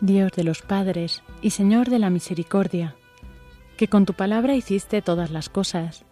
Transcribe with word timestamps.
Dios 0.00 0.32
de 0.32 0.44
los 0.44 0.62
padres 0.62 1.22
y 1.42 1.50
Señor 1.50 1.90
de 1.90 1.98
la 1.98 2.08
misericordia, 2.08 2.96
que 3.76 3.88
con 3.88 4.06
tu 4.06 4.14
palabra 4.14 4.54
hiciste 4.54 5.02
todas 5.02 5.30
las 5.30 5.50
cosas, 5.50 6.06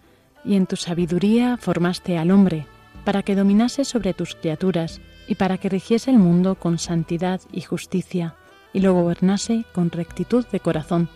y 0.45 0.57
en 0.57 0.67
tu 0.67 0.77
sabiduría 0.77 1.57
formaste 1.57 2.19
al 2.19 2.31
hombre, 2.31 2.67
para 3.07 3.23
que 3.23 3.35
dominase 3.35 3.87
sobre 3.87 4.13
tus 4.13 4.35
criaturas 4.35 5.01
y 5.27 5.37
para 5.37 5.57
que 5.57 5.71
rigiese 5.71 6.11
el 6.11 6.19
mundo 6.19 6.57
con 6.57 6.79
santidad 6.79 7.41
y 7.51 7.63
justicia, 7.63 8.35
y 8.75 8.81
lo 8.81 8.93
gobernase 8.93 9.65
con 9.73 9.91
rectitud 9.91 10.47
de 10.49 10.61
corazón. 10.61 11.09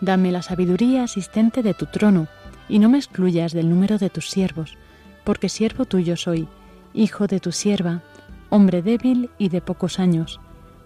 Dame 0.00 0.32
la 0.32 0.42
sabiduría 0.42 1.04
asistente 1.04 1.62
de 1.62 1.74
tu 1.74 1.86
trono, 1.86 2.26
y 2.68 2.80
no 2.80 2.88
me 2.88 2.98
excluyas 2.98 3.52
del 3.52 3.70
número 3.70 3.98
de 3.98 4.10
tus 4.10 4.28
siervos, 4.28 4.76
porque 5.22 5.48
siervo 5.48 5.84
tuyo 5.84 6.16
soy, 6.16 6.48
hijo 6.94 7.28
de 7.28 7.38
tu 7.38 7.52
sierva, 7.52 8.02
hombre 8.48 8.82
débil 8.82 9.30
y 9.38 9.50
de 9.50 9.60
pocos 9.60 10.00
años 10.00 10.40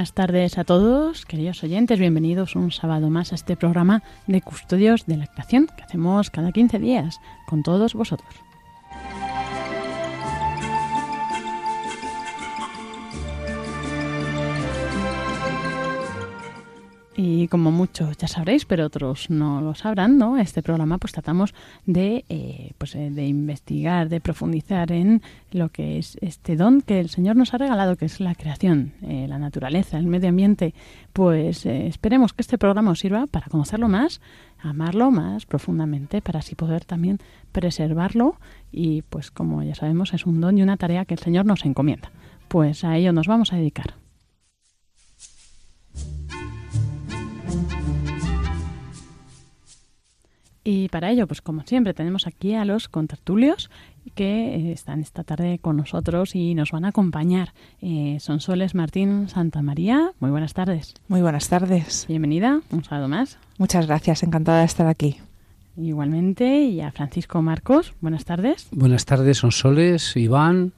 Buenas 0.00 0.14
tardes 0.14 0.56
a 0.56 0.64
todos, 0.64 1.26
queridos 1.26 1.62
oyentes. 1.62 1.98
Bienvenidos 1.98 2.56
un 2.56 2.72
sábado 2.72 3.10
más 3.10 3.32
a 3.32 3.34
este 3.34 3.54
programa 3.54 4.02
de 4.26 4.40
Custodios 4.40 5.04
de 5.04 5.18
la 5.18 5.26
Creación 5.26 5.66
que 5.76 5.82
hacemos 5.82 6.30
cada 6.30 6.52
15 6.52 6.78
días 6.78 7.20
con 7.46 7.62
todos 7.62 7.92
vosotros. 7.92 8.49
Y 17.22 17.48
como 17.48 17.70
muchos 17.70 18.16
ya 18.16 18.26
sabréis, 18.28 18.64
pero 18.64 18.86
otros 18.86 19.28
no 19.28 19.60
lo 19.60 19.74
sabrán, 19.74 20.16
¿no? 20.16 20.38
Este 20.38 20.62
programa 20.62 20.96
pues 20.96 21.12
tratamos 21.12 21.52
de, 21.84 22.24
eh, 22.30 22.72
pues, 22.78 22.94
eh, 22.94 23.10
de 23.10 23.26
investigar, 23.26 24.08
de 24.08 24.22
profundizar 24.22 24.90
en 24.90 25.20
lo 25.52 25.68
que 25.68 25.98
es 25.98 26.16
este 26.22 26.56
don 26.56 26.80
que 26.80 26.98
el 26.98 27.10
Señor 27.10 27.36
nos 27.36 27.52
ha 27.52 27.58
regalado, 27.58 27.96
que 27.96 28.06
es 28.06 28.20
la 28.20 28.34
creación, 28.34 28.94
eh, 29.02 29.26
la 29.28 29.38
naturaleza, 29.38 29.98
el 29.98 30.06
medio 30.06 30.30
ambiente. 30.30 30.72
Pues 31.12 31.66
esperemos 31.66 32.32
que 32.32 32.40
este 32.40 32.56
programa 32.56 32.92
os 32.92 33.00
sirva 33.00 33.26
para 33.26 33.48
conocerlo 33.48 33.90
más, 33.90 34.22
amarlo 34.58 35.10
más 35.10 35.44
profundamente, 35.44 36.22
para 36.22 36.38
así 36.38 36.54
poder 36.54 36.86
también 36.86 37.18
preservarlo 37.52 38.36
y 38.72 39.02
pues 39.02 39.30
como 39.30 39.62
ya 39.62 39.74
sabemos 39.74 40.14
es 40.14 40.24
un 40.24 40.40
don 40.40 40.56
y 40.56 40.62
una 40.62 40.78
tarea 40.78 41.04
que 41.04 41.12
el 41.12 41.20
Señor 41.20 41.44
nos 41.44 41.66
encomienda. 41.66 42.12
Pues 42.48 42.82
a 42.82 42.96
ello 42.96 43.12
nos 43.12 43.26
vamos 43.26 43.52
a 43.52 43.56
dedicar. 43.56 44.00
Y 50.72 50.88
para 50.88 51.10
ello, 51.10 51.26
pues 51.26 51.42
como 51.42 51.62
siempre, 51.62 51.94
tenemos 51.94 52.28
aquí 52.28 52.54
a 52.54 52.64
los 52.64 52.88
contertulios 52.88 53.70
que 54.14 54.54
eh, 54.54 54.72
están 54.72 55.00
esta 55.00 55.24
tarde 55.24 55.58
con 55.58 55.76
nosotros 55.76 56.36
y 56.36 56.54
nos 56.54 56.70
van 56.70 56.84
a 56.84 56.90
acompañar. 56.90 57.54
Eh, 57.82 58.18
son 58.20 58.38
Soles 58.38 58.76
Martín 58.76 59.28
Santa 59.28 59.62
María. 59.62 60.12
Muy 60.20 60.30
buenas 60.30 60.54
tardes. 60.54 60.94
Muy 61.08 61.22
buenas 61.22 61.48
tardes. 61.48 62.04
Bienvenida, 62.06 62.60
un 62.70 62.84
sábado 62.84 63.08
más. 63.08 63.36
Muchas 63.58 63.88
gracias, 63.88 64.22
encantada 64.22 64.60
de 64.60 64.66
estar 64.66 64.86
aquí. 64.86 65.16
Igualmente, 65.76 66.62
y 66.62 66.80
a 66.82 66.92
Francisco 66.92 67.42
Marcos. 67.42 67.92
Buenas 68.00 68.24
tardes. 68.24 68.68
Buenas 68.70 69.06
tardes, 69.06 69.38
son 69.38 69.50
Soles, 69.50 70.16
Iván, 70.16 70.72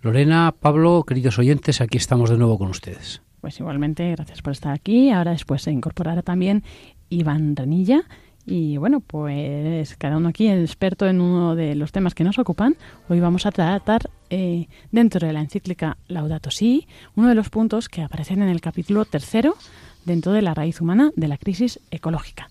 Lorena, 0.00 0.54
Pablo, 0.58 1.04
queridos 1.06 1.38
oyentes, 1.38 1.82
aquí 1.82 1.98
estamos 1.98 2.30
de 2.30 2.38
nuevo 2.38 2.56
con 2.56 2.70
ustedes. 2.70 3.20
Pues 3.42 3.60
igualmente, 3.60 4.10
gracias 4.12 4.40
por 4.40 4.52
estar 4.52 4.72
aquí. 4.72 5.10
Ahora 5.10 5.32
después 5.32 5.60
se 5.60 5.70
incorporará 5.70 6.22
también 6.22 6.62
Iván 7.10 7.56
Renilla 7.56 8.04
y 8.46 8.76
bueno, 8.76 9.00
pues 9.00 9.96
cada 9.96 10.16
uno 10.16 10.28
aquí 10.28 10.48
experto 10.48 11.06
en 11.06 11.20
uno 11.20 11.54
de 11.54 11.74
los 11.74 11.92
temas 11.92 12.14
que 12.14 12.24
nos 12.24 12.38
ocupan. 12.38 12.76
Hoy 13.08 13.20
vamos 13.20 13.46
a 13.46 13.52
tratar 13.52 14.10
eh, 14.30 14.68
dentro 14.92 15.26
de 15.26 15.32
la 15.32 15.40
encíclica 15.40 15.96
Laudato 16.08 16.50
Si, 16.50 16.86
uno 17.16 17.28
de 17.28 17.34
los 17.34 17.48
puntos 17.48 17.88
que 17.88 18.02
aparecen 18.02 18.42
en 18.42 18.48
el 18.48 18.60
capítulo 18.60 19.04
tercero 19.04 19.56
dentro 20.04 20.32
de 20.32 20.42
la 20.42 20.54
raíz 20.54 20.80
humana 20.80 21.10
de 21.16 21.28
la 21.28 21.38
crisis 21.38 21.80
ecológica. 21.90 22.50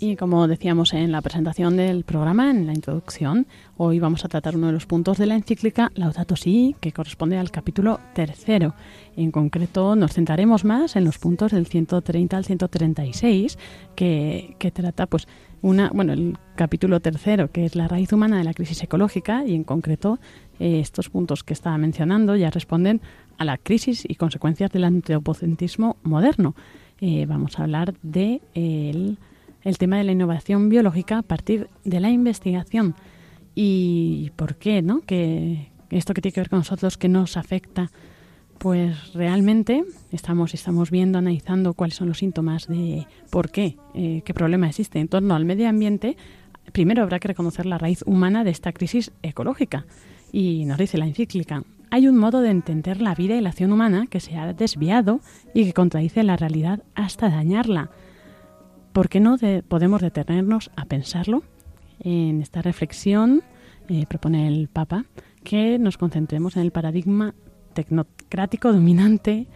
Y 0.00 0.14
como 0.14 0.46
decíamos 0.46 0.94
en 0.94 1.10
la 1.10 1.20
presentación 1.22 1.76
del 1.76 2.04
programa, 2.04 2.52
en 2.52 2.68
la 2.68 2.72
introducción, 2.72 3.48
hoy 3.76 3.98
vamos 3.98 4.24
a 4.24 4.28
tratar 4.28 4.56
uno 4.56 4.68
de 4.68 4.72
los 4.72 4.86
puntos 4.86 5.18
de 5.18 5.26
la 5.26 5.34
encíclica 5.34 5.90
Laudato 5.96 6.36
Si, 6.36 6.76
que 6.80 6.92
corresponde 6.92 7.36
al 7.36 7.50
capítulo 7.50 7.98
tercero. 8.14 8.74
En 9.16 9.32
concreto, 9.32 9.96
nos 9.96 10.12
centraremos 10.12 10.64
más 10.64 10.94
en 10.94 11.04
los 11.04 11.18
puntos 11.18 11.50
del 11.50 11.66
130 11.66 12.36
al 12.36 12.44
136, 12.44 13.58
que, 13.96 14.54
que 14.60 14.70
trata, 14.70 15.06
pues, 15.06 15.26
una, 15.62 15.90
bueno, 15.92 16.12
el 16.12 16.38
capítulo 16.54 17.00
tercero, 17.00 17.50
que 17.50 17.64
es 17.64 17.74
la 17.74 17.88
raíz 17.88 18.12
humana 18.12 18.38
de 18.38 18.44
la 18.44 18.54
crisis 18.54 18.80
ecológica, 18.84 19.44
y 19.44 19.56
en 19.56 19.64
concreto, 19.64 20.20
eh, 20.60 20.78
estos 20.78 21.08
puntos 21.08 21.42
que 21.42 21.54
estaba 21.54 21.76
mencionando 21.76 22.36
ya 22.36 22.50
responden 22.50 23.00
a 23.36 23.44
la 23.44 23.58
crisis 23.58 24.04
y 24.08 24.14
consecuencias 24.14 24.70
del 24.70 24.84
antropocentrismo 24.84 25.96
moderno. 26.04 26.54
Eh, 27.00 27.26
vamos 27.26 27.58
a 27.58 27.64
hablar 27.64 27.94
de 28.02 28.40
el 28.54 29.18
el 29.62 29.78
tema 29.78 29.98
de 29.98 30.04
la 30.04 30.12
innovación 30.12 30.68
biológica 30.68 31.18
a 31.18 31.22
partir 31.22 31.68
de 31.84 32.00
la 32.00 32.10
investigación. 32.10 32.94
¿Y 33.54 34.30
por 34.36 34.56
qué? 34.56 34.82
¿no? 34.82 35.00
Que 35.00 35.70
esto 35.90 36.14
que 36.14 36.20
tiene 36.20 36.32
que 36.32 36.40
ver 36.40 36.50
con 36.50 36.60
nosotros, 36.60 36.96
que 36.96 37.08
nos 37.08 37.36
afecta, 37.36 37.90
pues 38.58 39.14
realmente 39.14 39.84
estamos, 40.10 40.54
estamos 40.54 40.90
viendo, 40.90 41.18
analizando 41.18 41.74
cuáles 41.74 41.96
son 41.96 42.08
los 42.08 42.18
síntomas 42.18 42.66
de 42.66 43.06
por 43.30 43.50
qué, 43.50 43.76
eh, 43.94 44.22
qué 44.24 44.34
problema 44.34 44.68
existe 44.68 44.98
en 44.98 45.08
torno 45.08 45.34
al 45.34 45.44
medio 45.44 45.68
ambiente. 45.68 46.16
Primero 46.72 47.02
habrá 47.02 47.18
que 47.18 47.28
reconocer 47.28 47.66
la 47.66 47.78
raíz 47.78 48.02
humana 48.06 48.44
de 48.44 48.50
esta 48.50 48.72
crisis 48.72 49.12
ecológica. 49.22 49.86
Y 50.32 50.64
nos 50.66 50.78
dice 50.78 50.98
la 50.98 51.06
encíclica, 51.06 51.62
hay 51.90 52.06
un 52.06 52.18
modo 52.18 52.40
de 52.40 52.50
entender 52.50 53.00
la 53.00 53.14
vida 53.14 53.36
y 53.36 53.40
la 53.40 53.50
acción 53.50 53.72
humana 53.72 54.06
que 54.10 54.20
se 54.20 54.36
ha 54.36 54.52
desviado 54.52 55.20
y 55.54 55.64
que 55.64 55.72
contradice 55.72 56.22
la 56.22 56.36
realidad 56.36 56.82
hasta 56.94 57.30
dañarla. 57.30 57.90
¿Por 58.98 59.08
qué 59.08 59.20
no 59.20 59.36
podemos 59.68 60.02
detenernos 60.02 60.72
a 60.74 60.84
pensarlo? 60.86 61.44
En 62.00 62.42
esta 62.42 62.62
reflexión 62.62 63.44
eh, 63.88 64.06
propone 64.08 64.48
el 64.48 64.66
Papa 64.66 65.04
que 65.44 65.78
nos 65.78 65.96
concentremos 65.96 66.56
en 66.56 66.62
el 66.62 66.72
paradigma 66.72 67.32
tecnocrático 67.74 68.72
dominante 68.72 69.46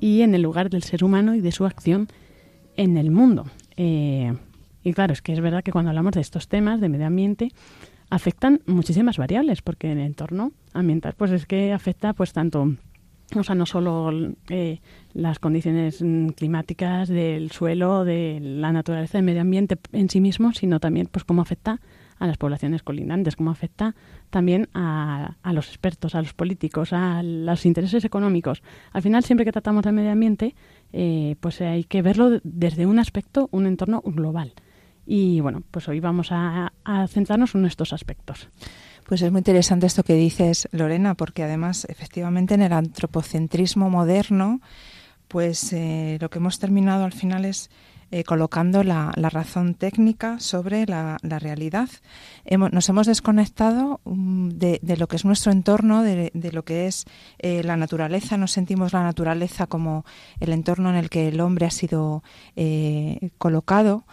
y 0.00 0.22
en 0.22 0.34
el 0.34 0.42
lugar 0.42 0.68
del 0.68 0.82
ser 0.82 1.04
humano 1.04 1.36
y 1.36 1.40
de 1.40 1.52
su 1.52 1.64
acción 1.64 2.08
en 2.76 2.96
el 2.96 3.12
mundo. 3.12 3.46
Eh, 3.76 4.36
y 4.82 4.92
claro, 4.94 5.12
es 5.12 5.22
que 5.22 5.32
es 5.32 5.40
verdad 5.40 5.62
que 5.62 5.70
cuando 5.70 5.90
hablamos 5.90 6.14
de 6.14 6.20
estos 6.20 6.48
temas 6.48 6.80
de 6.80 6.88
medio 6.88 7.06
ambiente 7.06 7.52
afectan 8.10 8.62
muchísimas 8.66 9.16
variables, 9.16 9.62
porque 9.62 9.92
el 9.92 9.98
entorno 9.98 10.50
ambiental 10.72 11.14
pues 11.16 11.30
es 11.30 11.46
que 11.46 11.72
afecta 11.72 12.14
pues 12.14 12.32
tanto 12.32 12.74
o 13.34 13.42
sea, 13.42 13.54
no 13.54 13.66
solo 13.66 14.10
eh, 14.48 14.80
las 15.12 15.38
condiciones 15.38 16.02
mm, 16.02 16.28
climáticas 16.28 17.08
del 17.08 17.50
suelo, 17.50 18.04
de 18.04 18.38
la 18.40 18.72
naturaleza, 18.72 19.18
del 19.18 19.24
medio 19.24 19.42
ambiente 19.42 19.78
en 19.92 20.08
sí 20.08 20.20
mismo, 20.20 20.52
sino 20.52 20.80
también 20.80 21.08
pues 21.10 21.24
cómo 21.24 21.42
afecta 21.42 21.80
a 22.18 22.26
las 22.26 22.36
poblaciones 22.36 22.82
colindantes, 22.82 23.36
cómo 23.36 23.50
afecta 23.50 23.94
también 24.30 24.68
a, 24.74 25.36
a, 25.42 25.52
los 25.52 25.68
expertos, 25.68 26.14
a 26.14 26.22
los 26.22 26.34
políticos, 26.34 26.92
a 26.92 27.22
los 27.22 27.64
intereses 27.64 28.04
económicos. 28.04 28.62
Al 28.92 29.02
final, 29.02 29.22
siempre 29.22 29.44
que 29.44 29.52
tratamos 29.52 29.84
del 29.84 29.92
medio 29.92 30.10
ambiente, 30.10 30.54
eh, 30.92 31.36
pues 31.40 31.60
hay 31.60 31.84
que 31.84 32.02
verlo 32.02 32.40
desde 32.42 32.86
un 32.86 32.98
aspecto, 32.98 33.48
un 33.52 33.66
entorno 33.66 34.02
global. 34.04 34.54
Y 35.06 35.40
bueno, 35.40 35.62
pues 35.70 35.88
hoy 35.88 36.00
vamos 36.00 36.32
a, 36.32 36.72
a 36.84 37.06
centrarnos 37.06 37.54
en 37.54 37.64
estos 37.66 37.92
aspectos. 37.92 38.48
Pues 39.08 39.22
es 39.22 39.32
muy 39.32 39.38
interesante 39.38 39.86
esto 39.86 40.02
que 40.02 40.12
dices, 40.12 40.68
Lorena, 40.70 41.14
porque 41.14 41.42
además, 41.42 41.86
efectivamente, 41.88 42.52
en 42.52 42.60
el 42.60 42.74
antropocentrismo 42.74 43.88
moderno, 43.88 44.60
pues 45.28 45.72
eh, 45.72 46.18
lo 46.20 46.28
que 46.28 46.40
hemos 46.40 46.58
terminado 46.58 47.06
al 47.06 47.14
final 47.14 47.46
es 47.46 47.70
eh, 48.10 48.24
colocando 48.24 48.82
la, 48.82 49.12
razón 49.16 49.74
técnica 49.74 50.40
sobre 50.40 50.86
la, 50.86 51.18
realidad. 51.22 51.90
nos 52.50 52.88
hemos 52.88 53.06
desconectado 53.06 54.00
mm, 54.06 54.48
de, 54.48 54.96
lo 54.96 55.08
que 55.08 55.16
es 55.16 55.26
nuestro 55.26 55.52
entorno, 55.52 56.02
de, 56.02 56.30
lo 56.50 56.64
que 56.64 56.86
es 56.86 57.04
eh, 57.38 57.62
la 57.62 57.76
naturaleza. 57.76 58.38
No 58.38 58.46
sentimos 58.46 58.94
la 58.94 59.02
naturaleza 59.02 59.66
como 59.66 60.06
el 60.40 60.54
entorno 60.54 60.88
en 60.88 60.96
el 60.96 61.10
que 61.10 61.28
el 61.28 61.38
hombre 61.42 61.66
ha 61.66 61.70
sido 61.70 62.22
eh, 62.56 63.28
colocado, 63.36 64.04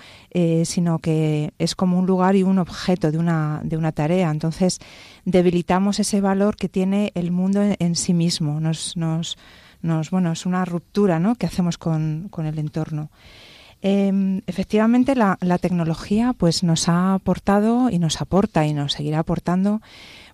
sino 0.66 1.00
que 1.00 1.54
es 1.58 1.74
como 1.76 1.98
un 1.98 2.06
lugar 2.06 2.36
y 2.36 2.44
un 2.44 2.60
objeto 2.60 3.12
de 3.12 3.18
una, 3.18 3.62
de 3.64 3.78
una 3.78 3.94
tarea. 3.94 4.30
Entonces, 4.30 4.80
debilitamos 5.24 6.02
ese 6.02 6.20
valor 6.20 6.58
que 6.58 6.68
tiene 6.68 7.14
el 7.16 7.32
mundo 7.32 7.62
en, 7.80 7.96
sí 7.96 8.14
mismo. 8.14 8.60
Nos, 8.60 8.98
nos, 8.98 9.38
nos, 9.82 10.12
bueno, 10.12 10.34
es 10.34 10.46
una 10.46 10.66
ruptura 10.66 11.22
que 11.40 11.46
hacemos 11.46 11.78
con 11.78 12.30
el 12.46 12.60
entorno. 12.60 13.10
Em, 13.88 14.42
efectivamente, 14.48 15.14
la, 15.14 15.38
tecnología 15.62 16.34
pues 16.34 16.64
nos 16.64 16.90
ha 16.90 17.14
aportado 17.14 17.92
y 17.92 18.00
nos 18.00 18.20
aporta 18.20 18.66
y 18.66 18.74
nos 18.74 18.94
seguirá 18.94 19.20
aportando 19.20 19.80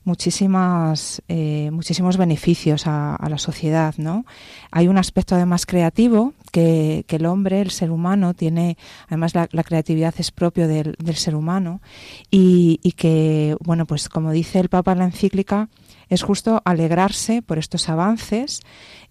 muchísimas, 0.05 1.21
eh, 1.27 1.69
muchísimos 1.69 2.15
beneficios 2.15 2.87
a, 2.87 3.17
la 3.29 3.37
sociedad. 3.37 3.93
¿no? 3.97 4.25
Hay 4.71 4.87
un 4.87 4.97
aspecto 4.97 5.35
además 5.35 5.65
creativo 5.65 6.33
que, 6.53 7.03
el 7.09 7.25
hombre, 7.25 7.59
el 7.59 7.71
ser 7.71 7.91
humano, 7.91 8.33
tiene, 8.33 8.77
además 9.07 9.35
la, 9.35 9.47
creatividad 9.47 10.13
es 10.17 10.31
propio 10.31 10.69
del, 10.69 10.95
ser 11.15 11.35
humano 11.35 11.81
y, 12.29 12.79
y, 12.83 12.93
que, 12.93 13.57
bueno, 13.59 13.85
pues 13.85 14.07
como 14.07 14.31
dice 14.31 14.61
el 14.61 14.69
Papa 14.69 14.93
en 14.93 14.99
la 14.99 15.05
encíclica, 15.05 15.67
es 16.11 16.23
justo 16.23 16.61
alegrarse 16.65 17.41
por 17.41 17.57
estos 17.57 17.87
avances 17.87 18.59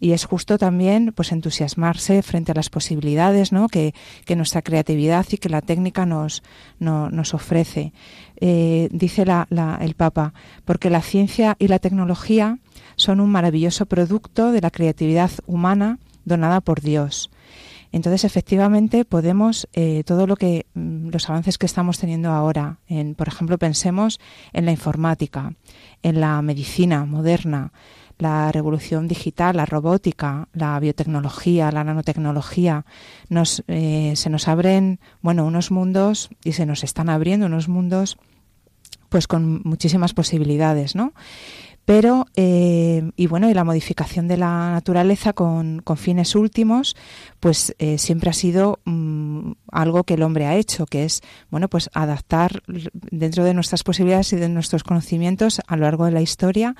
y 0.00 0.12
es 0.12 0.26
justo 0.26 0.59
también 0.59 1.12
pues 1.16 1.33
entusiasmarse 1.33 2.23
frente 2.23 2.52
a 2.52 2.54
las 2.54 2.69
posibilidades 2.69 3.52
¿no? 3.52 3.69
que, 3.69 3.95
nuestra 4.37 4.61
creatividad 4.61 5.25
y 5.30 5.38
que 5.38 5.49
la 5.49 5.62
técnica 5.62 6.04
nos, 6.04 6.42
nos 6.78 7.35
ofrece. 7.35 7.95
Eh, 8.37 8.88
dice 8.92 9.23
el 9.23 9.95
Papa, 9.95 10.35
porque 10.66 10.90
la 10.90 11.00
ciencia 11.00 11.57
y 11.59 11.69
la 11.69 11.78
tecnología 11.78 12.59
son 12.97 13.21
un 13.21 13.30
maravilloso 13.30 13.87
producto 13.87 14.52
de 14.52 14.61
la 14.61 14.71
creatividad 14.71 15.30
humana 15.47 15.99
donada 16.26 16.61
por 16.61 16.83
Dios. 16.83 17.30
Entonces, 17.92 18.25
efectivamente, 18.25 19.04
podemos 19.04 19.68
eh, 19.73 20.04
todo 20.04 20.26
lo 20.26 20.37
que 20.37 20.66
mm, 20.75 21.09
los 21.09 21.28
avances 21.28 21.59
que 21.59 21.66
estamos 21.66 21.99
teniendo 21.99 22.30
ahora, 22.30 22.78
en, 22.87 23.14
por 23.14 23.28
ejemplo, 23.28 23.59
pensemos 23.59 24.20
en 24.52 24.64
la 24.64 24.73
informática, 24.73 25.54
en 26.02 26.20
la 26.20 26.40
medicina 26.42 27.04
moderna, 27.04 27.73
la 28.20 28.52
revolución 28.52 29.09
digital, 29.09 29.56
la 29.56 29.66
robótica, 29.66 30.49
la 30.52 30.78
biotecnología, 30.78 31.73
la 31.73 31.85
nanotecnología, 31.85 32.85
nos, 33.28 33.64
eh, 33.66 34.12
se 34.14 34.30
nos 34.30 34.47
abren, 34.47 35.00
bueno, 35.23 35.44
unos 35.44 35.70
mundos 35.70 36.30
y 36.44 36.52
se 36.52 36.66
nos 36.66 36.85
están 36.85 37.09
abriendo 37.09 37.47
unos 37.47 37.68
mundos, 37.68 38.18
pues 39.09 39.26
con 39.26 39.62
muchísimas 39.64 40.14
posibilidades, 40.14 40.94
¿no? 40.94 41.12
Pero 41.84 42.26
eh, 42.37 43.10
y 43.16 43.26
bueno 43.26 43.50
y 43.50 43.54
la 43.54 43.64
modificación 43.64 44.28
de 44.28 44.37
la 44.37 44.72
naturaleza 44.72 45.32
con, 45.32 45.82
fines 45.96 46.34
últimos 46.34 46.96
pues 47.40 47.75
eh, 47.78 47.99
siempre 47.99 48.30
ha 48.30 48.32
sido 48.32 48.78
mm, 48.84 49.52
algo 49.72 50.04
que 50.04 50.14
el 50.14 50.22
hombre 50.22 50.46
ha 50.46 50.56
hecho 50.56 50.87
que 50.87 51.04
es 51.04 51.20
bueno 51.50 51.68
pues 51.68 51.90
adaptar 51.92 52.62
dentro 52.92 53.44
de 53.44 53.54
nuestras 53.54 53.82
posibilidades 53.82 54.32
y 54.32 54.37
de 54.37 54.49
nuestros 54.49 54.84
conocimientos 54.84 55.60
a 55.66 55.76
lo 55.76 55.82
largo 55.82 56.04
de 56.04 56.12
la 56.12 56.22
historia 56.22 56.76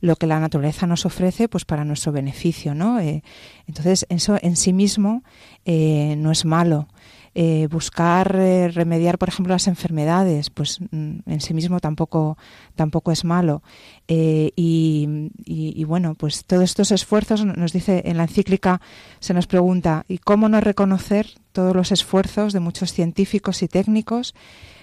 lo 0.00 0.16
que 0.16 0.26
la 0.26 0.40
naturaleza 0.40 0.86
nos 0.86 1.06
ofrece 1.06 1.48
pues 1.48 1.64
para 1.64 1.84
nuestro 1.84 2.12
beneficio 2.12 2.74
no 2.74 3.00
eh, 3.00 3.22
entonces 3.66 4.04
eso 4.10 4.36
en 4.42 4.56
sí 4.56 4.72
mismo 4.72 5.22
no 5.64 6.32
es 6.32 6.44
malo 6.44 6.88
eh, 7.34 7.68
buscar 7.70 8.34
eh, 8.34 8.68
remediar, 8.68 9.16
por 9.16 9.28
ejemplo, 9.28 9.54
las 9.54 9.68
enfermedades, 9.68 10.50
pues 10.50 10.80
mm, 10.80 11.18
en 11.26 11.40
sí 11.40 11.54
mismo 11.54 11.78
tampoco, 11.78 12.36
tampoco 12.74 13.12
es 13.12 13.24
malo. 13.24 13.62
Eh, 14.08 14.50
y, 14.56 15.84
bueno, 15.84 16.14
pues 16.16 16.44
todos 16.44 16.64
estos 16.64 16.90
esfuerzos, 16.90 17.44
nos 17.44 17.72
dice 17.72 18.02
en 18.06 18.16
la 18.16 18.24
encíclica, 18.24 18.80
se 19.20 19.34
nos 19.34 19.46
pregunta, 19.46 20.04
¿y 20.08 20.18
cómo 20.18 20.48
no 20.48 20.60
reconocer 20.60 21.28
todos 21.52 21.74
los 21.74 21.92
esfuerzos 21.92 22.52
de 22.52 22.60
muchos 22.60 22.92
científicos 22.92 23.62
y 23.62 23.68
técnicos 23.68 24.34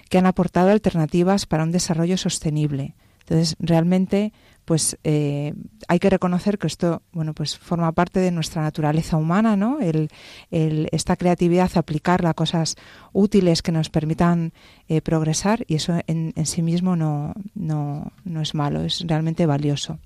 que 0.08 0.16
han 0.16 0.26
aportado 0.26 0.70
alternativas 0.70 1.44
para 1.44 1.64
un 1.64 1.72
desarrollo 1.72 2.16
sostenible? 2.16 2.94
Entonces, 3.20 3.56
realmente 3.58 4.32
pues 4.68 4.98
eh, 5.02 5.54
hay 5.88 5.98
que 5.98 6.10
reconocer 6.10 6.58
que 6.58 6.66
esto 6.66 7.00
bueno 7.10 7.32
pues 7.32 7.56
forma 7.56 7.90
parte 7.92 8.20
de 8.20 8.30
nuestra 8.30 8.60
naturaleza 8.60 9.16
humana 9.16 9.56
no 9.56 9.78
el, 9.80 10.10
esta 10.50 11.16
creatividad 11.16 11.70
aplicarla 11.74 12.28
a 12.28 12.34
cosas 12.34 12.76
útiles 13.14 13.62
que 13.62 13.72
nos 13.72 13.88
permitan 13.88 14.52
eh, 14.86 15.00
progresar 15.00 15.64
y 15.68 15.76
eso 15.76 15.98
en, 16.06 16.34
sí 16.44 16.60
mismo 16.60 16.96
no, 16.96 17.32
no, 17.54 18.12
no, 18.26 18.42
es 18.42 18.54
malo 18.54 18.82
es 18.82 19.02
realmente 19.06 19.46
valioso. 19.46 20.00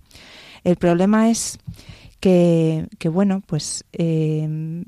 El 0.62 0.76
problema 0.76 1.28
es 1.28 1.58
que, 2.20 2.86
que 3.00 3.08
bueno 3.08 3.42
pues 3.44 3.84
eh, 3.92 4.84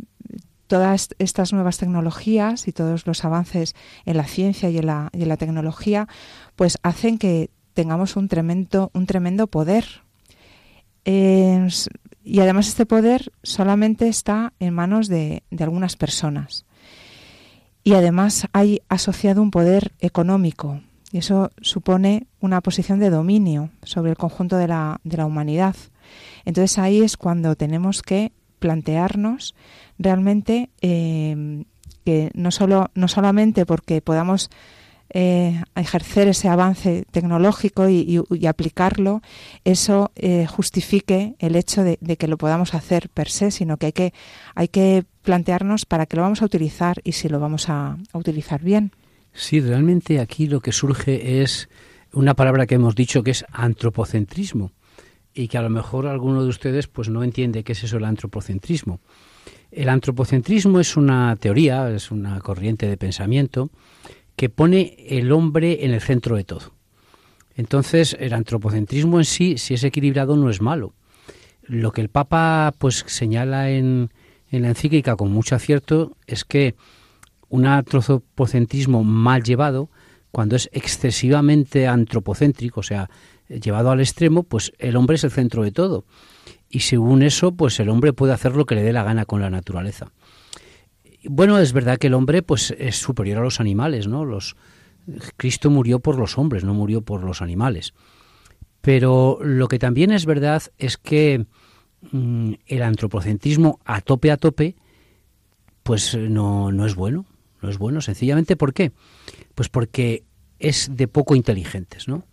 todas 0.69 1.09
estas 1.19 1.53
nuevas 1.53 1.79
tecnologías 1.79 2.69
y 2.69 2.73
todos 2.73 3.09
los 3.09 3.25
avances 3.25 3.75
en 4.05 4.19
la 4.19 4.25
ciencia 4.25 4.71
y 4.71 4.79
en 4.79 4.87
la, 4.87 5.09
en 5.13 5.29
la 5.29 5.37
tecnología 5.37 6.07
pues 6.55 6.79
hacen 6.85 7.19
que 7.19 7.51
tengamos 7.75 8.17
un 8.17 8.29
tremendo, 8.29 8.91
un 8.95 9.07
tremendo 9.07 9.47
poder. 9.47 9.85
y 11.05 12.41
además 12.41 12.69
este 12.69 12.87
poder 12.87 13.33
solamente 13.43 14.09
está 14.09 14.55
en 14.59 14.73
manos 14.73 15.09
de, 15.09 15.43
algunas 15.59 15.97
personas. 15.97 16.65
Y 17.83 17.93
además 17.93 18.47
hay 18.53 18.81
asociado 18.89 19.43
un 19.43 19.51
poder 19.51 19.93
económico. 20.01 20.81
Y 21.13 21.19
eso 21.19 21.51
supone 21.61 22.27
una 22.41 22.61
posición 22.61 22.99
de 22.99 23.11
dominio 23.11 23.71
sobre 23.83 24.11
el 24.11 24.17
conjunto 24.17 24.57
de 24.57 24.69
la, 24.69 25.01
de 25.05 25.19
la 25.19 25.27
humanidad. 25.27 25.77
Entonces 26.45 26.79
ahí 26.79 27.03
es 27.03 27.17
cuando 27.17 27.55
tenemos 27.55 28.03
que 28.03 28.33
plantearnos 28.59 29.55
realmente 29.99 30.71
eh, 30.81 31.65
que 32.05 32.31
no, 32.35 32.51
solo, 32.51 32.91
no 32.95 33.09
solamente 33.09 33.67
porque 33.67 34.01
podamos 34.01 34.51
eh, 35.17 35.63
ejercer 35.77 36.27
ese 36.27 36.49
avance 36.49 37.05
tecnológico 37.13 37.89
y, 37.89 38.21
aplicarlo, 38.49 39.23
eso 39.65 40.11
eh, 40.17 40.45
justifique 40.47 41.37
el 41.39 41.55
hecho 41.55 41.85
de, 41.85 41.99
que 42.17 42.27
lo 42.27 42.37
podamos 42.37 42.75
hacer 42.75 43.09
per 43.11 43.29
se, 43.29 43.53
sino 43.53 43.77
que 43.77 43.87
hay 43.87 43.93
que, 43.93 44.13
hay 44.57 44.67
que 44.67 45.05
plantearnos 45.23 45.87
para 45.87 46.07
qué 46.07 46.17
lo 46.17 46.23
vamos 46.23 46.43
a 46.43 46.47
utilizar 46.47 47.01
y 47.05 47.13
si 47.13 47.29
lo 47.29 47.39
vamos 47.39 47.69
a, 47.69 47.97
utilizar 48.13 48.61
bien. 48.61 48.91
Sí, 49.33 49.61
realmente 49.61 50.19
aquí 50.19 50.49
lo 50.49 50.59
que 50.59 50.73
surge 50.73 51.43
es 51.43 51.69
una 52.13 52.35
palabra 52.35 52.67
que 52.67 52.75
hemos 52.75 52.97
dicho 52.97 53.23
que 53.23 53.31
es 53.31 53.45
antropocentrismo 53.53 54.73
y 55.33 55.47
que 55.47 55.59
a 55.59 55.63
lo 55.63 55.71
mejor 55.71 56.09
alguno 56.09 56.43
de 56.43 56.49
ustedes 56.49 56.89
pues 56.89 57.09
no 57.09 57.23
entiende 57.23 57.63
qué 57.63 57.73
es 57.73 57.85
eso 57.85 57.99
el 57.99 58.05
antropocentrismo. 58.05 58.99
El 59.71 59.91
antropocentrismo 59.91 60.81
es 60.81 60.97
una 60.97 61.37
teoría, 61.37 61.89
es 61.91 62.11
una 62.11 62.41
corriente 62.41 62.89
de 62.89 62.97
pensamiento 62.97 63.71
que 64.37 64.49
pone 64.49 64.97
el 65.09 65.33
hombre 65.33 65.85
en 65.85 65.93
el 65.93 66.01
centro 66.01 66.37
de 66.37 66.45
todo. 66.45 66.73
Entonces, 67.57 68.17
el 68.19 68.33
antropocentrismo 68.33 69.19
en 69.19 69.25
sí, 69.25 69.59
si 69.59 69.75
es 69.75 69.85
equilibrado, 69.85 70.37
no 70.37 70.51
es 70.51 70.61
malo. 70.61 70.93
Lo 71.63 71.93
que 71.93 72.01
el 72.01 72.09
Papa 72.09 72.75
pues 72.79 73.05
señala 73.07 73.71
en, 73.71 74.11
la 74.51 74.69
encíclica 74.69 75.17
con 75.17 75.33
mucho 75.33 75.55
acierto 75.55 76.17
es 76.27 76.45
que 76.45 76.75
un 77.49 77.67
antropocentrismo 77.67 79.05
mal 79.05 79.43
llevado, 79.43 79.89
cuando 80.31 80.57
es 80.57 80.69
excesivamente 80.73 81.87
antropocéntrico, 81.87 82.81
o 82.81 82.83
sea, 82.83 83.09
llevado 83.49 83.91
al 83.91 84.01
extremo, 84.01 84.43
pues 84.43 84.73
el 84.79 84.97
hombre 84.97 85.17
es 85.17 85.25
el 85.25 85.31
centro 85.31 85.63
de 85.63 85.71
todo. 85.71 86.05
Y 86.69 86.81
según 86.81 87.23
eso, 87.23 87.53
pues 87.53 87.79
el 87.79 87.89
hombre 87.89 88.13
puede 88.13 88.33
hacer 88.33 88.57
lo 88.57 88.67
que 88.67 88.75
le 88.75 88.83
dé 88.83 88.93
la 88.93 89.05
gana 89.05 89.25
con 89.25 89.41
la 89.41 89.51
naturaleza. 89.51 90.11
Bueno, 91.27 91.59
es 91.59 91.73
verdad 91.73 91.99
que 91.99 92.09
el 92.09 92.15
hombre 92.15 92.43
pues 92.43 92.75
es 92.79 92.97
superior 92.97 93.39
a 93.39 93.43
los 93.43 93.61
animales, 93.61 94.07
¿no? 94.07 94.25
Los 94.25 94.57
Cristo 95.37 95.71
murió 95.71 96.01
por 96.01 96.19
los 96.19 96.39
hombres, 96.39 96.65
no 96.65 96.75
murió 96.75 97.03
por 97.03 97.23
los 97.23 97.43
animales. 97.43 97.95
Pero 98.81 99.39
lo 99.43 99.69
que 99.69 99.79
también 99.79 100.13
es 100.13 100.27
verdad 100.27 100.63
es 100.79 100.99
que 100.99 101.47
mm, 102.13 102.53
el 102.67 102.83
antropocentrismo 102.83 103.81
a 103.85 104.01
tope 104.01 104.31
a 104.31 104.37
tope 104.37 104.77
pues 105.83 106.17
no, 106.17 106.73
no 106.73 106.87
es 106.87 106.95
bueno, 106.95 107.27
no 107.61 107.69
es 107.69 107.79
bueno, 107.79 108.01
sencillamente 108.01 108.57
¿por 108.57 108.73
qué? 108.73 108.93
Pues 109.55 109.69
porque 109.69 110.25
es 110.59 110.91
de 110.93 111.09
poco 111.09 111.35
inteligentes, 111.35 112.09
¿no? 112.09 112.25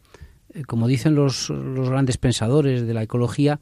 Eh, 0.54 0.64
como 0.64 0.88
dicen 0.88 1.16
los, 1.16 1.50
los 1.50 1.90
grandes 1.90 2.18
pensadores 2.18 2.86
de 2.86 2.94
la 2.94 3.04
ecología, 3.04 3.60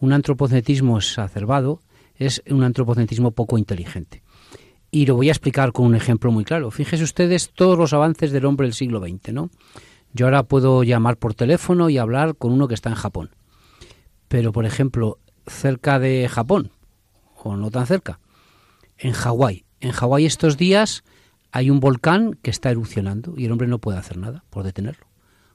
un 0.00 0.12
antropocentrismo 0.12 0.98
exacerbado 0.98 1.82
es 2.16 2.42
un 2.48 2.64
antropocentrismo 2.64 3.30
poco 3.32 3.58
inteligente. 3.58 4.22
Y 4.96 5.04
lo 5.04 5.14
voy 5.14 5.28
a 5.28 5.32
explicar 5.32 5.72
con 5.72 5.84
un 5.84 5.94
ejemplo 5.94 6.32
muy 6.32 6.42
claro. 6.42 6.70
Fíjense 6.70 7.04
ustedes 7.04 7.50
todos 7.50 7.76
los 7.76 7.92
avances 7.92 8.32
del 8.32 8.46
hombre 8.46 8.66
del 8.66 8.72
siglo 8.72 8.98
XX, 8.98 9.30
¿no? 9.34 9.50
Yo 10.14 10.24
ahora 10.24 10.44
puedo 10.44 10.84
llamar 10.84 11.18
por 11.18 11.34
teléfono 11.34 11.90
y 11.90 11.98
hablar 11.98 12.34
con 12.36 12.50
uno 12.50 12.66
que 12.66 12.72
está 12.72 12.88
en 12.88 12.94
Japón. 12.94 13.28
Pero, 14.28 14.52
por 14.52 14.64
ejemplo, 14.64 15.18
cerca 15.46 15.98
de 15.98 16.26
Japón, 16.30 16.70
o 17.42 17.58
no 17.58 17.70
tan 17.70 17.86
cerca, 17.86 18.20
en 18.96 19.12
Hawái. 19.12 19.66
En 19.80 19.92
Hawái 19.92 20.24
estos 20.24 20.56
días 20.56 21.04
hay 21.52 21.68
un 21.68 21.78
volcán 21.78 22.32
que 22.40 22.50
está 22.50 22.70
erupcionando 22.70 23.34
y 23.36 23.44
el 23.44 23.52
hombre 23.52 23.68
no 23.68 23.80
puede 23.80 23.98
hacer 23.98 24.16
nada 24.16 24.44
por 24.48 24.64
detenerlo. 24.64 25.08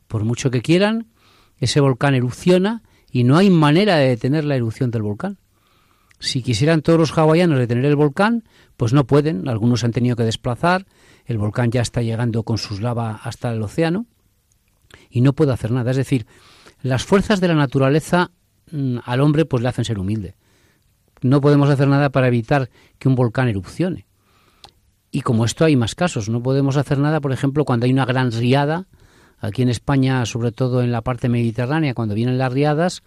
Por 0.07 0.23
mucho 0.23 0.51
que 0.51 0.61
quieran, 0.61 1.07
ese 1.57 1.79
volcán 1.79 2.13
erupciona 2.13 2.83
y 3.11 3.23
no 3.23 3.37
hay 3.37 3.49
manera 3.49 3.95
de 3.95 4.09
detener 4.09 4.45
la 4.45 4.55
erupción 4.55 4.91
del 4.91 5.01
volcán. 5.01 5.39
Si 6.21 6.43
quisieran 6.43 6.83
todos 6.83 6.99
los 6.99 7.17
hawaianos 7.17 7.57
detener 7.57 7.85
el 7.85 7.95
volcán, 7.95 8.43
pues 8.77 8.93
no 8.93 9.07
pueden, 9.07 9.49
algunos 9.49 9.83
han 9.83 9.91
tenido 9.91 10.15
que 10.15 10.23
desplazar, 10.23 10.85
el 11.25 11.39
volcán 11.39 11.71
ya 11.71 11.81
está 11.81 12.03
llegando 12.03 12.43
con 12.43 12.59
sus 12.59 12.79
lava 12.79 13.19
hasta 13.23 13.51
el 13.51 13.61
océano 13.61 14.05
y 15.09 15.21
no 15.21 15.33
puede 15.33 15.51
hacer 15.51 15.71
nada. 15.71 15.89
Es 15.89 15.97
decir, 15.97 16.27
las 16.83 17.03
fuerzas 17.03 17.41
de 17.41 17.47
la 17.47 17.55
naturaleza 17.55 18.29
mm, 18.71 18.99
al 19.03 19.19
hombre 19.19 19.45
pues 19.45 19.63
le 19.63 19.69
hacen 19.69 19.83
ser 19.83 19.97
humilde. 19.97 20.35
No 21.21 21.41
podemos 21.41 21.69
hacer 21.69 21.87
nada 21.87 22.11
para 22.11 22.27
evitar 22.27 22.69
que 22.99 23.07
un 23.09 23.15
volcán 23.15 23.47
erupcione. 23.47 24.05
Y 25.09 25.21
como 25.21 25.43
esto 25.43 25.65
hay 25.65 25.75
más 25.75 25.95
casos, 25.95 26.29
no 26.29 26.43
podemos 26.43 26.77
hacer 26.77 26.99
nada, 26.99 27.19
por 27.19 27.31
ejemplo, 27.31 27.65
cuando 27.65 27.87
hay 27.87 27.91
una 27.91 28.05
gran 28.05 28.31
riada, 28.31 28.85
aquí 29.39 29.63
en 29.63 29.69
España, 29.69 30.23
sobre 30.27 30.51
todo 30.51 30.83
en 30.83 30.91
la 30.91 31.01
parte 31.01 31.29
mediterránea, 31.29 31.95
cuando 31.95 32.13
vienen 32.13 32.37
las 32.37 32.53
riadas, 32.53 33.01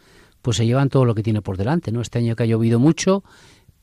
pues 0.45 0.59
se 0.59 0.67
llevan 0.67 0.91
todo 0.91 1.07
lo 1.07 1.15
que 1.15 1.23
tiene 1.23 1.41
por 1.41 1.57
delante, 1.57 1.91
¿no? 1.91 2.03
Este 2.03 2.19
año 2.19 2.37
que 2.37 2.43
ha 2.43 2.47
llovido 2.47 2.79
mucho, 2.79 3.25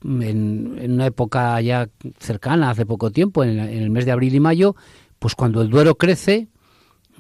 en, 0.04 0.78
una 0.80 1.08
época 1.08 1.60
ya 1.60 1.90
cercana, 2.20 2.70
hace 2.70 2.86
poco 2.86 3.10
tiempo, 3.10 3.44
en, 3.44 3.58
el 3.58 3.90
mes 3.90 4.06
de 4.06 4.12
abril 4.12 4.36
y 4.36 4.40
mayo, 4.40 4.76
pues 5.18 5.34
cuando 5.34 5.64
el 5.64 5.72
Duero 5.72 5.96
crece, 5.96 6.50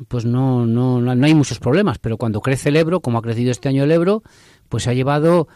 pues 0.08 0.26
no, 0.26 0.68
no, 0.68 1.02
no 1.02 1.26
hay 1.26 1.34
muchos 1.34 1.58
problemas, 1.58 1.98
pero 1.98 2.18
cuando 2.18 2.40
crece 2.42 2.70
el 2.70 2.76
Ebro, 2.76 3.00
como 3.00 3.18
ha 3.18 3.24
crecido 3.24 3.50
este 3.50 3.68
año 3.68 3.84
el 3.84 3.92
Ebro, 3.92 4.22
pues 4.70 4.84
se 4.84 4.92
ha 4.92 4.94
llevado 4.94 5.48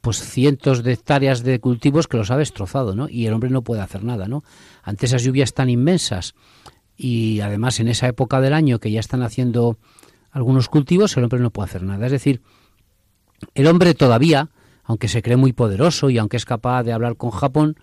pues 0.00 0.18
cientos 0.18 0.82
de 0.82 0.94
hectáreas 0.94 1.44
de 1.44 1.60
cultivos 1.60 2.08
que 2.08 2.16
los 2.16 2.32
ha 2.32 2.36
destrozado, 2.36 2.96
¿no? 2.96 3.08
Y 3.08 3.26
el 3.26 3.34
hombre 3.34 3.50
no 3.50 3.62
puede 3.62 3.82
hacer 3.82 4.02
nada, 4.02 4.26
¿no? 4.26 4.42
Ante 4.82 5.06
esas 5.06 5.22
lluvias 5.22 5.54
tan 5.54 5.70
inmensas 5.70 6.34
y 6.96 7.38
además 7.38 7.78
en 7.78 7.86
esa 7.86 8.08
época 8.08 8.40
del 8.40 8.52
año 8.52 8.80
que 8.80 8.90
ya 8.90 8.98
están 8.98 9.22
haciendo 9.22 9.78
algunos 10.32 10.68
cultivos, 10.68 11.16
el 11.16 11.22
hombre 11.22 11.38
no 11.38 11.50
puede 11.50 11.66
hacer 11.68 11.84
nada. 11.84 12.04
Es 12.06 12.12
decir, 12.12 12.42
el 13.54 13.66
hombre 13.66 13.94
todavía, 13.94 14.48
aunque 14.84 15.08
se 15.08 15.22
cree 15.22 15.36
muy 15.36 15.52
poderoso 15.52 16.10
y 16.10 16.18
aunque 16.18 16.36
es 16.36 16.44
capaz 16.44 16.82
de 16.82 16.92
hablar 16.92 17.16
con 17.16 17.30
Japón, 17.30 17.76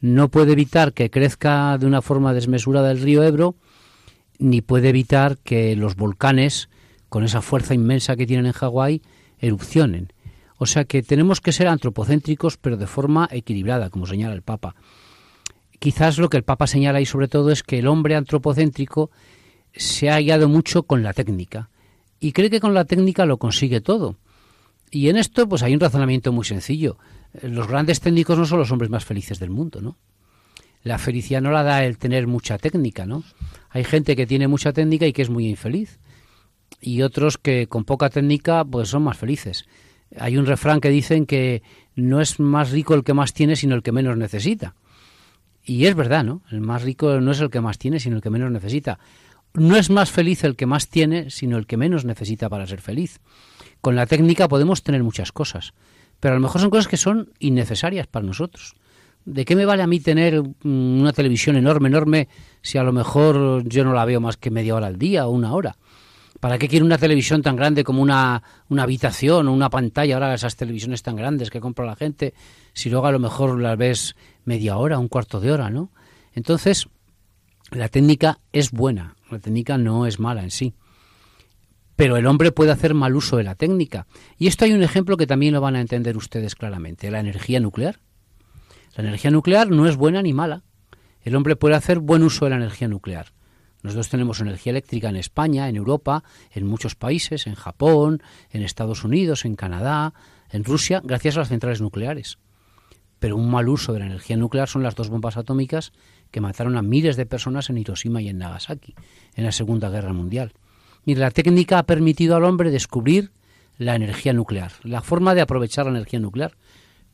no 0.00 0.28
puede 0.28 0.52
evitar 0.52 0.92
que 0.92 1.10
crezca 1.10 1.76
de 1.78 1.86
una 1.86 2.02
forma 2.02 2.32
desmesurada 2.32 2.90
el 2.90 3.00
río 3.00 3.22
Ebro, 3.22 3.54
ni 4.38 4.62
puede 4.62 4.88
evitar 4.88 5.38
que 5.38 5.76
los 5.76 5.96
volcanes, 5.96 6.68
con 7.08 7.24
esa 7.24 7.42
fuerza 7.42 7.74
inmensa 7.74 8.16
que 8.16 8.26
tienen 8.26 8.46
en 8.46 8.52
Hawái, 8.52 9.02
erupcionen. 9.38 10.12
O 10.56 10.66
sea 10.66 10.84
que 10.84 11.02
tenemos 11.02 11.40
que 11.40 11.52
ser 11.52 11.68
antropocéntricos, 11.68 12.56
pero 12.56 12.76
de 12.76 12.86
forma 12.86 13.28
equilibrada, 13.30 13.90
como 13.90 14.06
señala 14.06 14.34
el 14.34 14.42
Papa. 14.42 14.74
Quizás 15.78 16.18
lo 16.18 16.28
que 16.28 16.36
el 16.36 16.44
Papa 16.44 16.66
señala 16.66 16.98
ahí 16.98 17.06
sobre 17.06 17.28
todo 17.28 17.50
es 17.50 17.62
que 17.62 17.78
el 17.78 17.86
hombre 17.86 18.14
antropocéntrico 18.14 19.10
se 19.72 20.10
ha 20.10 20.14
hallado 20.14 20.48
mucho 20.48 20.82
con 20.82 21.02
la 21.02 21.14
técnica 21.14 21.70
y 22.18 22.32
cree 22.32 22.50
que 22.50 22.60
con 22.60 22.74
la 22.74 22.84
técnica 22.84 23.24
lo 23.24 23.38
consigue 23.38 23.80
todo. 23.80 24.16
Y 24.90 25.08
en 25.08 25.16
esto 25.16 25.48
pues 25.48 25.62
hay 25.62 25.74
un 25.74 25.80
razonamiento 25.80 26.32
muy 26.32 26.44
sencillo. 26.44 26.98
Los 27.42 27.68
grandes 27.68 28.00
técnicos 28.00 28.38
no 28.38 28.46
son 28.46 28.58
los 28.58 28.70
hombres 28.72 28.90
más 28.90 29.04
felices 29.04 29.38
del 29.38 29.50
mundo, 29.50 29.80
¿no? 29.80 29.96
La 30.82 30.98
felicidad 30.98 31.42
no 31.42 31.50
la 31.50 31.62
da 31.62 31.84
el 31.84 31.98
tener 31.98 32.26
mucha 32.26 32.58
técnica, 32.58 33.06
¿no? 33.06 33.22
Hay 33.68 33.84
gente 33.84 34.16
que 34.16 34.26
tiene 34.26 34.48
mucha 34.48 34.72
técnica 34.72 35.06
y 35.06 35.12
que 35.12 35.22
es 35.22 35.30
muy 35.30 35.46
infeliz. 35.46 35.98
Y 36.80 37.02
otros 37.02 37.38
que 37.38 37.66
con 37.66 37.84
poca 37.84 38.10
técnica 38.10 38.64
pues 38.64 38.88
son 38.88 39.02
más 39.02 39.18
felices. 39.18 39.66
Hay 40.18 40.36
un 40.36 40.46
refrán 40.46 40.80
que 40.80 40.88
dicen 40.88 41.26
que 41.26 41.62
no 41.94 42.20
es 42.20 42.40
más 42.40 42.70
rico 42.70 42.94
el 42.94 43.04
que 43.04 43.14
más 43.14 43.32
tiene, 43.32 43.56
sino 43.56 43.74
el 43.76 43.82
que 43.82 43.92
menos 43.92 44.16
necesita. 44.16 44.74
Y 45.62 45.84
es 45.86 45.94
verdad, 45.94 46.24
¿no? 46.24 46.42
El 46.50 46.62
más 46.62 46.82
rico 46.82 47.20
no 47.20 47.30
es 47.30 47.40
el 47.40 47.50
que 47.50 47.60
más 47.60 47.78
tiene, 47.78 48.00
sino 48.00 48.16
el 48.16 48.22
que 48.22 48.30
menos 48.30 48.50
necesita. 48.50 48.98
No 49.54 49.76
es 49.76 49.90
más 49.90 50.10
feliz 50.10 50.42
el 50.44 50.56
que 50.56 50.66
más 50.66 50.88
tiene, 50.88 51.30
sino 51.30 51.58
el 51.58 51.66
que 51.66 51.76
menos 51.76 52.04
necesita 52.04 52.48
para 52.48 52.66
ser 52.66 52.80
feliz. 52.80 53.20
Con 53.80 53.96
la 53.96 54.06
técnica 54.06 54.48
podemos 54.48 54.82
tener 54.82 55.02
muchas 55.02 55.32
cosas, 55.32 55.72
pero 56.20 56.34
a 56.34 56.36
lo 56.36 56.42
mejor 56.42 56.60
son 56.60 56.70
cosas 56.70 56.88
que 56.88 56.96
son 56.96 57.32
innecesarias 57.38 58.06
para 58.06 58.26
nosotros. 58.26 58.74
¿De 59.24 59.44
qué 59.44 59.56
me 59.56 59.64
vale 59.64 59.82
a 59.82 59.86
mí 59.86 60.00
tener 60.00 60.42
mm, 60.42 61.00
una 61.00 61.12
televisión 61.12 61.56
enorme, 61.56 61.88
enorme, 61.88 62.28
si 62.62 62.78
a 62.78 62.82
lo 62.82 62.92
mejor 62.92 63.64
yo 63.68 63.84
no 63.84 63.92
la 63.92 64.04
veo 64.04 64.20
más 64.20 64.36
que 64.36 64.50
media 64.50 64.74
hora 64.74 64.86
al 64.86 64.98
día 64.98 65.26
o 65.26 65.30
una 65.30 65.52
hora? 65.54 65.76
¿Para 66.40 66.56
qué 66.56 66.68
quiero 66.68 66.86
una 66.86 66.96
televisión 66.96 67.42
tan 67.42 67.56
grande 67.56 67.84
como 67.84 68.00
una, 68.00 68.42
una 68.68 68.84
habitación 68.84 69.48
o 69.48 69.52
una 69.52 69.68
pantalla? 69.68 70.14
Ahora 70.14 70.34
esas 70.34 70.56
televisiones 70.56 71.02
tan 71.02 71.16
grandes 71.16 71.50
que 71.50 71.60
compra 71.60 71.84
la 71.84 71.96
gente, 71.96 72.32
si 72.72 72.88
luego 72.88 73.06
a 73.06 73.12
lo 73.12 73.18
mejor 73.18 73.60
las 73.60 73.76
ves 73.76 74.16
media 74.44 74.78
hora, 74.78 74.98
un 74.98 75.08
cuarto 75.08 75.40
de 75.40 75.52
hora, 75.52 75.68
¿no? 75.68 75.90
Entonces, 76.32 76.88
la 77.70 77.88
técnica 77.88 78.40
es 78.52 78.70
buena, 78.70 79.16
la 79.30 79.38
técnica 79.38 79.76
no 79.76 80.06
es 80.06 80.18
mala 80.18 80.42
en 80.42 80.50
sí. 80.50 80.74
Pero 82.00 82.16
el 82.16 82.24
hombre 82.24 82.50
puede 82.50 82.70
hacer 82.70 82.94
mal 82.94 83.14
uso 83.14 83.36
de 83.36 83.44
la 83.44 83.56
técnica. 83.56 84.06
Y 84.38 84.46
esto 84.46 84.64
hay 84.64 84.72
un 84.72 84.82
ejemplo 84.82 85.18
que 85.18 85.26
también 85.26 85.52
lo 85.52 85.60
van 85.60 85.76
a 85.76 85.82
entender 85.82 86.16
ustedes 86.16 86.54
claramente, 86.54 87.10
la 87.10 87.20
energía 87.20 87.60
nuclear. 87.60 88.00
La 88.96 89.04
energía 89.04 89.30
nuclear 89.30 89.68
no 89.68 89.86
es 89.86 89.96
buena 89.96 90.22
ni 90.22 90.32
mala. 90.32 90.62
El 91.20 91.36
hombre 91.36 91.56
puede 91.56 91.74
hacer 91.74 91.98
buen 91.98 92.22
uso 92.22 92.46
de 92.46 92.52
la 92.52 92.56
energía 92.56 92.88
nuclear. 92.88 93.34
Nosotros 93.82 94.08
tenemos 94.08 94.40
energía 94.40 94.70
eléctrica 94.70 95.10
en 95.10 95.16
España, 95.16 95.68
en 95.68 95.76
Europa, 95.76 96.24
en 96.52 96.66
muchos 96.66 96.94
países, 96.94 97.46
en 97.46 97.54
Japón, 97.54 98.22
en 98.48 98.62
Estados 98.62 99.04
Unidos, 99.04 99.44
en 99.44 99.54
Canadá, 99.54 100.14
en 100.50 100.64
Rusia, 100.64 101.02
gracias 101.04 101.36
a 101.36 101.40
las 101.40 101.48
centrales 101.48 101.82
nucleares. 101.82 102.38
Pero 103.18 103.36
un 103.36 103.50
mal 103.50 103.68
uso 103.68 103.92
de 103.92 103.98
la 103.98 104.06
energía 104.06 104.38
nuclear 104.38 104.68
son 104.68 104.82
las 104.82 104.94
dos 104.94 105.10
bombas 105.10 105.36
atómicas 105.36 105.92
que 106.30 106.40
mataron 106.40 106.78
a 106.78 106.82
miles 106.82 107.16
de 107.16 107.26
personas 107.26 107.68
en 107.68 107.76
Hiroshima 107.76 108.22
y 108.22 108.30
en 108.30 108.38
Nagasaki, 108.38 108.94
en 109.34 109.44
la 109.44 109.52
Segunda 109.52 109.90
Guerra 109.90 110.14
Mundial. 110.14 110.54
Y 111.04 111.14
la 111.14 111.30
técnica 111.30 111.78
ha 111.78 111.82
permitido 111.84 112.36
al 112.36 112.44
hombre 112.44 112.70
descubrir 112.70 113.32
la 113.78 113.94
energía 113.94 114.32
nuclear, 114.32 114.72
la 114.82 115.00
forma 115.00 115.34
de 115.34 115.40
aprovechar 115.40 115.86
la 115.86 115.92
energía 115.92 116.20
nuclear. 116.20 116.52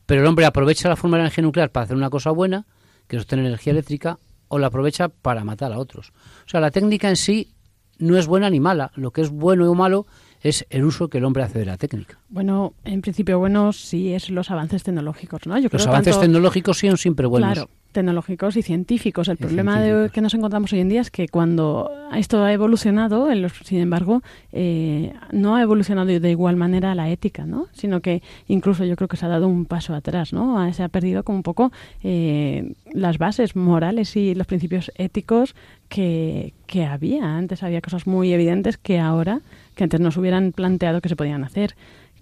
Pero 0.06 0.22
el 0.22 0.26
hombre 0.26 0.46
aprovecha 0.46 0.88
la 0.88 0.96
forma 0.96 1.16
de 1.16 1.22
la 1.22 1.26
energía 1.26 1.42
nuclear 1.42 1.70
para 1.70 1.84
hacer 1.84 1.96
una 1.96 2.10
cosa 2.10 2.30
buena, 2.30 2.66
que 3.06 3.16
es 3.16 3.22
obtener 3.22 3.46
energía 3.46 3.72
eléctrica, 3.72 4.18
o 4.48 4.58
la 4.58 4.68
aprovecha 4.68 5.08
para 5.08 5.44
matar 5.44 5.72
a 5.72 5.78
otros. 5.78 6.12
O 6.44 6.48
sea, 6.48 6.60
la 6.60 6.70
técnica 6.70 7.08
en 7.08 7.16
sí 7.16 7.52
no 7.98 8.16
es 8.16 8.26
buena 8.26 8.50
ni 8.50 8.60
mala. 8.60 8.90
Lo 8.94 9.10
que 9.10 9.22
es 9.22 9.30
bueno 9.30 9.70
o 9.70 9.74
malo 9.74 10.06
es 10.40 10.66
el 10.70 10.84
uso 10.84 11.08
que 11.08 11.18
el 11.18 11.24
hombre 11.24 11.42
hace 11.42 11.58
de 11.58 11.66
la 11.66 11.76
técnica. 11.76 12.18
Bueno, 12.28 12.74
en 12.84 13.00
principio 13.00 13.38
bueno 13.38 13.72
sí 13.72 14.12
es 14.12 14.30
los 14.30 14.50
avances 14.50 14.82
tecnológicos, 14.82 15.46
¿no? 15.46 15.58
Yo 15.58 15.68
los 15.72 15.86
avances 15.86 16.18
tecnológicos 16.20 16.78
sí 16.78 16.88
son 16.88 16.98
siempre 16.98 17.26
buenos. 17.26 17.52
Claro, 17.52 17.70
tecnológicos 17.96 18.58
y 18.58 18.62
científicos. 18.62 19.26
El 19.28 19.38
problema 19.38 19.80
De, 19.80 20.10
que 20.10 20.20
nos 20.20 20.34
encontramos 20.34 20.70
hoy 20.74 20.80
en 20.80 20.90
día 20.90 21.00
es 21.00 21.10
que 21.10 21.28
cuando 21.28 21.90
esto 22.14 22.44
ha 22.44 22.52
evolucionado, 22.52 23.26
sin 23.64 23.78
embargo, 23.78 24.22
eh, 24.52 25.14
no 25.32 25.56
ha 25.56 25.62
evolucionado 25.62 26.06
de 26.06 26.30
igual 26.30 26.56
manera 26.56 26.94
la 26.94 27.08
ética, 27.08 27.46
¿no? 27.46 27.68
Sino 27.72 28.00
que 28.00 28.22
incluso 28.48 28.84
yo 28.84 28.96
creo 28.96 29.08
que 29.08 29.16
se 29.16 29.24
ha 29.24 29.30
dado 29.30 29.48
un 29.48 29.64
paso 29.64 29.94
atrás, 29.94 30.34
¿no? 30.34 30.70
Se 30.74 30.82
ha 30.82 30.88
perdido 30.90 31.22
como 31.22 31.38
un 31.38 31.42
poco 31.42 31.72
eh, 32.02 32.74
las 32.92 33.16
bases 33.16 33.56
morales 33.56 34.14
y 34.14 34.34
los 34.34 34.46
principios 34.46 34.92
éticos 34.96 35.54
que, 35.88 36.52
que 36.66 36.84
había. 36.84 37.38
Antes 37.38 37.62
había 37.62 37.80
cosas 37.80 38.06
muy 38.06 38.30
evidentes 38.30 38.76
que 38.76 38.98
ahora, 38.98 39.40
que 39.74 39.84
antes 39.84 40.00
nos 40.00 40.18
hubieran 40.18 40.52
planteado 40.52 41.00
que 41.00 41.08
se 41.08 41.16
podían 41.16 41.44
hacer 41.44 41.74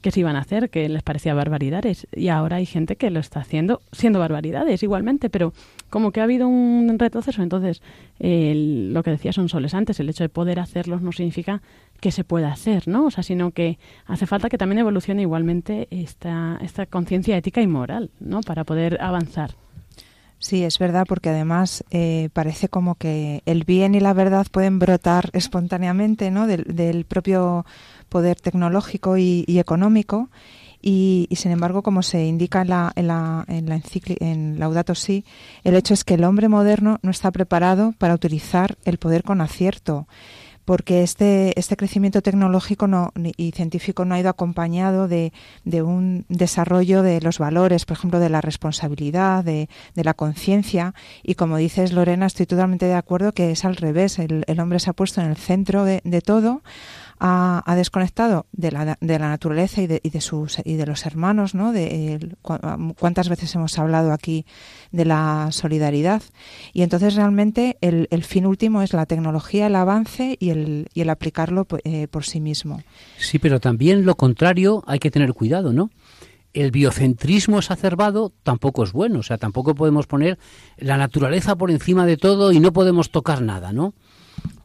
que 0.04 0.10
se 0.10 0.20
iban 0.20 0.36
a 0.36 0.40
hacer, 0.40 0.68
que 0.68 0.86
les 0.86 1.02
parecía 1.02 1.32
barbaridades. 1.32 2.06
Y 2.14 2.28
ahora 2.28 2.56
hay 2.56 2.66
gente 2.66 2.96
que 2.96 3.08
lo 3.08 3.20
está 3.20 3.40
haciendo, 3.40 3.80
siendo 3.90 4.18
barbaridades 4.18 4.82
igualmente, 4.82 5.30
pero 5.30 5.54
como 5.88 6.12
que 6.12 6.20
ha 6.20 6.24
habido 6.24 6.46
un 6.46 6.98
retroceso. 6.98 7.42
Entonces, 7.42 7.80
lo 8.18 9.02
que 9.02 9.12
decía 9.12 9.32
son 9.32 9.48
soles 9.48 9.72
antes, 9.72 9.98
el 10.00 10.10
hecho 10.10 10.22
de 10.22 10.28
poder 10.28 10.60
hacerlos 10.60 11.00
no 11.00 11.10
significa 11.10 11.62
que 12.00 12.10
se 12.10 12.22
pueda 12.22 12.52
hacer, 12.52 12.86
¿no? 12.86 13.06
O 13.06 13.10
sea, 13.10 13.22
sino 13.22 13.52
que 13.52 13.78
hace 14.04 14.26
falta 14.26 14.50
que 14.50 14.58
también 14.58 14.80
evolucione 14.80 15.22
igualmente 15.22 15.88
esta, 15.90 16.58
esta 16.60 16.84
conciencia 16.84 17.38
ética 17.38 17.62
y 17.62 17.66
moral, 17.66 18.10
¿no? 18.20 18.42
Para 18.42 18.64
poder 18.64 19.00
avanzar. 19.00 19.52
Sí, 20.38 20.64
es 20.64 20.78
verdad, 20.78 21.06
porque 21.08 21.30
además 21.30 21.82
eh, 21.90 22.28
parece 22.34 22.68
como 22.68 22.96
que 22.96 23.42
el 23.46 23.64
bien 23.64 23.94
y 23.94 24.00
la 24.00 24.12
verdad 24.12 24.46
pueden 24.50 24.78
brotar 24.78 25.30
espontáneamente 25.32 26.30
¿no? 26.30 26.46
del, 26.46 26.64
del 26.64 27.06
propio 27.06 27.64
poder 28.08 28.40
tecnológico 28.40 29.16
y, 29.16 29.44
económico. 29.48 30.30
Y, 30.80 31.28
sin 31.32 31.50
embargo, 31.50 31.82
como 31.82 32.02
se 32.02 32.26
indica 32.26 32.60
en 32.60 32.68
la, 32.68 32.92
en 32.94 33.08
la, 33.08 33.44
en 33.48 33.68
la, 33.68 33.80
en 34.20 34.58
Laudato 34.58 34.94
Si, 34.94 35.24
el 35.62 35.76
hecho 35.76 35.94
es 35.94 36.04
que 36.04 36.14
el 36.14 36.24
hombre 36.24 36.48
moderno 36.48 36.98
no 37.02 37.10
está 37.10 37.30
preparado 37.30 37.94
para 37.96 38.14
utilizar 38.14 38.76
el 38.84 38.98
poder 38.98 39.22
con 39.22 39.40
acierto 39.40 40.06
porque 40.64 41.02
este, 41.02 41.58
este 41.58 41.76
crecimiento 41.76 42.22
tecnológico 42.22 42.86
no, 42.86 43.12
y 43.36 43.52
científico 43.52 44.04
no 44.04 44.14
ha 44.14 44.20
ido 44.20 44.30
acompañado 44.30 45.08
de, 45.08 45.32
de, 45.64 45.82
un 45.82 46.24
desarrollo 46.28 47.02
de 47.02 47.20
los 47.20 47.38
valores, 47.38 47.84
por 47.84 47.96
ejemplo, 47.96 48.18
de 48.18 48.30
la 48.30 48.40
responsabilidad, 48.40 49.44
de, 49.44 49.68
de 49.94 50.04
la 50.04 50.14
conciencia. 50.14 50.94
Y 51.22 51.34
como 51.34 51.56
dices, 51.58 51.92
Lorena, 51.92 52.26
estoy 52.26 52.46
totalmente 52.46 52.86
de 52.86 52.94
acuerdo 52.94 53.32
que 53.32 53.50
es 53.50 53.64
al 53.64 53.76
revés. 53.76 54.18
El, 54.18 54.44
hombre 54.60 54.78
se 54.78 54.90
ha 54.90 54.94
puesto 54.94 55.20
en 55.20 55.28
el 55.28 55.36
centro 55.36 55.84
de 55.84 56.22
todo 56.24 56.62
ha, 57.18 57.74
desconectado 57.76 58.46
de 58.52 58.72
la, 58.72 58.98
de 59.00 59.18
la 59.18 59.28
naturaleza 59.28 59.82
y 59.82 59.86
de, 59.86 60.00
y 60.02 60.10
de, 60.10 60.20
sus 60.20 60.58
y 60.64 60.74
de 60.74 60.86
los 60.86 61.06
hermanos, 61.06 61.54
¿no? 61.54 61.72
De 61.72 62.34
cuántas 62.98 63.28
veces 63.28 63.54
hemos 63.54 63.78
hablado 63.78 64.12
aquí 64.12 64.46
de 64.92 65.04
la 65.04 65.48
solidaridad 65.50 66.22
y 66.72 66.82
entonces 66.82 67.14
realmente 67.14 67.78
el, 67.80 68.08
el 68.10 68.24
fin 68.24 68.46
último 68.46 68.82
es 68.82 68.92
la 68.92 69.06
tecnología, 69.06 69.66
el 69.66 69.76
avance 69.76 70.36
y 70.40 70.50
el, 70.50 70.88
y 70.94 71.00
el 71.02 71.10
aplicarlo 71.10 71.66
eh, 71.84 72.08
por 72.08 72.24
sí 72.24 72.40
mismo. 72.40 72.82
Sí, 73.18 73.38
pero 73.38 73.60
también 73.60 74.04
lo 74.04 74.16
contrario 74.16 74.82
hay 74.86 74.98
que 74.98 75.10
tener 75.10 75.32
cuidado, 75.34 75.72
¿no? 75.72 75.90
el 76.52 76.70
biocentrismo 76.70 77.58
exacerbado 77.58 78.32
tampoco 78.44 78.84
es 78.84 78.92
bueno, 78.92 79.18
o 79.18 79.22
sea, 79.24 79.38
tampoco 79.38 79.74
podemos 79.74 80.06
poner 80.06 80.38
la 80.78 80.96
naturaleza 80.96 81.56
por 81.56 81.72
encima 81.72 82.06
de 82.06 82.16
todo 82.16 82.52
y 82.52 82.60
no 82.60 82.72
podemos 82.72 83.10
tocar 83.10 83.42
nada, 83.42 83.72
¿no? 83.72 83.92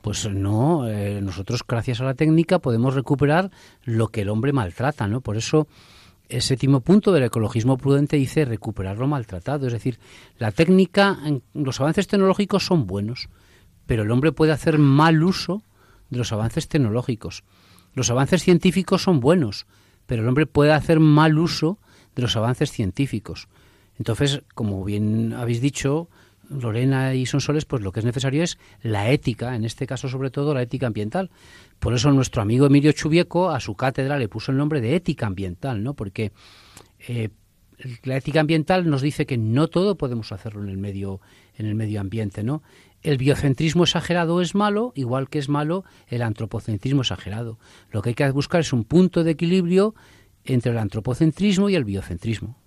Pues 0.02 0.30
no, 0.30 0.88
eh, 0.88 1.20
nosotros 1.22 1.62
gracias 1.68 2.00
a 2.02 2.06
la 2.06 2.14
técnica 2.14 2.60
podemos 2.60 2.96
recuperar 2.96 3.52
lo 3.84 4.08
que 4.08 4.22
el 4.22 4.30
hombre 4.30 4.54
maltrata, 4.54 5.08
¿no? 5.08 5.22
Por 5.22 5.38
eso 5.38 5.68
el 6.30 6.42
séptimo 6.42 6.82
punto 6.82 7.12
del 7.12 7.24
ecologismo 7.24 7.78
prudente 7.78 8.16
dice 8.16 8.46
recuperar 8.46 8.98
lo 8.98 9.08
maltratado, 9.08 9.68
es 9.68 9.74
decir, 9.74 10.00
la 10.38 10.52
técnica, 10.52 11.18
los 11.54 11.82
avances 11.82 12.08
tecnológicos 12.08 12.66
son 12.66 12.86
buenos, 12.86 13.30
pero 13.86 14.04
el 14.04 14.12
hombre 14.12 14.32
puede 14.32 14.52
hacer 14.52 14.78
mal 14.78 15.24
uso 15.24 15.64
de 16.10 16.20
los 16.20 16.32
avances 16.32 16.68
tecnológicos. 16.68 17.44
Los 17.94 18.12
avances 18.12 18.44
científicos 18.44 19.02
son 19.02 19.20
buenos, 19.20 19.66
pero 20.06 20.22
el 20.22 20.28
hombre 20.28 20.46
puede 20.46 20.72
hacer 20.72 21.00
mal 21.00 21.38
uso 21.40 21.80
de 22.16 22.22
los 22.22 22.36
avances 22.36 22.72
científicos. 22.72 23.48
Entonces, 23.98 24.44
como 24.54 24.84
bien 24.84 25.34
habéis 25.34 25.62
dicho, 25.62 26.10
Lorena 26.50 27.14
y 27.14 27.26
Sonsoles, 27.26 27.66
pues 27.66 27.82
lo 27.82 27.92
que 27.92 28.00
es 28.00 28.06
necesario 28.06 28.44
es 28.44 28.58
la 28.82 29.12
ética, 29.12 29.56
en 29.56 29.66
este 29.66 29.88
caso 29.88 30.10
sobre 30.10 30.32
todo 30.32 30.54
la 30.54 30.62
ética 30.62 30.88
ambiental. 30.88 31.30
Por 31.80 31.94
eso 31.94 32.12
nuestro 32.12 32.42
amigo 32.42 32.66
Emilio 32.66 32.92
Chubieco 32.92 33.50
a 33.50 33.60
su 33.60 33.76
cátedra 33.76 34.18
le 34.18 34.28
puso 34.28 34.52
el 34.52 34.58
nombre 34.58 34.82
de 34.82 34.96
ética 34.96 35.28
ambiental, 35.28 35.84
¿no? 35.84 35.94
Porque 35.94 36.32
eh, 37.08 37.30
la 38.04 38.18
ética 38.18 38.42
ambiental 38.42 38.90
nos 38.90 39.02
dice 39.02 39.26
que 39.26 39.38
no 39.38 39.68
todo 39.68 39.98
podemos 39.98 40.32
hacerlo 40.32 40.64
en 40.64 40.70
el 40.70 40.78
medio 40.78 41.22
en 41.58 41.66
el 41.66 41.76
medio 41.76 42.02
ambiente, 42.02 42.44
¿no? 42.44 42.64
El 43.02 43.18
biocentrismo 43.18 43.84
exagerado 43.84 44.42
es 44.42 44.56
malo, 44.56 44.92
igual 44.96 45.30
que 45.30 45.40
es 45.40 45.48
malo 45.48 45.86
el 46.08 46.22
antropocentrismo 46.22 47.02
exagerado. 47.02 47.58
Lo 47.92 48.02
que 48.02 48.10
hay 48.10 48.16
que 48.16 48.30
buscar 48.32 48.62
es 48.62 48.74
un 48.74 48.84
punto 48.84 49.24
de 49.24 49.32
equilibrio 49.32 49.96
entre 50.44 50.72
el 50.72 50.78
antropocentrismo 50.78 51.70
y 51.70 51.76
el 51.76 51.86
biocentrismo. 51.86 52.58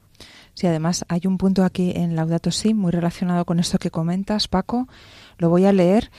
Sí, 0.55 0.67
además 0.67 1.05
hay 1.09 1.23
un 1.27 1.39
punto 1.39 1.65
aquí 1.65 1.93
en 1.95 2.15
Laudato 2.15 2.51
Si 2.51 2.75
muy 2.75 2.93
relacionado 2.93 3.45
con 3.45 3.59
esto 3.59 3.79
que 3.79 3.91
comentas, 3.91 4.49
Paco. 4.49 4.87
Lo 5.39 5.49
voy 5.49 5.65
a 5.65 5.73
leer. 5.73 6.11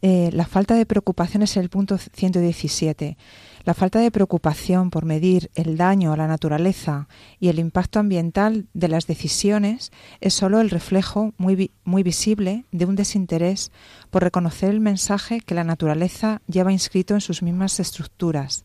Eh, 0.00 0.30
la 0.32 0.46
falta 0.46 0.74
de 0.74 0.86
preocupación 0.86 1.44
es 1.44 1.56
el 1.56 1.68
punto 1.68 1.96
117. 1.96 3.16
La 3.64 3.74
falta 3.74 4.00
de 4.00 4.10
preocupación 4.10 4.90
por 4.90 5.04
medir 5.04 5.50
el 5.54 5.76
daño 5.76 6.12
a 6.12 6.16
la 6.16 6.26
naturaleza 6.26 7.06
y 7.38 7.48
el 7.48 7.60
impacto 7.60 8.00
ambiental 8.00 8.66
de 8.74 8.88
las 8.88 9.06
decisiones 9.06 9.92
es 10.20 10.34
sólo 10.34 10.60
el 10.60 10.70
reflejo 10.70 11.32
muy, 11.36 11.70
muy 11.84 12.02
visible 12.02 12.64
de 12.72 12.86
un 12.86 12.96
desinterés 12.96 13.70
por 14.10 14.24
reconocer 14.24 14.70
el 14.70 14.80
mensaje 14.80 15.40
que 15.40 15.54
la 15.54 15.62
naturaleza 15.62 16.42
lleva 16.48 16.72
inscrito 16.72 17.14
en 17.14 17.20
sus 17.20 17.42
mismas 17.42 17.78
estructuras. 17.78 18.64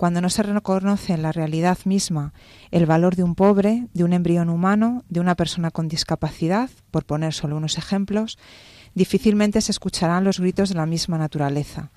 Cuando 0.00 0.22
no 0.22 0.30
se 0.30 0.42
reconoce 0.42 1.12
en 1.12 1.20
la 1.20 1.30
realidad 1.30 1.76
misma 1.84 2.32
el 2.70 2.86
valor 2.86 3.16
de 3.16 3.22
un 3.22 3.34
pobre, 3.34 3.86
de 3.92 4.02
un 4.02 4.14
embrión 4.14 4.48
humano, 4.48 5.04
de 5.10 5.20
una 5.20 5.34
persona 5.34 5.70
con 5.70 5.88
discapacidad, 5.88 6.70
por 6.90 7.04
poner 7.04 7.34
solo 7.34 7.58
unos 7.58 7.76
ejemplos, 7.76 8.38
difícilmente 8.94 9.60
se 9.60 9.72
escucharán 9.72 10.24
los 10.24 10.40
gritos 10.40 10.70
de 10.70 10.76
la 10.76 10.86
misma 10.86 11.18
naturaleza. 11.18 11.90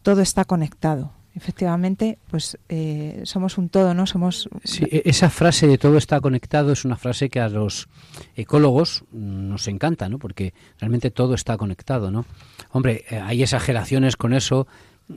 Todo 0.00 0.22
está 0.22 0.46
conectado 0.46 1.12
efectivamente, 1.34 2.18
pues 2.30 2.58
eh, 2.68 3.20
somos 3.24 3.56
un 3.56 3.68
todo, 3.68 3.94
¿no? 3.94 4.06
Somos. 4.06 4.48
Sí, 4.64 4.84
e-, 4.90 5.02
esa 5.04 5.30
frase 5.30 5.66
de 5.66 5.78
todo 5.78 5.96
está 5.96 6.20
conectado 6.20 6.72
es 6.72 6.84
una 6.84 6.96
frase 6.96 7.28
que 7.28 7.40
a 7.40 7.48
los 7.48 7.88
ecólogos 8.36 9.04
nos 9.12 9.68
encanta, 9.68 10.08
¿no? 10.08 10.18
Porque 10.18 10.54
realmente 10.78 11.10
todo 11.10 11.34
está 11.34 11.56
conectado, 11.56 12.10
¿no? 12.10 12.26
Hombre, 12.72 13.04
eh, 13.10 13.18
hay 13.18 13.42
exageraciones 13.42 14.16
con 14.16 14.32
eso. 14.32 14.66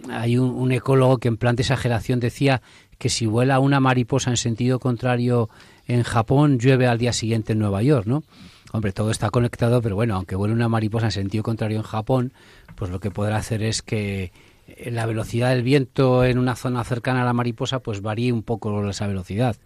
Hay 0.09 0.37
un, 0.37 0.71
ecólogo 0.71 1.17
que 1.17 1.27
en 1.27 1.37
plan 1.37 1.55
de 1.55 1.63
exageración 1.63 2.19
decía 2.19 2.61
que 2.97 3.09
si 3.09 3.25
vuela 3.25 3.59
una 3.59 3.79
mariposa 3.79 4.29
en 4.29 4.37
sentido 4.37 4.79
contrario 4.79 5.49
en 5.87 6.03
Japón, 6.03 6.59
llueve 6.59 6.87
al 6.87 6.97
día 6.97 7.13
siguiente 7.13 7.53
en 7.53 7.59
Nueva 7.59 7.83
York, 7.83 8.07
¿no? 8.07 8.23
Hombre, 8.71 8.91
todo 8.91 9.11
está 9.11 9.29
conectado, 9.29 9.81
pero 9.81 9.95
bueno, 9.95 10.15
aunque 10.15 10.35
vuele 10.35 10.53
una 10.53 10.67
mariposa 10.67 11.07
en 11.07 11.11
sentido 11.11 11.43
contrario 11.43 11.77
en 11.77 11.83
Japón, 11.83 12.33
pues 12.75 12.89
lo 12.89 12.99
que 12.99 13.11
podrá 13.11 13.37
hacer 13.37 13.61
es 13.61 13.81
que 13.81 14.31
eh, 14.67 14.91
la 14.91 15.05
velocidad 15.05 15.49
del 15.49 15.63
viento 15.63 16.25
en 16.25 16.39
una 16.39 16.55
zona 16.55 16.83
cercana 16.83 17.21
a 17.21 17.25
la 17.25 17.33
mariposa 17.33 17.79
pues 17.79 18.01
varíe 18.01 18.31
un 18.31 18.43
poco 18.43 18.89
esa 18.89 19.07
velocidad. 19.07 19.57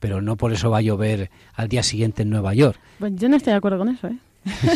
Pero 0.00 0.20
no 0.20 0.36
por 0.36 0.52
eso 0.52 0.70
va 0.70 0.78
a 0.78 0.82
llover 0.82 1.30
al 1.54 1.68
día 1.68 1.84
siguiente 1.84 2.22
en 2.22 2.30
Nueva 2.30 2.54
York. 2.54 2.78
Pues 2.98 3.14
yo 3.14 3.28
no 3.28 3.36
estoy 3.36 3.52
de 3.52 3.58
acuerdo 3.58 3.78
con 3.78 3.88
eso, 3.88 4.08
¿eh? 4.08 4.18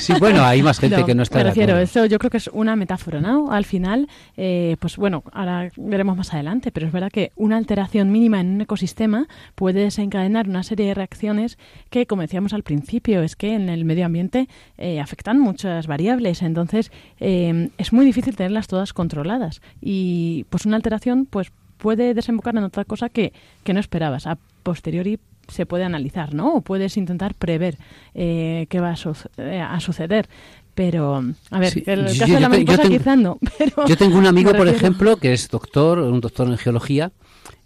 Sí, 0.00 0.12
bueno, 0.20 0.44
hay 0.44 0.62
más 0.62 0.78
gente 0.78 1.04
que 1.04 1.14
no 1.14 1.22
está 1.22 1.38
me 1.38 1.44
refiero, 1.44 1.78
Eso 1.78 2.06
yo 2.06 2.18
creo 2.18 2.30
que 2.30 2.36
es 2.36 2.48
una 2.52 2.76
metáfora, 2.76 3.20
¿no? 3.20 3.50
Al 3.50 3.64
final, 3.64 4.08
eh, 4.36 4.76
pues 4.78 4.96
bueno, 4.96 5.24
ahora 5.32 5.70
veremos 5.76 6.16
más 6.16 6.32
adelante, 6.32 6.70
pero 6.70 6.86
es 6.86 6.92
verdad 6.92 7.10
que 7.10 7.32
una 7.36 7.56
alteración 7.56 8.10
mínima 8.12 8.40
en 8.40 8.54
un 8.54 8.60
ecosistema 8.60 9.26
puede 9.54 9.80
desencadenar 9.80 10.48
una 10.48 10.62
serie 10.62 10.86
de 10.86 10.94
reacciones 10.94 11.58
que, 11.90 12.06
como 12.06 12.22
decíamos 12.22 12.52
al 12.52 12.62
principio, 12.62 13.22
es 13.22 13.34
que 13.36 13.54
en 13.54 13.68
el 13.68 13.84
medio 13.84 14.06
ambiente 14.06 14.48
eh, 14.78 15.00
afectan 15.00 15.38
muchas 15.38 15.86
variables, 15.86 16.42
entonces 16.42 16.92
eh, 17.18 17.70
es 17.78 17.92
muy 17.92 18.04
difícil 18.06 18.36
tenerlas 18.36 18.68
todas 18.68 18.92
controladas 18.92 19.60
y 19.80 20.46
pues 20.50 20.66
una 20.66 20.76
alteración 20.76 21.26
pues 21.26 21.50
puede 21.78 22.14
desembocar 22.14 22.56
en 22.56 22.64
otra 22.64 22.84
cosa 22.84 23.08
que, 23.08 23.32
que 23.64 23.74
no 23.74 23.80
esperabas. 23.80 24.26
A 24.26 24.38
posteriori 24.62 25.18
se 25.48 25.66
puede 25.66 25.84
analizar, 25.84 26.34
¿no? 26.34 26.54
O 26.54 26.60
puedes 26.60 26.96
intentar 26.96 27.34
prever 27.34 27.78
eh, 28.14 28.66
qué 28.68 28.80
va 28.80 28.94
eh, 29.38 29.60
a, 29.60 29.80
suceder. 29.80 30.28
Pero, 30.74 31.24
a 31.50 31.58
ver, 31.58 31.82
el 31.86 32.04
caso 32.18 32.34
de 32.34 32.40
la 32.40 32.48
mariposa 32.48 32.84
yo 32.84 32.90
quizás 32.90 33.18
no. 33.18 33.38
Pero 33.58 33.86
yo 33.86 33.96
tengo 33.96 34.18
un 34.18 34.26
amigo, 34.26 34.52
por 34.52 34.68
ejemplo, 34.68 35.16
que 35.16 35.32
es 35.32 35.48
doctor, 35.48 35.98
un 35.98 36.20
doctor 36.20 36.48
en 36.48 36.58
geología, 36.58 37.12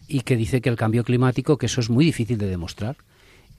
y 0.06 0.20
que 0.20 0.36
dice 0.36 0.60
que 0.60 0.68
el 0.68 0.76
cambio 0.76 1.02
climático, 1.02 1.58
que 1.58 1.66
eso 1.66 1.80
es 1.80 1.90
muy 1.90 2.04
difícil 2.04 2.38
de 2.38 2.46
demostrar. 2.46 2.96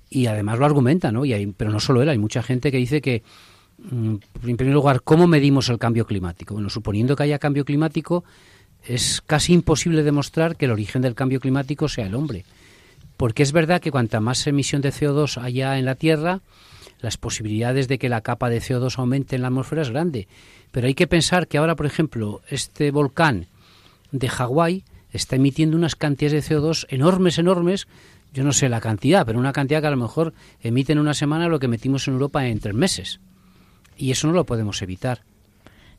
Y 0.09 0.27
además 0.27 0.59
lo 0.59 0.65
argumenta, 0.65 1.11
¿no? 1.11 1.25
Y 1.25 1.33
hay, 1.33 1.47
pero 1.47 1.71
no 1.71 1.79
solo 1.79 2.01
él, 2.01 2.09
hay 2.09 2.17
mucha 2.17 2.43
gente 2.43 2.71
que 2.71 2.77
dice 2.77 3.01
que, 3.01 3.23
mm, 3.79 4.15
en 4.47 4.57
primer 4.57 4.73
lugar, 4.73 5.01
¿cómo 5.03 5.27
medimos 5.27 5.69
el 5.69 5.79
cambio 5.79 6.05
climático? 6.05 6.53
Bueno, 6.53 6.69
suponiendo 6.69 7.15
que 7.15 7.23
haya 7.23 7.39
cambio 7.39 7.65
climático, 7.65 8.23
es 8.85 9.21
casi 9.21 9.53
imposible 9.53 10.03
demostrar 10.03 10.55
que 10.55 10.65
el 10.65 10.71
origen 10.71 11.01
del 11.01 11.15
cambio 11.15 11.39
climático 11.39 11.87
sea 11.87 12.07
el 12.07 12.15
hombre 12.15 12.45
porque 13.21 13.43
es 13.43 13.51
verdad 13.51 13.81
que 13.81 13.91
cuanta 13.91 14.19
más 14.19 14.47
emisión 14.47 14.81
de 14.81 14.91
CO2 14.91 15.39
haya 15.39 15.77
en 15.77 15.85
la 15.85 15.93
Tierra, 15.93 16.41
las 17.01 17.17
posibilidades 17.17 17.87
de 17.87 17.99
que 17.99 18.09
la 18.09 18.21
capa 18.21 18.49
de 18.49 18.59
CO2 18.59 18.97
aumente 18.97 19.35
en 19.35 19.43
la 19.43 19.49
atmósfera 19.49 19.83
es 19.83 19.91
grande. 19.91 20.27
Pero 20.71 20.87
hay 20.87 20.95
que 20.95 21.05
pensar 21.05 21.47
que 21.47 21.59
ahora, 21.59 21.75
por 21.75 21.85
ejemplo, 21.85 22.41
este 22.49 22.89
volcán 22.89 23.45
de 24.11 24.27
Hawái 24.27 24.83
está 25.11 25.35
emitiendo 25.35 25.77
unas 25.77 25.95
cantidades 25.95 26.49
de 26.49 26.55
CO2 26.55 26.87
enormes, 26.89 27.37
enormes. 27.37 27.87
Yo 28.33 28.43
no 28.43 28.53
sé 28.53 28.69
la 28.69 28.81
cantidad, 28.81 29.23
pero 29.23 29.37
una 29.37 29.53
cantidad 29.53 29.81
que 29.81 29.87
a 29.87 29.91
lo 29.91 29.97
mejor 29.97 30.33
emite 30.59 30.93
en 30.93 30.97
una 30.97 31.13
semana 31.13 31.47
lo 31.47 31.59
que 31.59 31.67
metimos 31.67 32.07
en 32.07 32.15
Europa 32.15 32.47
en 32.47 32.59
tres 32.59 32.73
meses. 32.73 33.19
Y 33.97 34.09
eso 34.09 34.25
no 34.25 34.33
lo 34.33 34.47
podemos 34.47 34.81
evitar. 34.81 35.21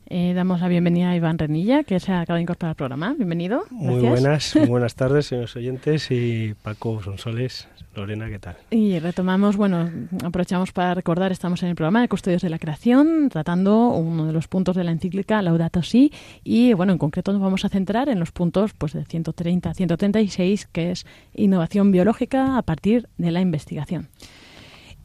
Eh, 0.07 0.33
damos 0.33 0.61
la 0.61 0.67
bienvenida 0.67 1.11
a 1.11 1.15
Iván 1.15 1.37
Renilla, 1.37 1.83
que 1.83 1.99
se 1.99 2.11
acaba 2.11 2.37
de 2.37 2.43
incorporar 2.43 2.71
al 2.71 2.75
programa. 2.75 3.15
Bienvenido. 3.17 3.63
Muy 3.71 4.01
buenas, 4.01 4.55
muy 4.55 4.67
buenas 4.69 4.95
tardes, 4.95 5.27
señores 5.27 5.55
oyentes, 5.55 6.11
y 6.11 6.53
Paco 6.61 7.01
Sonsoles. 7.01 7.67
Lorena, 7.95 8.27
¿qué 8.27 8.39
tal? 8.39 8.57
Y 8.71 8.97
retomamos, 8.99 9.55
bueno, 9.55 9.89
aprovechamos 10.23 10.71
para 10.71 10.95
recordar, 10.95 11.31
estamos 11.31 11.61
en 11.61 11.69
el 11.69 11.75
programa 11.75 12.01
de 12.01 12.07
Custodios 12.07 12.41
de 12.41 12.49
la 12.49 12.57
Creación, 12.57 13.29
tratando 13.29 13.89
uno 13.89 14.25
de 14.25 14.33
los 14.33 14.47
puntos 14.47 14.75
de 14.75 14.83
la 14.83 14.91
encíclica 14.91 15.41
Laudato 15.43 15.83
Si, 15.83 16.11
y 16.43 16.73
bueno, 16.73 16.93
en 16.93 16.97
concreto 16.97 17.31
nos 17.31 17.41
vamos 17.41 17.65
a 17.65 17.69
centrar 17.69 18.09
en 18.09 18.19
los 18.19 18.31
puntos 18.31 18.73
pues 18.73 18.93
de 18.93 19.05
130 19.05 19.69
a 19.69 19.73
136, 19.75 20.67
que 20.71 20.91
es 20.91 21.05
innovación 21.35 21.91
biológica 21.91 22.57
a 22.57 22.61
partir 22.63 23.07
de 23.17 23.31
la 23.31 23.41
investigación. 23.41 24.09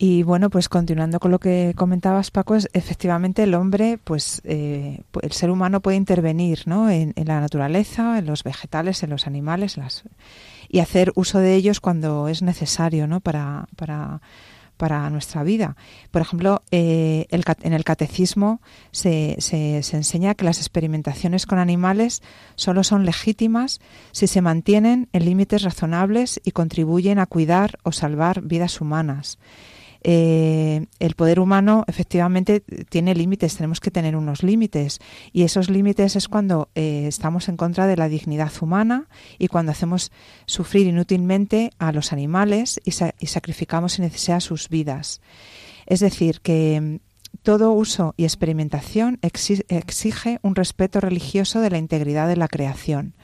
Y 0.00 0.22
bueno, 0.22 0.48
pues 0.48 0.68
continuando 0.68 1.18
con 1.18 1.32
lo 1.32 1.40
que 1.40 1.74
comentabas, 1.76 2.30
Paco, 2.30 2.54
es, 2.54 2.68
efectivamente 2.72 3.42
el 3.42 3.54
hombre, 3.54 3.98
pues 4.02 4.40
eh, 4.44 5.00
el 5.20 5.32
ser 5.32 5.50
humano 5.50 5.80
puede 5.80 5.96
intervenir 5.96 6.62
¿no? 6.66 6.88
en, 6.88 7.12
la 7.16 7.40
naturaleza, 7.40 8.16
en 8.18 8.26
los 8.26 8.44
vegetales, 8.44 9.02
en 9.02 9.10
los 9.10 9.26
animales, 9.26 9.76
las, 9.76 10.04
y 10.68 10.78
hacer 10.78 11.10
uso 11.16 11.40
de 11.40 11.56
ellos 11.56 11.80
cuando 11.80 12.28
es 12.28 12.42
necesario 12.42 13.08
¿no? 13.08 13.18
para, 13.18 13.66
para, 13.74 14.20
para 14.76 15.10
nuestra 15.10 15.42
vida. 15.42 15.74
Por 16.12 16.22
ejemplo, 16.22 16.62
eh, 16.70 17.26
en 17.30 17.72
el 17.72 17.82
catecismo 17.82 18.60
se, 18.92 19.34
se, 19.40 19.82
se 19.82 19.96
enseña 19.96 20.36
que 20.36 20.44
las 20.44 20.58
experimentaciones 20.58 21.44
con 21.44 21.58
animales 21.58 22.22
solo 22.54 22.84
son 22.84 23.04
legítimas 23.04 23.80
si 24.12 24.28
se 24.28 24.42
mantienen 24.42 25.08
en 25.12 25.24
límites 25.24 25.62
razonables 25.62 26.40
y 26.44 26.52
contribuyen 26.52 27.18
a 27.18 27.26
cuidar 27.26 27.80
o 27.82 27.90
salvar 27.90 28.42
vidas 28.42 28.80
humanas. 28.80 29.40
Eh, 30.04 30.86
el 31.00 31.14
poder 31.14 31.40
humano 31.40 31.84
efectivamente 31.88 32.60
tiene 32.88 33.14
límites, 33.14 33.56
tenemos 33.56 33.80
que 33.80 33.90
tener 33.90 34.14
unos 34.16 34.42
límites 34.42 35.00
y 35.32 35.42
esos 35.42 35.70
límites 35.70 36.14
es 36.14 36.28
cuando 36.28 36.68
eh, 36.74 37.06
estamos 37.08 37.48
en 37.48 37.56
contra 37.56 37.86
de 37.86 37.96
la 37.96 38.08
dignidad 38.08 38.52
humana 38.60 39.08
y 39.38 39.48
cuando 39.48 39.72
hacemos 39.72 40.12
sufrir 40.46 40.86
inútilmente 40.86 41.70
a 41.78 41.92
los 41.92 42.12
animales 42.12 42.80
y, 42.84 42.92
sacrificamos 42.92 43.94
sin 43.94 44.04
necesidad 44.04 44.40
sus 44.40 44.68
vidas. 44.68 45.20
Es 45.86 46.00
decir, 46.00 46.40
que 46.42 46.80
mm, 46.80 46.96
todo 47.42 47.72
uso 47.72 48.14
y 48.16 48.24
experimentación 48.24 49.18
exige 49.22 50.38
un 50.42 50.54
respeto 50.54 51.00
religioso 51.00 51.60
de 51.60 51.70
la 51.70 51.78
integridad 51.78 52.28
de 52.28 52.36
la 52.36 52.48
creación. 52.48 53.14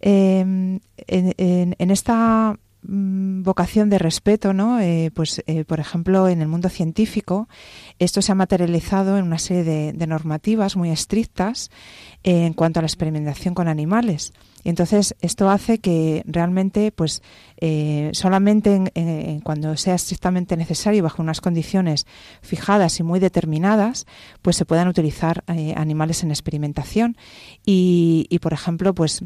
Em, 0.00 0.78
en, 1.08 1.90
esta 1.90 2.56
vocación 2.90 3.90
de 3.90 3.98
respeto, 3.98 4.54
¿no? 4.54 4.80
Eh, 4.80 5.10
pues, 5.14 5.42
eh, 5.46 5.66
por 5.66 5.78
ejemplo, 5.78 6.26
en 6.26 6.40
el 6.40 6.48
mundo 6.48 6.70
científico, 6.70 7.46
esto 7.98 8.22
se 8.22 8.32
ha 8.32 8.34
materializado 8.34 9.18
en 9.18 9.24
una 9.24 9.38
serie 9.38 9.92
de, 9.92 10.06
normativas 10.06 10.74
muy 10.74 10.88
estrictas 10.88 11.70
en 12.22 12.54
cuanto 12.54 12.80
a 12.80 12.82
la 12.82 12.86
experimentación 12.86 13.54
con 13.54 13.68
animales. 13.68 14.32
Y 14.64 14.70
entonces, 14.70 15.14
esto 15.20 15.50
hace 15.50 15.80
que 15.80 16.22
realmente, 16.26 16.90
pues, 16.90 17.22
eh, 17.58 18.08
solamente 18.14 19.40
cuando 19.44 19.76
sea 19.76 19.94
estrictamente 19.94 20.56
necesario, 20.56 21.02
bajo 21.02 21.22
unas 21.22 21.42
condiciones 21.42 22.06
fijadas 22.40 22.98
y 23.00 23.02
muy 23.02 23.20
determinadas, 23.20 24.06
pues 24.40 24.56
se 24.56 24.64
puedan 24.64 24.88
utilizar 24.88 25.44
animales 25.46 26.22
en 26.22 26.30
experimentación. 26.30 27.18
Y, 27.66 28.26
y 28.30 28.38
por 28.38 28.54
ejemplo, 28.54 28.94
pues 28.94 29.22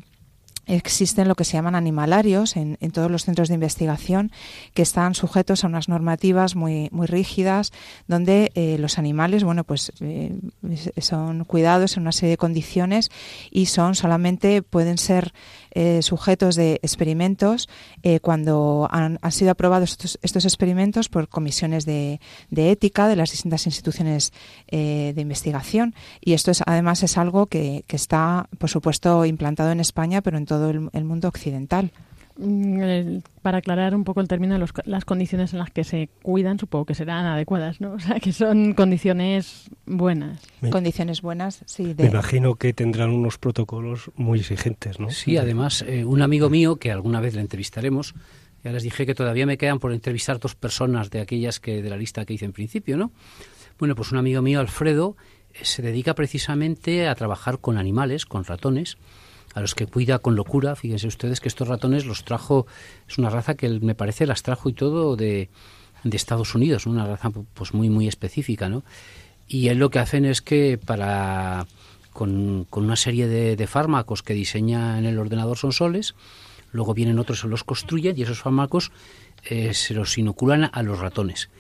existen 0.66 1.28
lo 1.28 1.34
que 1.34 1.44
se 1.44 1.54
llaman 1.54 1.74
animalarios 1.74 2.56
en, 2.56 2.76
todos 2.92 3.10
los 3.10 3.24
centros 3.24 3.48
de 3.48 3.54
investigación 3.54 4.30
que 4.74 4.82
están 4.82 5.14
sujetos 5.14 5.64
a 5.64 5.66
unas 5.66 5.88
normativas 5.88 6.54
muy, 6.54 6.88
muy 6.92 7.06
rígidas 7.06 7.72
donde 8.06 8.52
eh, 8.54 8.76
los 8.78 8.98
animales 8.98 9.44
bueno 9.44 9.64
pues 9.64 9.92
eh, 10.00 10.38
son 10.98 11.44
cuidados 11.44 11.96
en 11.96 12.02
una 12.02 12.12
serie 12.12 12.30
de 12.30 12.36
condiciones 12.36 13.10
y 13.50 13.66
son 13.66 13.94
solamente 13.94 14.62
pueden 14.62 14.98
ser 14.98 15.32
eh, 15.74 16.00
sujetos 16.02 16.56
de 16.56 16.80
experimentos 16.82 17.68
cuando 18.20 18.88
han, 18.90 19.18
sido 19.30 19.52
aprobados 19.52 19.92
estos, 20.22 20.44
experimentos 20.44 21.08
por 21.08 21.28
comisiones 21.28 21.84
de, 21.86 22.20
ética 22.50 23.08
de 23.08 23.16
las 23.16 23.30
distintas 23.30 23.66
instituciones 23.66 24.32
de 24.70 25.14
investigación 25.16 25.94
y 26.20 26.32
esto 26.32 26.50
es 26.50 26.62
además 26.66 27.02
es 27.02 27.16
algo 27.16 27.46
que, 27.46 27.84
que 27.86 27.96
está 27.96 28.48
por 28.58 28.70
supuesto 28.70 29.24
implantado 29.24 29.70
en 29.70 29.80
España 29.80 30.22
pero 30.22 30.38
en 30.38 30.46
todo 30.46 30.70
el, 30.70 31.04
mundo 31.04 31.28
occidental. 31.28 31.90
Mm, 32.36 33.18
para 33.42 33.58
aclarar 33.58 33.94
un 33.94 34.04
poco 34.04 34.20
el 34.20 34.28
término, 34.28 34.56
los, 34.56 34.70
las 34.84 35.04
condiciones 35.04 35.52
en 35.52 35.58
las 35.58 35.70
que 35.70 35.84
se 35.84 36.08
cuidan 36.22 36.58
supongo 36.58 36.86
que 36.86 36.94
serán 36.94 37.26
adecuadas, 37.26 37.80
¿no? 37.80 37.92
O 37.94 38.00
sea, 38.00 38.20
que 38.20 38.32
son 38.32 38.72
condiciones 38.74 39.70
buenas. 39.84 40.40
condiciones 40.70 41.20
buenas, 41.20 41.62
sí. 41.66 41.94
Me 41.98 42.06
imagino 42.06 42.54
que 42.54 42.72
tendrán 42.72 43.10
unos 43.10 43.38
protocolos 43.38 44.10
muy 44.16 44.40
exigentes, 44.40 44.98
¿no? 44.98 45.10
Sí, 45.10 45.36
además, 45.36 45.84
eh, 45.86 46.04
un 46.04 46.22
amigo 46.22 46.48
mío, 46.48 46.76
que 46.76 46.90
alguna 46.90 47.20
vez 47.20 47.34
le 47.34 47.42
entrevistaremos, 47.42 48.14
ya 48.64 48.72
les 48.72 48.82
dije 48.82 49.06
que 49.06 49.14
todavía 49.14 49.44
me 49.44 49.58
quedan 49.58 49.78
por 49.78 49.92
entrevistar 49.92 50.38
dos 50.38 50.54
personas 50.54 51.10
de 51.10 51.20
aquellas 51.20 51.60
que 51.60 51.82
de 51.82 51.90
la 51.90 51.96
lista 51.96 52.24
que 52.24 52.34
hice 52.34 52.44
en 52.44 52.52
principio, 52.52 52.96
¿no? 52.96 53.12
Bueno, 53.78 53.94
pues 53.94 54.12
un 54.12 54.18
amigo 54.18 54.40
mío, 54.40 54.60
Alfredo, 54.60 55.16
eh, 55.52 55.64
se 55.64 55.82
dedica 55.82 56.14
precisamente 56.14 57.08
a 57.08 57.14
trabajar 57.14 57.58
con 57.58 57.76
animales, 57.76 58.24
con 58.24 58.44
ratones, 58.44 58.96
a 59.54 59.60
los 59.60 59.74
que 59.74 59.86
cuida 59.86 60.18
con 60.18 60.36
locura. 60.36 60.76
Fíjense 60.76 61.06
ustedes 61.06 61.40
que 61.40 61.48
estos 61.48 61.68
ratones 61.68 62.06
los 62.06 62.24
trajo, 62.24 62.66
es 63.08 63.18
una 63.18 63.30
raza 63.30 63.54
que 63.54 63.68
me 63.68 63.94
parece 63.94 64.26
las 64.26 64.42
trajo 64.42 64.68
y 64.68 64.72
todo 64.72 65.16
de, 65.16 65.48
Estados 66.04 66.54
Unidos, 66.54 66.86
una 66.86 67.06
raza 67.06 67.30
pues 67.30 67.74
muy 67.74 67.88
muy 67.88 68.08
específica, 68.08 68.68
¿no? 68.68 68.82
Y 69.46 69.68
él 69.68 69.78
lo 69.78 69.90
que 69.90 69.98
hacen 70.00 70.24
es 70.24 70.42
que 70.42 70.78
para 70.84 71.66
con, 72.12 72.66
una 72.70 72.96
serie 72.96 73.26
de, 73.26 73.66
fármacos 73.66 74.22
que 74.22 74.34
diseña 74.34 74.98
en 74.98 75.04
el 75.04 75.18
ordenador 75.18 75.58
son 75.58 75.72
soles, 75.72 76.14
luego 76.72 76.94
vienen 76.94 77.18
otros, 77.18 77.40
se 77.40 77.48
los 77.48 77.64
construyen 77.64 78.18
y 78.18 78.22
esos 78.22 78.40
fármacos 78.40 78.92
eh, 79.44 79.74
se 79.74 79.94
los 79.94 80.18
inoculan 80.18 80.70
a 80.72 80.82
los 80.82 80.98
ratones. 80.98 81.50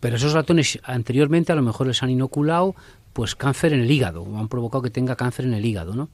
Pero 0.00 0.16
esos 0.16 0.32
ratones 0.32 0.78
anteriormente 0.82 1.52
a 1.52 1.54
lo 1.54 1.62
mejor 1.62 1.86
les 1.86 2.02
han 2.02 2.10
inoculado 2.10 2.74
pues 3.12 3.36
cáncer 3.36 3.72
en 3.72 3.80
el 3.80 3.90
hígado, 3.90 4.22
o 4.22 4.38
han 4.38 4.48
provocado 4.48 4.82
que 4.82 4.90
tenga 4.90 5.16
cáncer 5.16 5.44
en 5.44 5.54
el 5.54 5.64
hígado, 5.64 5.94
¿no? 5.94 6.08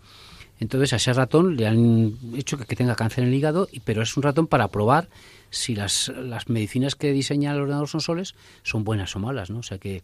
Entonces 0.60 0.92
a 0.92 0.96
ese 0.96 1.12
ratón 1.14 1.56
le 1.56 1.66
han 1.66 2.14
hecho 2.36 2.58
que, 2.58 2.76
tenga 2.76 2.94
cáncer 2.94 3.24
en 3.24 3.30
el 3.30 3.34
hígado, 3.34 3.68
pero 3.84 4.02
es 4.02 4.16
un 4.16 4.22
ratón 4.22 4.46
para 4.46 4.68
probar 4.68 5.08
si 5.48 5.74
las, 5.74 6.08
las 6.08 6.48
medicinas 6.48 6.94
que 6.94 7.12
diseña 7.12 7.52
el 7.52 7.60
ordenador 7.60 7.88
son 7.88 8.02
soles 8.02 8.34
son 8.62 8.84
buenas 8.84 9.16
o 9.16 9.18
malas, 9.18 9.50
¿no? 9.50 9.60
O 9.60 9.62
sea 9.62 9.78
que 9.78 10.02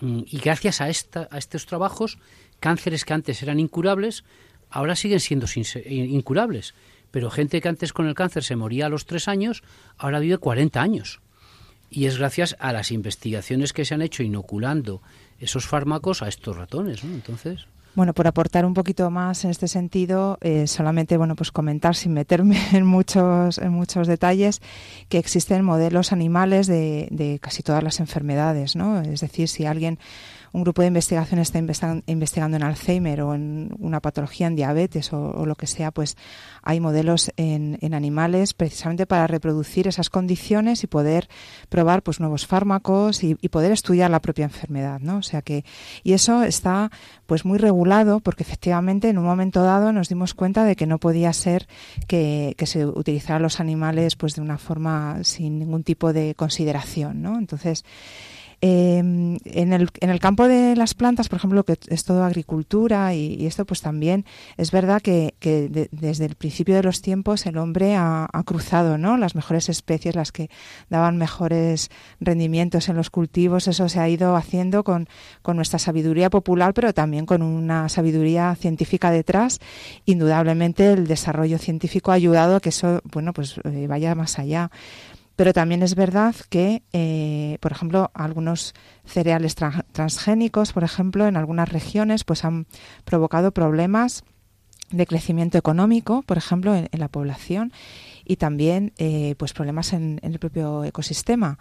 mm, 0.00 0.22
y 0.26 0.38
gracias 0.38 0.80
a 0.80 0.88
esta, 0.88 1.28
a 1.30 1.38
estos 1.38 1.66
trabajos, 1.66 2.18
cánceres 2.58 3.04
que 3.04 3.14
antes 3.14 3.42
eran 3.42 3.60
incurables, 3.60 4.24
ahora 4.68 4.96
siguen 4.96 5.20
siendo 5.20 5.46
incurables. 5.86 6.74
Pero 7.12 7.30
gente 7.30 7.60
que 7.60 7.68
antes 7.68 7.92
con 7.92 8.08
el 8.08 8.14
cáncer 8.16 8.42
se 8.42 8.56
moría 8.56 8.86
a 8.86 8.88
los 8.88 9.06
tres 9.06 9.28
años, 9.28 9.62
ahora 9.96 10.18
vive 10.18 10.38
40 10.38 10.82
años. 10.82 11.20
Y 11.88 12.06
es 12.06 12.18
gracias 12.18 12.56
a 12.58 12.72
las 12.72 12.90
investigaciones 12.90 13.72
que 13.72 13.84
se 13.84 13.94
han 13.94 14.02
hecho 14.02 14.24
inoculando 14.24 15.00
esos 15.38 15.66
fármacos 15.66 16.22
a 16.22 16.28
estos 16.28 16.56
ratones, 16.56 17.04
¿no? 17.04 17.14
Entonces. 17.14 17.66
Bueno, 17.94 18.12
por 18.12 18.26
aportar 18.26 18.66
un 18.66 18.74
poquito 18.74 19.08
más 19.10 19.44
en 19.44 19.50
este 19.52 19.68
sentido, 19.68 20.36
eh, 20.40 20.66
solamente 20.66 21.16
bueno, 21.16 21.36
pues 21.36 21.52
comentar 21.52 21.94
sin 21.94 22.12
meterme 22.12 22.58
en 22.72 22.84
muchos, 22.84 23.58
en 23.58 23.70
muchos 23.72 24.08
detalles 24.08 24.60
que 25.08 25.18
existen 25.18 25.64
modelos 25.64 26.12
animales 26.12 26.66
de, 26.66 27.06
de 27.12 27.38
casi 27.40 27.62
todas 27.62 27.84
las 27.84 28.00
enfermedades, 28.00 28.74
¿no? 28.74 29.00
Es 29.00 29.20
decir, 29.20 29.48
si 29.48 29.64
alguien 29.64 30.00
un 30.54 30.62
grupo 30.62 30.82
de 30.82 30.88
investigación 30.88 31.40
está 31.40 31.58
investigando 32.06 32.56
en 32.56 32.62
Alzheimer 32.62 33.22
o 33.22 33.34
en 33.34 33.74
una 33.80 33.98
patología 33.98 34.46
en 34.46 34.54
diabetes 34.54 35.12
o, 35.12 35.44
lo 35.44 35.56
que 35.56 35.66
sea, 35.66 35.90
pues 35.90 36.16
hay 36.62 36.78
modelos 36.78 37.32
en, 37.36 37.76
animales 37.92 38.54
precisamente 38.54 39.04
para 39.04 39.26
reproducir 39.26 39.88
esas 39.88 40.10
condiciones 40.10 40.84
y 40.84 40.86
poder 40.86 41.28
probar 41.68 42.02
pues 42.04 42.20
nuevos 42.20 42.46
fármacos 42.46 43.24
y, 43.24 43.34
poder 43.48 43.72
estudiar 43.72 44.10
la 44.10 44.20
propia 44.20 44.44
enfermedad, 44.44 45.00
¿no? 45.00 45.18
O 45.18 45.22
sea 45.22 45.42
que 45.42 45.64
y 46.02 46.12
eso 46.12 46.42
está 46.42 46.90
pues 47.26 47.44
muy 47.44 47.58
regulado 47.58 48.20
porque 48.20 48.42
efectivamente 48.42 49.08
en 49.08 49.18
un 49.18 49.24
momento 49.24 49.62
dado 49.62 49.92
nos 49.92 50.08
dimos 50.08 50.34
cuenta 50.34 50.64
de 50.64 50.76
que 50.76 50.86
no 50.86 50.98
podía 50.98 51.32
ser 51.32 51.66
que, 52.06 52.54
que 52.56 52.66
se 52.66 52.86
utilizaran 52.86 53.42
los 53.42 53.60
animales 53.60 54.16
pues 54.16 54.34
de 54.34 54.40
una 54.40 54.58
forma 54.58 55.22
sin 55.22 55.58
ningún 55.58 55.82
tipo 55.84 56.12
de 56.12 56.34
consideración, 56.36 57.22
¿no? 57.22 57.38
Entonces 57.38 57.84
Em, 58.66 59.36
en, 59.44 59.74
el, 59.74 59.90
en 60.00 60.08
el 60.08 60.20
campo 60.20 60.48
de 60.48 60.74
las 60.74 60.94
plantas, 60.94 61.28
por 61.28 61.36
ejemplo, 61.36 61.64
que 61.64 61.76
es 61.88 62.04
todo 62.04 62.24
agricultura 62.24 63.12
y, 63.12 63.44
esto, 63.44 63.66
pues 63.66 63.82
también 63.82 64.24
es 64.56 64.70
verdad 64.70 65.02
que, 65.02 65.34
desde 65.92 66.24
el 66.24 66.34
principio 66.34 66.74
de 66.74 66.82
los 66.82 67.02
tiempos 67.02 67.44
el 67.44 67.58
hombre 67.58 67.94
ha, 67.94 68.26
cruzado 68.46 68.96
¿no? 68.96 69.18
las 69.18 69.34
mejores 69.34 69.68
especies, 69.68 70.14
las 70.14 70.32
que 70.32 70.48
daban 70.88 71.18
mejores 71.18 71.90
rendimientos 72.20 72.88
en 72.88 72.96
los 72.96 73.10
cultivos. 73.10 73.68
Eso 73.68 73.90
se 73.90 74.00
ha 74.00 74.08
ido 74.08 74.34
haciendo 74.34 74.82
con, 74.82 75.08
con 75.42 75.56
nuestra 75.56 75.78
sabiduría 75.78 76.30
popular, 76.30 76.72
pero 76.72 76.94
también 76.94 77.26
con 77.26 77.42
una 77.42 77.90
sabiduría 77.90 78.54
científica 78.54 79.10
detrás. 79.10 79.60
Indudablemente 80.06 80.90
el 80.90 81.06
desarrollo 81.06 81.58
científico 81.58 82.12
ha 82.12 82.14
ayudado 82.14 82.56
a 82.56 82.60
que 82.60 82.70
eso 82.70 83.02
bueno, 83.12 83.34
pues, 83.34 83.60
eh, 83.64 83.86
vaya 83.88 84.14
más 84.14 84.38
allá. 84.38 84.70
Pero 85.36 85.52
también 85.52 85.82
es 85.82 85.94
verdad 85.94 86.34
que, 86.48 86.82
eh, 86.92 87.58
por 87.60 87.72
ejemplo, 87.72 88.10
algunos 88.14 88.74
cereales 89.04 89.56
transgénicos, 89.56 90.72
por 90.72 90.84
ejemplo, 90.84 91.26
en 91.26 91.36
algunas 91.36 91.68
regiones, 91.68 92.24
pues 92.24 92.44
han 92.44 92.66
provocado 93.04 93.52
problemas 93.52 94.24
de 94.90 95.06
crecimiento 95.06 95.58
económico, 95.58 96.22
por 96.22 96.38
ejemplo, 96.38 96.74
en, 96.74 96.88
la 96.92 97.08
población 97.08 97.72
y 98.24 98.36
también 98.36 98.92
eh, 98.98 99.34
pues 99.36 99.52
problemas 99.52 99.92
en, 99.92 100.20
el 100.22 100.38
propio 100.38 100.84
ecosistema. 100.84 101.58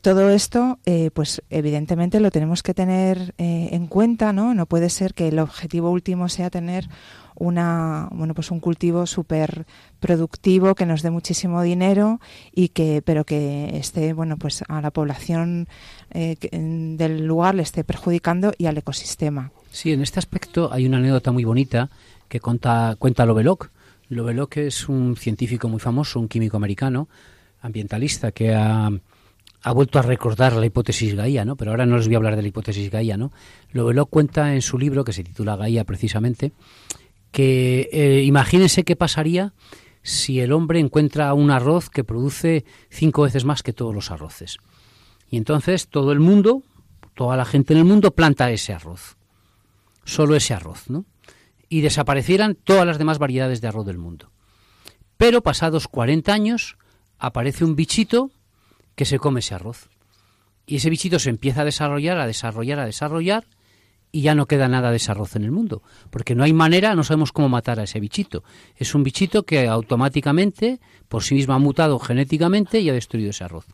Todo 0.00 0.30
esto, 0.30 0.78
eh, 0.86 1.10
pues 1.12 1.42
evidentemente 1.50 2.20
lo 2.20 2.30
tenemos 2.30 2.62
que 2.62 2.74
tener 2.74 3.34
en 3.36 3.86
cuenta, 3.86 4.32
¿no? 4.32 4.54
No 4.54 4.66
puede 4.66 4.88
ser 4.88 5.12
que 5.12 5.28
el 5.28 5.38
objetivo 5.38 5.90
último 5.90 6.28
sea 6.28 6.50
tener 6.50 6.88
una 7.34 8.08
bueno 8.12 8.34
pues 8.34 8.50
un 8.50 8.60
cultivo 8.60 9.06
súper 9.06 9.66
productivo 10.00 10.74
que 10.74 10.86
nos 10.86 11.02
dé 11.02 11.10
muchísimo 11.10 11.62
dinero 11.62 12.20
y 12.52 12.68
que 12.68 13.02
pero 13.04 13.24
que 13.24 13.76
esté 13.76 14.12
bueno 14.12 14.36
pues 14.36 14.62
a 14.68 14.80
la 14.80 14.90
población 14.90 15.68
eh, 16.10 16.36
del 16.50 17.26
lugar 17.26 17.54
le 17.54 17.62
esté 17.62 17.84
perjudicando 17.84 18.52
y 18.58 18.66
al 18.66 18.78
ecosistema 18.78 19.50
sí 19.70 19.92
en 19.92 20.02
este 20.02 20.18
aspecto 20.18 20.72
hay 20.72 20.86
una 20.86 20.98
anécdota 20.98 21.32
muy 21.32 21.44
bonita 21.44 21.90
que 22.28 22.40
cuenta 22.40 22.96
cuenta 22.98 23.26
Lovelock 23.26 23.70
Lovelock 24.08 24.58
es 24.58 24.88
un 24.88 25.16
científico 25.16 25.68
muy 25.68 25.80
famoso 25.80 26.20
un 26.20 26.28
químico 26.28 26.56
americano 26.56 27.08
ambientalista 27.60 28.32
que 28.32 28.54
ha 28.54 28.90
ha 29.62 29.72
vuelto 29.72 29.98
a 29.98 30.02
recordar 30.02 30.54
la 30.54 30.66
hipótesis 30.66 31.14
Gaia, 31.14 31.44
¿no? 31.44 31.56
Pero 31.56 31.70
ahora 31.70 31.86
no 31.86 31.96
les 31.96 32.06
voy 32.06 32.14
a 32.14 32.18
hablar 32.18 32.36
de 32.36 32.42
la 32.42 32.48
hipótesis 32.48 32.90
Gaia, 32.90 33.16
¿no? 33.16 33.32
Lovelock 33.70 34.10
cuenta 34.10 34.54
en 34.54 34.62
su 34.62 34.78
libro, 34.78 35.04
que 35.04 35.12
se 35.12 35.22
titula 35.22 35.56
Gaia 35.56 35.84
precisamente, 35.84 36.52
que 37.30 37.88
eh, 37.92 38.22
imagínense 38.24 38.84
qué 38.84 38.96
pasaría 38.96 39.52
si 40.02 40.40
el 40.40 40.52
hombre 40.52 40.80
encuentra 40.80 41.32
un 41.32 41.50
arroz 41.50 41.90
que 41.90 42.02
produce 42.02 42.64
cinco 42.90 43.22
veces 43.22 43.44
más 43.44 43.62
que 43.62 43.72
todos 43.72 43.94
los 43.94 44.10
arroces. 44.10 44.58
Y 45.30 45.36
entonces 45.36 45.88
todo 45.88 46.12
el 46.12 46.18
mundo, 46.18 46.62
toda 47.14 47.36
la 47.36 47.44
gente 47.44 47.72
en 47.72 47.78
el 47.78 47.84
mundo 47.84 48.10
planta 48.10 48.50
ese 48.50 48.72
arroz. 48.72 49.16
Solo 50.04 50.34
ese 50.34 50.54
arroz, 50.54 50.90
¿no? 50.90 51.04
Y 51.68 51.80
desaparecieran 51.80 52.56
todas 52.56 52.84
las 52.84 52.98
demás 52.98 53.18
variedades 53.18 53.60
de 53.60 53.68
arroz 53.68 53.86
del 53.86 53.96
mundo. 53.96 54.32
Pero 55.16 55.42
pasados 55.42 55.86
40 55.86 56.32
años 56.32 56.76
aparece 57.18 57.64
un 57.64 57.76
bichito 57.76 58.32
que 58.94 59.04
se 59.04 59.18
come 59.18 59.40
ese 59.40 59.54
arroz. 59.54 59.88
Y 60.66 60.76
ese 60.76 60.90
bichito 60.90 61.18
se 61.18 61.30
empieza 61.30 61.62
a 61.62 61.64
desarrollar, 61.64 62.18
a 62.18 62.26
desarrollar, 62.26 62.78
a 62.78 62.86
desarrollar, 62.86 63.44
y 64.12 64.20
ya 64.20 64.34
no 64.34 64.46
queda 64.46 64.68
nada 64.68 64.90
de 64.90 64.98
ese 64.98 65.10
arroz 65.10 65.36
en 65.36 65.44
el 65.44 65.50
mundo, 65.50 65.82
porque 66.10 66.34
no 66.34 66.44
hay 66.44 66.52
manera, 66.52 66.94
no 66.94 67.02
sabemos 67.02 67.32
cómo 67.32 67.48
matar 67.48 67.80
a 67.80 67.84
ese 67.84 67.98
bichito. 67.98 68.44
Es 68.76 68.94
un 68.94 69.02
bichito 69.02 69.44
que 69.44 69.66
automáticamente, 69.66 70.80
por 71.08 71.22
sí 71.22 71.34
mismo 71.34 71.54
ha 71.54 71.58
mutado 71.58 71.98
genéticamente 71.98 72.80
y 72.80 72.90
ha 72.90 72.92
destruido 72.92 73.30
ese 73.30 73.44
arroz. 73.44 73.66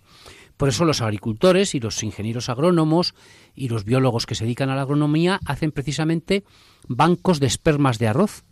Por 0.56 0.68
eso 0.68 0.84
los 0.84 1.00
agricultores 1.00 1.74
y 1.74 1.80
los 1.80 2.02
ingenieros 2.02 2.48
agrónomos 2.48 3.14
y 3.54 3.68
los 3.68 3.84
biólogos 3.84 4.26
que 4.26 4.36
se 4.36 4.44
dedican 4.44 4.70
a 4.70 4.76
la 4.76 4.82
agronomía 4.82 5.40
hacen 5.44 5.72
precisamente 5.72 6.44
bancos 6.86 7.40
de 7.40 7.46
espermas 7.46 7.98
de 7.98 8.08
arroz 8.08 8.44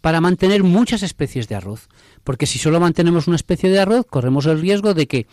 para 0.00 0.20
mantener 0.20 0.62
muchas 0.62 1.02
especies 1.02 1.48
de 1.48 1.56
arroz, 1.56 1.88
porque 2.22 2.46
si 2.46 2.58
solo 2.58 2.80
mantenemos 2.80 3.26
una 3.26 3.36
especie 3.36 3.70
de 3.70 3.80
arroz, 3.80 4.06
corremos 4.08 4.46
el 4.46 4.60
riesgo 4.60 4.94
de 4.94 5.06
que 5.06 5.26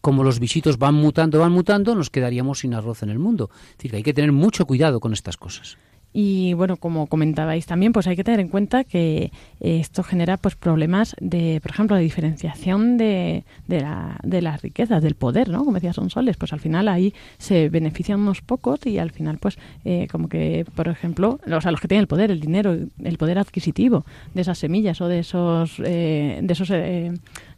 como 0.00 0.24
los 0.24 0.38
bichitos 0.38 0.78
van 0.78 0.94
mutando, 0.94 1.40
van 1.40 1.52
mutando, 1.52 1.94
nos 1.94 2.10
quedaríamos 2.10 2.60
sin 2.60 2.74
arroz 2.74 3.02
en 3.02 3.10
el 3.10 3.18
mundo. 3.18 3.50
Es 3.70 3.78
decir, 3.78 3.94
hay 3.96 4.02
que 4.02 4.14
tener 4.14 4.32
mucho 4.32 4.66
cuidado 4.66 5.00
con 5.00 5.12
estas 5.12 5.36
cosas. 5.36 5.76
Y 6.12 6.54
bueno, 6.54 6.78
como 6.78 7.06
comentabais 7.06 7.66
también, 7.66 7.92
pues 7.92 8.06
hay 8.06 8.16
que 8.16 8.24
tener 8.24 8.40
en 8.40 8.48
cuenta 8.48 8.82
que 8.84 9.30
eh, 9.60 9.80
esto 9.80 10.02
genera 10.02 10.38
pues 10.38 10.56
problemas 10.56 11.14
de, 11.20 11.60
por 11.62 11.70
ejemplo, 11.70 11.96
de 11.96 12.02
diferenciación 12.02 12.96
de, 12.96 13.44
de, 13.66 13.80
la, 13.82 14.18
de 14.22 14.40
las 14.40 14.62
riquezas, 14.62 15.02
del 15.02 15.16
poder, 15.16 15.50
¿no? 15.50 15.60
Como 15.60 15.74
decía 15.74 15.92
Sonsoles, 15.92 16.38
pues 16.38 16.54
al 16.54 16.60
final 16.60 16.88
ahí 16.88 17.12
se 17.36 17.68
benefician 17.68 18.20
unos 18.20 18.40
pocos 18.40 18.86
y 18.86 18.98
al 18.98 19.10
final 19.10 19.36
pues 19.38 19.58
eh, 19.84 20.08
como 20.10 20.28
que, 20.28 20.64
por 20.74 20.88
ejemplo, 20.88 21.40
o 21.46 21.60
sea, 21.60 21.70
los 21.70 21.80
que 21.80 21.88
tienen 21.88 22.02
el 22.02 22.08
poder, 22.08 22.30
el 22.30 22.40
dinero, 22.40 22.74
el 23.04 23.18
poder 23.18 23.38
adquisitivo 23.38 24.06
de 24.32 24.40
esas 24.40 24.58
semillas 24.58 25.00
o 25.02 25.08
de 25.08 25.18
esos, 25.18 25.74
eh, 25.84 26.40
de 26.42 26.52
esos 26.52 26.70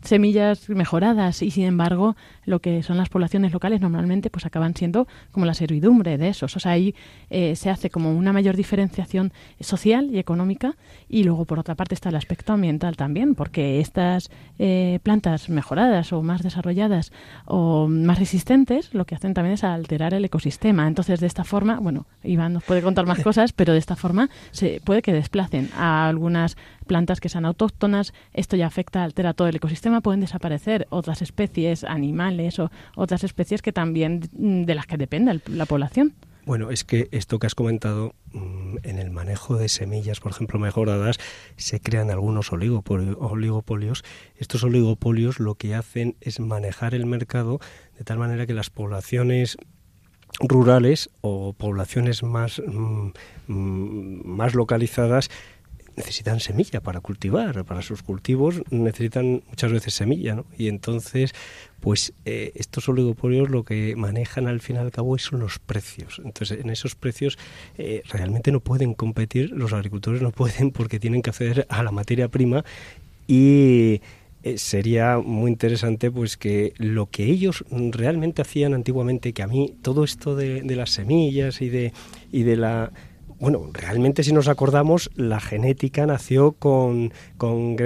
semillas 0.03 0.69
mejoradas 0.69 1.43
y 1.43 1.51
sin 1.51 1.65
embargo 1.65 2.17
lo 2.45 2.61
que 2.61 2.83
son 2.83 2.97
las 2.97 3.09
poblaciones 3.09 3.53
locales 3.53 3.81
normalmente 3.81 4.31
pues 4.31 4.47
acaban 4.47 4.75
siendo 4.75 5.07
como 5.31 5.47
la 5.47 5.55
servidumbre 5.55 6.19
de 6.19 6.29
esos. 6.29 6.57
O 6.57 6.61
sea, 6.61 6.73
ahí 6.73 6.95
eh, 7.29 7.57
se 7.57 7.71
hace 7.71 7.91
como 7.91 8.17
una 8.17 8.33
mayor 8.33 8.57
diferenciación 8.57 9.33
social 9.61 10.11
y 10.13 10.19
económica 10.19 10.77
y 11.09 11.25
luego 11.25 11.45
por 11.45 11.59
otra 11.59 11.75
parte 11.75 11.95
está 11.95 12.09
el 12.09 12.17
aspecto 12.17 12.53
ambiental 12.53 12.97
también, 12.97 13.35
porque 13.35 13.81
estas 13.81 14.31
eh, 14.59 14.99
plantas 15.03 15.49
mejoradas 15.49 16.13
o 16.13 16.23
más 16.23 16.43
desarrolladas 16.43 17.13
o 17.47 17.89
más 17.89 18.19
resistentes 18.19 18.95
lo 18.95 19.05
que 19.05 19.15
hacen 19.15 19.35
también 19.35 19.55
es 19.55 19.65
alterar 19.65 20.15
el 20.15 20.25
ecosistema. 20.25 20.87
Entonces 20.87 21.21
de 21.21 21.27
esta 21.27 21.45
forma, 21.45 21.79
bueno, 21.81 22.07
Iván 22.25 22.55
nos 22.55 22.65
puede 22.65 22.83
contar 22.83 23.07
más 23.07 23.21
cosas, 23.23 23.53
pero 23.53 23.73
de 23.73 23.79
esta 23.79 23.97
forma 23.97 24.31
se 24.51 24.81
puede 24.85 25.03
que 25.03 25.13
desplacen 25.13 25.71
a 25.77 26.09
algunas 26.09 26.57
plantas 26.91 27.21
que 27.21 27.29
sean 27.29 27.45
autóctonas, 27.45 28.13
esto 28.33 28.57
ya 28.57 28.67
afecta, 28.67 29.05
altera 29.05 29.33
todo 29.33 29.47
el 29.47 29.55
ecosistema, 29.55 30.01
pueden 30.01 30.19
desaparecer 30.19 30.89
otras 30.91 31.23
especies, 31.23 31.85
animales 31.85 32.59
o 32.59 32.69
otras 32.97 33.23
especies 33.23 33.63
que 33.63 33.73
también 33.73 34.29
mm, 34.33 34.63
de 34.65 34.75
las 34.75 34.89
que 34.89 34.97
depende 34.97 35.41
la 35.47 35.67
población. 35.67 36.15
Bueno, 36.47 36.73
es 36.73 36.83
que 36.83 37.09
esto 37.13 37.39
que 37.39 37.47
has 37.47 37.55
comentado, 37.55 38.17
mm, 38.33 38.79
en 38.83 38.99
el 38.99 39.13
manejo 39.13 39.55
de 39.55 39.69
semillas, 39.69 40.19
por 40.19 40.33
ejemplo, 40.33 40.59
mejoradas, 40.59 41.19
se 41.55 41.79
crean 41.79 42.11
algunos 42.11 42.51
oligopolios. 42.51 44.03
Estos 44.37 44.65
oligopolios 44.65 45.39
lo 45.39 45.55
que 45.55 45.77
hacen 45.77 46.17
es 46.21 46.41
manejar 46.41 46.97
el 46.97 47.07
mercado 47.07 47.61
de 47.97 48.03
tal 48.03 48.19
manera 48.19 48.47
que 48.47 48.55
las 48.55 48.69
poblaciones 48.69 49.59
rurales 50.41 51.11
o 51.21 51.53
poblaciones 51.53 52.25
más, 52.25 52.61
mm, 52.67 53.11
más 53.47 54.57
localizadas 54.57 55.31
necesitan 56.01 56.41
semilla 56.41 56.81
para 56.81 57.01
cultivar, 57.01 57.65
para 57.65 57.83
sus 57.83 58.03
cultivos 58.03 58.63
necesitan 58.71 59.43
muchas 59.49 59.71
veces 59.71 59.93
semilla, 59.95 60.35
¿no? 60.35 60.47
Y 60.57 60.69
entonces, 60.69 61.35
pues 61.81 62.15
eh, 62.25 62.53
estos 62.55 62.89
oligopolios 62.89 63.51
lo 63.51 63.65
que 63.65 63.95
manejan 63.97 64.49
al 64.49 64.61
fin 64.61 64.77
y 64.77 64.79
al 64.79 64.91
cabo 64.91 65.19
son 65.19 65.41
los 65.41 65.59
precios. 65.59 66.21
Entonces, 66.25 66.59
en 66.61 66.71
esos 66.71 66.95
precios 66.95 67.39
eh, 67.77 68.03
realmente 68.09 68.51
no 68.51 68.61
pueden 68.61 68.95
competir, 68.95 69.51
los 69.51 69.73
agricultores 69.75 70.23
no 70.23 70.31
pueden 70.31 70.71
porque 70.71 70.99
tienen 70.99 71.21
que 71.21 71.31
acceder 71.31 71.67
a 71.69 71.83
la 71.83 71.91
materia 71.91 72.29
prima 72.29 72.65
y 73.27 74.01
eh, 74.43 74.57
sería 74.57 75.19
muy 75.19 75.51
interesante 75.51 76.11
pues 76.11 76.39
que 76.39 76.73
lo 76.79 77.11
que 77.11 77.25
ellos 77.25 77.63
realmente 77.71 78.41
hacían 78.41 78.73
antiguamente, 78.73 79.35
que 79.35 79.43
a 79.43 79.47
mí 79.47 79.75
todo 79.83 80.03
esto 80.03 80.35
de, 80.35 80.63
de 80.63 80.77
las 80.77 80.91
semillas 80.91 81.61
y 81.61 81.69
de, 81.69 81.93
y 82.33 82.43
de 82.45 82.57
la 82.57 82.91
bueno, 83.41 83.71
realmente 83.73 84.23
si 84.23 84.33
nos 84.33 84.49
acordamos, 84.49 85.11
la 85.17 85.41
genética 85.41 86.05
nació 86.05 86.53
con, 86.53 87.13
con, 87.39 87.77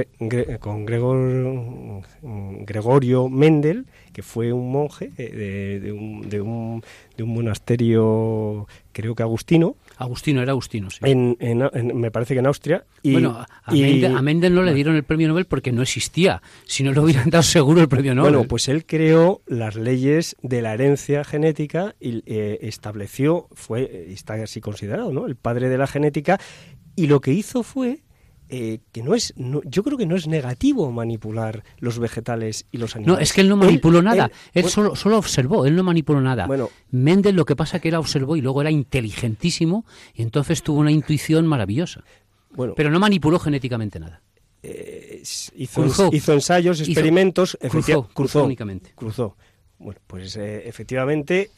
con 0.58 0.84
Gregor, 0.84 2.02
Gregorio 2.22 3.28
Mendel, 3.28 3.86
que 4.12 4.22
fue 4.22 4.52
un 4.52 4.72
monje 4.72 5.12
eh, 5.16 5.80
de, 5.80 5.92
un, 5.92 6.82
de 7.16 7.22
un 7.22 7.34
monasterio, 7.34 8.66
creo 8.92 9.14
que 9.14 9.22
agustino, 9.22 9.76
Agustino, 10.04 10.42
era 10.42 10.52
Agustino, 10.52 10.90
sí. 10.90 10.98
En, 11.02 11.36
me 11.94 12.10
parece 12.10 12.34
que 12.34 12.40
en 12.40 12.46
Austria. 12.46 12.84
Y, 13.02 13.12
bueno, 13.12 13.44
a, 13.64 14.22
Mendel, 14.22 14.54
no 14.54 14.62
le 14.62 14.74
dieron 14.74 14.96
el 14.96 15.04
premio 15.04 15.28
Nobel 15.28 15.46
porque 15.46 15.72
no 15.72 15.82
existía. 15.82 16.42
Si 16.64 16.82
no 16.82 16.92
le 16.92 17.00
hubieran 17.00 17.30
dado 17.30 17.42
seguro 17.42 17.80
el 17.80 17.88
premio 17.88 18.14
Nobel. 18.14 18.32
Bueno, 18.32 18.48
pues 18.48 18.68
él 18.68 18.86
creó 18.86 19.42
las 19.46 19.76
leyes 19.76 20.36
de 20.42 20.62
la 20.62 20.74
herencia 20.74 21.24
genética 21.24 21.94
y 22.00 22.22
eh, 22.26 22.58
estableció, 22.62 23.48
fue, 23.52 24.06
está 24.08 24.34
así 24.34 24.60
considerado, 24.60 25.12
¿no? 25.12 25.26
El 25.26 25.36
padre 25.36 25.68
de 25.68 25.78
la 25.78 25.86
genética. 25.86 26.40
Y 26.96 27.06
lo 27.08 27.20
que 27.20 27.32
hizo 27.32 27.62
fue 27.62 28.02
eh, 28.50 28.80
que 28.92 29.02
no 29.02 29.14
es, 29.14 29.32
yo 29.36 29.82
creo 29.82 29.96
que 29.96 30.04
no 30.04 30.16
es 30.16 30.28
negativo 30.28 30.92
manipular 30.92 31.64
los 31.78 31.98
vegetales 31.98 32.66
y 32.70 32.76
los 32.76 32.94
animales. 32.94 33.18
No, 33.18 33.22
es 33.22 33.32
que 33.32 33.40
él 33.40 33.48
no 33.48 33.56
manipuló 33.56 34.02
nada, 34.02 34.30
él, 34.52 34.68
solo, 34.68 34.94
solo, 34.96 35.16
observó, 35.16 35.64
él 35.64 35.74
no 35.74 35.82
manipuló 35.82 36.20
nada. 36.20 36.46
Bueno, 36.46 36.68
Mendel 36.90 37.36
lo 37.36 37.46
que 37.46 37.56
pasa 37.56 37.78
que 37.78 37.88
él 37.88 37.94
observó 37.94 38.36
y 38.36 38.42
luego 38.42 38.60
era 38.60 38.70
inteligentísimo 38.70 39.86
y 40.14 40.22
entonces 40.22 40.62
tuvo 40.62 40.80
una 40.80 40.92
intuición 40.92 41.46
maravillosa. 41.46 42.04
Bueno, 42.50 42.74
pero 42.76 42.90
no 42.90 43.00
manipuló 43.00 43.38
genéticamente 43.38 43.98
nada. 43.98 44.20
Eh, 44.62 45.22
hizo, 45.56 46.10
hizo, 46.12 46.32
ensayos, 46.32 46.80
experimentos, 46.80 47.58
cruzó, 47.70 48.08
cruzó, 48.12 48.44
únicamente. 48.44 48.92
Cruzó. 48.94 49.36
Bueno, 49.78 50.00
pues 50.06 50.36
eh, 50.36 50.68
efectivamente 50.68 51.50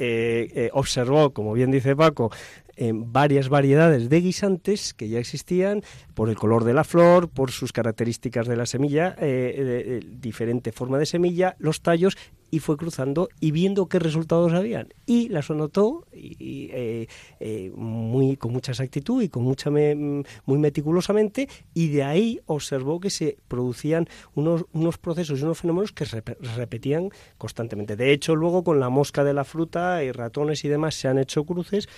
observó, 0.72 1.30
como 1.30 1.52
bien 1.52 1.70
dice 1.70 1.94
Paco, 1.96 2.30
en 2.76 3.12
varias 3.12 3.48
variedades 3.48 4.08
de 4.08 4.20
guisantes 4.20 4.94
que 4.94 5.08
ya 5.08 5.18
existían 5.18 5.82
por 6.14 6.28
el 6.28 6.36
color 6.36 6.64
de 6.64 6.74
la 6.74 6.84
flor, 6.84 7.28
por 7.28 7.50
sus 7.50 7.72
características 7.72 8.46
de 8.46 8.56
la 8.56 8.66
semilla, 8.66 9.16
eh, 9.18 10.00
diferente 10.06 10.72
forma 10.72 10.98
de 10.98 11.06
semilla, 11.06 11.56
los 11.58 11.80
tallos 11.80 12.16
y 12.50 12.60
fue 12.60 12.76
cruzando 12.76 13.28
y 13.40 13.50
viendo 13.50 13.88
qué 13.88 13.98
resultados 13.98 14.52
habían. 14.52 14.88
Y 15.04 15.28
las 15.28 15.50
anotó 15.50 16.06
eh, 16.12 17.06
eh, 17.40 17.72
muy 17.74 18.36
con 18.36 18.52
mucha 18.52 18.72
exactitud 18.72 19.22
y 19.22 19.28
con 19.28 19.42
mucha 19.42 19.70
muy 19.70 20.58
meticulosamente 20.58 21.48
y 21.74 21.88
de 21.88 22.04
ahí 22.04 22.40
observó 22.46 23.00
que 23.00 23.10
se 23.10 23.36
producían 23.48 24.08
unos 24.34 24.98
procesos 24.98 25.40
y 25.40 25.42
unos 25.42 25.58
fenómenos 25.58 25.92
que 25.92 26.06
se 26.06 26.22
repetían 26.56 27.10
constantemente. 27.38 27.96
De 27.96 28.12
hecho 28.12 28.36
luego 28.36 28.62
con 28.62 28.80
la 28.80 28.88
mosca 28.88 29.24
de 29.24 29.34
la 29.34 29.44
fruta 29.44 30.04
y 30.04 30.12
ratones 30.12 30.64
y 30.64 30.68
demás 30.68 30.94
se 30.94 31.08
han 31.08 31.18
hecho 31.18 31.44
cruces 31.44 31.88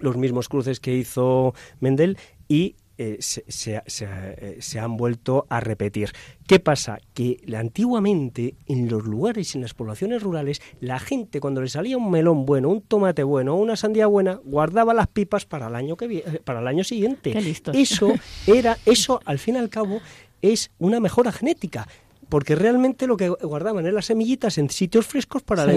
los 0.00 0.16
mismos 0.16 0.48
cruces 0.48 0.80
que 0.80 0.94
hizo 0.94 1.54
Mendel 1.80 2.18
y 2.48 2.76
eh, 3.00 3.18
se, 3.20 3.44
eh, 3.46 4.56
se, 4.58 4.80
han 4.80 4.96
vuelto 4.96 5.46
a 5.48 5.60
repetir. 5.60 6.10
¿Qué 6.48 6.58
pasa? 6.58 6.98
Que 7.14 7.40
antiguamente 7.56 8.56
en 8.66 8.88
los 8.88 9.04
lugares, 9.04 9.54
en 9.54 9.60
las 9.60 9.72
poblaciones 9.72 10.20
rurales, 10.20 10.60
la 10.80 10.98
gente 10.98 11.38
cuando 11.38 11.62
le 11.62 11.68
salía 11.68 11.96
un 11.96 12.10
melón 12.10 12.44
bueno, 12.44 12.70
un 12.70 12.82
tomate 12.82 13.22
bueno, 13.22 13.54
una 13.54 13.76
sandía 13.76 14.08
buena, 14.08 14.40
guardaba 14.42 14.94
las 14.94 15.06
pipas 15.06 15.44
para 15.44 15.68
el 15.68 15.76
año 15.76 15.96
que 15.96 16.06
eh, 16.06 16.40
para 16.44 16.58
el 16.58 16.66
año 16.66 16.82
siguiente. 16.82 17.38
Eso 17.72 18.14
era, 18.48 18.76
eso 18.84 19.20
al 19.24 19.38
fin 19.38 19.54
y 19.54 19.58
al 19.58 19.68
cabo 19.68 20.00
es 20.42 20.72
una 20.80 20.98
mejora 20.98 21.30
genética 21.30 21.86
porque 22.28 22.54
realmente 22.54 23.06
lo 23.06 23.16
que 23.16 23.28
guardaban 23.28 23.84
eran 23.84 23.94
las 23.94 24.06
semillitas 24.06 24.58
en 24.58 24.70
sitios 24.70 25.06
frescos 25.06 25.42
para 25.42 25.64
la 25.66 25.72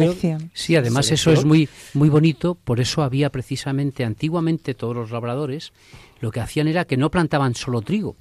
Sí, 0.53 0.75
además 0.75 1.11
eso 1.11 1.31
es 1.31 1.45
muy 1.45 1.69
muy 1.93 2.09
bonito, 2.09 2.55
por 2.55 2.79
eso 2.79 3.03
había 3.03 3.29
precisamente 3.29 4.03
antiguamente 4.03 4.73
todos 4.73 4.95
los 4.95 5.11
labradores 5.11 5.73
lo 6.19 6.31
que 6.31 6.39
hacían 6.39 6.67
era 6.67 6.85
que 6.85 6.97
no 6.97 7.09
plantaban 7.09 7.55
solo 7.55 7.81
trigo. 7.81 8.15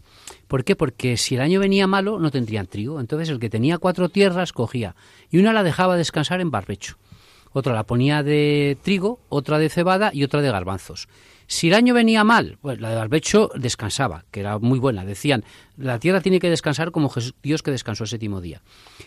¿Por 0.48 0.64
qué? 0.64 0.74
Porque 0.74 1.16
si 1.16 1.34
el 1.34 1.42
año 1.42 1.60
venía 1.60 1.86
malo 1.86 2.18
no 2.18 2.30
tendrían 2.30 2.66
trigo, 2.66 2.98
entonces 2.98 3.28
el 3.28 3.38
que 3.38 3.50
tenía 3.50 3.78
cuatro 3.78 4.08
tierras 4.08 4.52
cogía 4.52 4.96
y 5.30 5.38
una 5.38 5.52
la 5.52 5.62
dejaba 5.62 5.96
descansar 5.96 6.40
en 6.40 6.50
barbecho, 6.50 6.96
otra 7.52 7.74
la 7.74 7.84
ponía 7.84 8.22
de 8.22 8.78
trigo, 8.82 9.20
otra 9.28 9.58
de 9.58 9.68
cebada 9.68 10.10
y 10.14 10.24
otra 10.24 10.40
de 10.40 10.50
garbanzos. 10.50 11.08
Si 11.50 11.66
el 11.66 11.74
año 11.74 11.94
venía 11.94 12.22
mal, 12.22 12.58
pues 12.60 12.80
la 12.80 12.90
de 12.90 12.94
barbecho 12.94 13.50
descansaba, 13.56 14.24
que 14.30 14.38
era 14.38 14.60
muy 14.60 14.78
buena. 14.78 15.04
Decían, 15.04 15.42
la 15.76 15.98
tierra 15.98 16.20
tiene 16.20 16.38
que 16.38 16.48
descansar 16.48 16.92
como 16.92 17.12
Dios 17.42 17.64
que 17.64 17.72
descansó 17.72 18.04
el 18.04 18.08
séptimo 18.08 18.40
día. 18.40 18.62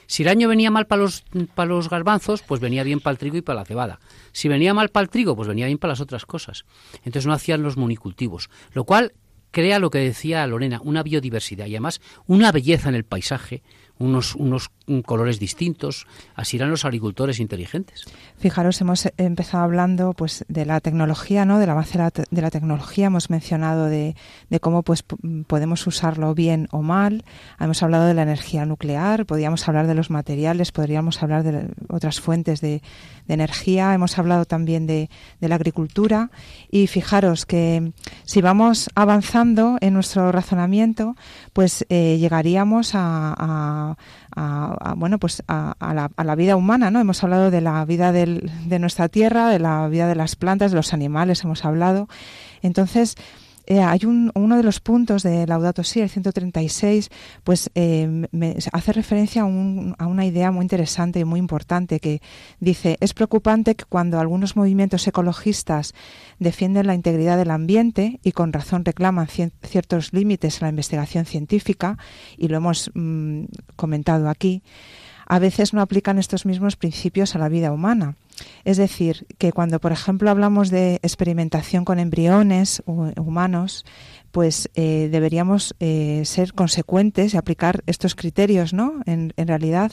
Si 0.08 0.24
el 0.24 0.30
año 0.30 0.50
venía 0.50 0.70
mal 0.70 0.86
para 0.86 1.04
los, 1.04 1.24
los 1.56 1.90
garbanzos, 1.90 2.42
pues 2.42 2.60
venía 2.60 2.84
bien 2.84 3.00
para 3.00 3.14
el 3.14 3.18
trigo 3.18 3.38
y 3.38 3.42
para 3.42 3.62
la 3.62 3.66
cebada. 3.66 4.02
Si 4.34 4.50
venía 4.50 4.74
mal 4.74 4.90
para 4.90 5.06
el 5.06 5.10
trigo, 5.10 5.38
pues 5.38 5.48
venía 5.48 5.68
bien 5.68 5.78
para 5.78 5.94
las 5.94 6.02
otras 6.02 6.26
cosas. 6.26 6.66
Entonces 7.06 7.26
no 7.28 7.32
hacían 7.32 7.64
los 7.64 7.78
monicultivos, 7.78 8.50
lo 8.74 8.84
cual 8.84 9.14
crea 9.52 9.80
lo 9.80 9.90
que 9.90 10.00
decía 10.00 10.46
Lorena, 10.46 10.82
una 10.84 11.02
biodiversidad 11.02 11.68
y 11.68 11.76
además 11.76 12.02
una 12.28 12.52
belleza 12.52 12.90
en 12.90 12.96
el 12.96 13.06
paisaje 13.06 13.64
unos, 14.04 14.36
unos 14.36 14.70
colores 15.06 15.40
distintos. 15.40 16.08
Así 16.36 16.58
eran 16.58 16.70
los 16.70 16.86
agricultores 16.86 17.40
inteligentes. 17.40 18.06
Fijaros, 18.38 18.80
hemos 18.82 19.08
empezado 19.18 19.64
hablando 19.64 20.14
pues 20.14 20.46
de 20.48 20.66
la 20.66 20.80
tecnología, 20.80 21.46
¿no? 21.46 21.60
Del 21.60 21.70
avance 21.70 21.98
de 21.98 22.42
la, 22.42 22.52
tecnología. 22.52 23.08
Hemos 23.08 23.30
mencionado 23.30 23.86
de, 23.86 24.16
de, 24.50 24.60
cómo 24.60 24.84
pues 24.84 25.04
podemos 25.48 25.86
usarlo 25.88 26.34
bien 26.36 26.68
o 26.72 26.82
mal. 26.82 27.24
Hemos 27.60 27.82
hablado 27.84 28.06
de 28.06 28.14
la 28.14 28.24
energía 28.24 28.66
nuclear. 28.66 29.26
Podríamos 29.26 29.68
hablar 29.68 29.88
de 29.88 29.96
los 29.96 30.10
materiales. 30.10 30.72
Podríamos 30.72 31.24
hablar 31.24 31.44
de 31.44 31.70
otras 31.90 32.20
fuentes 32.20 32.62
de, 32.62 32.82
energía. 33.30 33.94
Hemos 33.94 34.20
hablado 34.20 34.44
también 34.44 34.86
de, 34.86 35.10
de 35.40 35.48
la 35.48 35.56
agricultura. 35.56 36.30
Y 36.70 36.88
fijaros 36.88 37.46
que 37.46 37.94
si 38.26 38.42
vamos 38.42 38.90
avanzando 38.96 39.78
en 39.80 39.94
nuestro 39.94 40.32
razonamiento, 40.32 41.16
pues 41.54 41.86
eh, 41.90 42.18
llegaríamos 42.20 42.92
a, 42.94 43.93
bueno 44.96 45.20
pues 45.20 45.44
a, 45.48 45.76
la, 45.80 46.10
a, 46.16 46.24
la, 46.24 46.36
vida 46.36 46.56
humana 46.56 46.92
no 46.92 47.00
hemos 47.00 47.24
hablado 47.24 47.52
de 47.52 47.62
la 47.62 47.84
vida 47.86 48.12
del, 48.12 48.52
de 48.66 48.80
nuestra 48.80 49.10
tierra 49.10 49.50
de 49.50 49.60
la 49.60 49.88
vida 49.88 50.08
de 50.08 50.16
las 50.16 50.36
plantas 50.36 50.72
de 50.72 50.78
los 50.78 50.94
animales 50.94 51.44
hemos 51.44 51.66
hablado. 51.66 52.08
Entonces, 52.62 53.16
eh, 53.66 53.82
hay 53.82 54.06
un, 54.06 54.32
uno 54.36 54.58
de 54.58 54.64
los 54.64 54.80
puntos 54.80 55.24
de 55.24 55.48
Laudato 55.48 55.84
Si, 55.84 56.02
el 56.02 56.10
136, 56.10 57.10
pues 57.44 57.72
eh, 57.76 58.28
me 58.32 58.58
hace 58.72 58.94
referencia 58.94 59.44
a, 59.44 59.46
a, 59.46 60.08
una 60.08 60.26
idea 60.26 60.52
muy 60.52 60.64
interesante 60.64 61.20
y 61.20 61.26
muy 61.26 61.40
importante 61.40 62.00
que 62.00 62.22
dice, 62.60 62.98
es 63.00 63.14
preocupante 63.14 63.76
que 63.76 63.86
cuando 63.86 64.20
algunos 64.20 64.56
movimientos 64.56 65.08
ecologistas 65.08 65.94
defienden 66.40 66.88
la 66.88 66.96
integridad 66.96 67.38
del 67.38 67.52
ambiente 67.52 68.20
y 68.24 68.34
con 68.34 68.52
razón 68.52 68.84
reclaman 68.84 69.28
ciertos 69.28 70.14
límites 70.14 70.62
a 70.62 70.66
la 70.66 70.70
investigación 70.70 71.26
científica, 71.26 71.98
y 72.38 72.50
lo 72.50 72.58
hemos 72.58 72.92
mm, 72.94 73.46
comentado 73.76 74.30
aquí, 74.30 74.62
a 75.26 75.40
veces 75.40 75.74
no 75.74 75.82
aplican 75.82 76.20
estos 76.20 76.46
mismos 76.46 76.76
principios 76.76 77.36
a 77.36 77.40
la 77.40 77.50
vida 77.50 77.72
humana. 77.72 78.16
Es 78.64 78.78
decir, 78.78 79.26
que 79.38 79.52
cuando, 79.52 79.80
por 79.80 79.92
ejemplo, 79.92 80.30
hablamos 80.30 80.70
de 80.70 80.96
experimentación 81.04 81.86
con 81.86 82.00
embriones 82.00 82.82
humanos, 82.86 83.86
pues 84.34 84.68
eh, 84.74 85.10
deberíamos 85.12 85.76
eh, 85.80 86.24
ser 86.26 86.54
consecuentes 86.54 87.34
y 87.34 87.38
aplicar 87.38 87.84
estos 87.86 88.16
criterios, 88.16 88.74
¿no? 88.74 89.02
En, 89.06 89.32
realidad, 89.38 89.92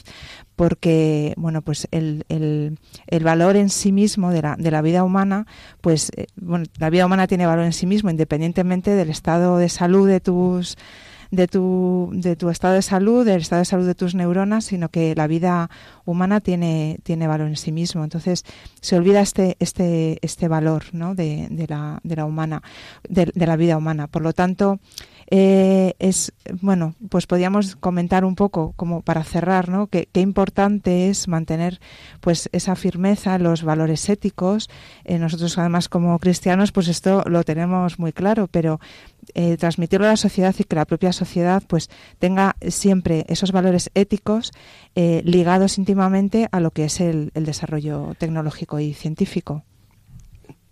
porque, 0.55 1.35
bueno, 1.37 1.61
pues 1.61 1.87
el, 1.91 2.25
el, 2.27 3.23
valor 3.23 3.55
en 3.55 3.69
sí 3.69 3.91
mismo 3.91 4.31
de 4.31 4.41
la, 4.41 4.55
de 4.57 4.71
la 4.71 4.81
vida 4.81 5.03
humana, 5.03 5.45
pues, 5.79 6.09
eh, 6.17 6.25
bueno, 6.37 6.65
la 6.79 6.89
vida 6.89 7.05
humana 7.05 7.27
tiene 7.27 7.45
valor 7.45 7.65
en 7.65 7.73
sí 7.73 7.85
mismo, 7.85 8.09
independientemente 8.09 8.95
del 8.95 9.11
estado 9.11 9.59
de 9.59 9.69
salud 9.69 10.07
de 10.07 10.19
tus 10.19 10.75
de 11.31 11.47
tu, 11.47 12.09
de 12.13 12.35
tu 12.35 12.49
estado 12.49 12.75
de 12.75 12.81
salud, 12.81 13.25
del 13.25 13.41
estado 13.41 13.61
de 13.61 13.65
salud 13.65 13.87
de 13.87 13.95
tus 13.95 14.13
neuronas, 14.15 14.65
sino 14.65 14.89
que 14.89 15.15
la 15.15 15.27
vida 15.27 15.69
humana 16.05 16.41
tiene, 16.41 16.99
tiene 17.03 17.27
valor 17.27 17.47
en 17.47 17.55
sí 17.55 17.71
mismo. 17.71 18.03
Entonces 18.03 18.45
se 18.81 18.97
olvida 18.97 19.21
este, 19.21 19.55
este, 19.59 20.19
este 20.21 20.47
valor 20.49 20.83
¿no? 20.91 21.15
de, 21.15 21.47
de, 21.49 21.67
la, 21.67 21.99
de 22.03 22.15
la 22.17 22.25
humana, 22.25 22.61
de, 23.07 23.31
de 23.33 23.47
la 23.47 23.55
vida 23.55 23.77
humana. 23.77 24.07
Por 24.07 24.21
lo 24.21 24.33
tanto, 24.33 24.79
eh, 25.33 25.95
es 25.99 26.33
bueno 26.61 26.93
pues 27.09 27.25
podríamos 27.25 27.77
comentar 27.77 28.25
un 28.25 28.35
poco 28.35 28.73
como 28.75 29.01
para 29.01 29.23
cerrar 29.23 29.69
no 29.69 29.87
qué, 29.87 30.09
importante 30.15 31.07
es 31.07 31.29
mantener 31.29 31.79
pues 32.19 32.49
esa 32.51 32.75
firmeza 32.75 33.39
los 33.39 33.63
valores 33.63 34.09
éticos. 34.09 34.69
Eh, 35.05 35.19
nosotros 35.19 35.57
además 35.57 35.87
como 35.87 36.19
cristianos 36.19 36.73
pues 36.73 36.89
esto 36.89 37.23
lo 37.27 37.45
tenemos 37.45 37.97
muy 37.97 38.11
claro 38.11 38.49
pero 38.49 38.81
eh, 39.33 39.55
transmitirlo 39.55 40.05
a 40.05 40.09
la 40.09 40.17
sociedad 40.17 40.53
y 40.59 40.65
que 40.65 40.75
la 40.75 40.83
propia 40.83 41.13
sociedad 41.13 41.63
pues 41.65 41.89
tenga 42.19 42.57
siempre 42.67 43.23
esos 43.29 43.53
valores 43.53 43.89
éticos 43.93 44.51
ligados 44.95 45.77
íntimamente 45.77 46.49
a 46.51 46.59
lo 46.59 46.71
que 46.71 46.83
es 46.83 46.99
el, 46.99 47.31
el 47.35 47.45
desarrollo 47.45 48.13
tecnológico 48.17 48.81
y 48.81 48.93
científico. 48.93 49.63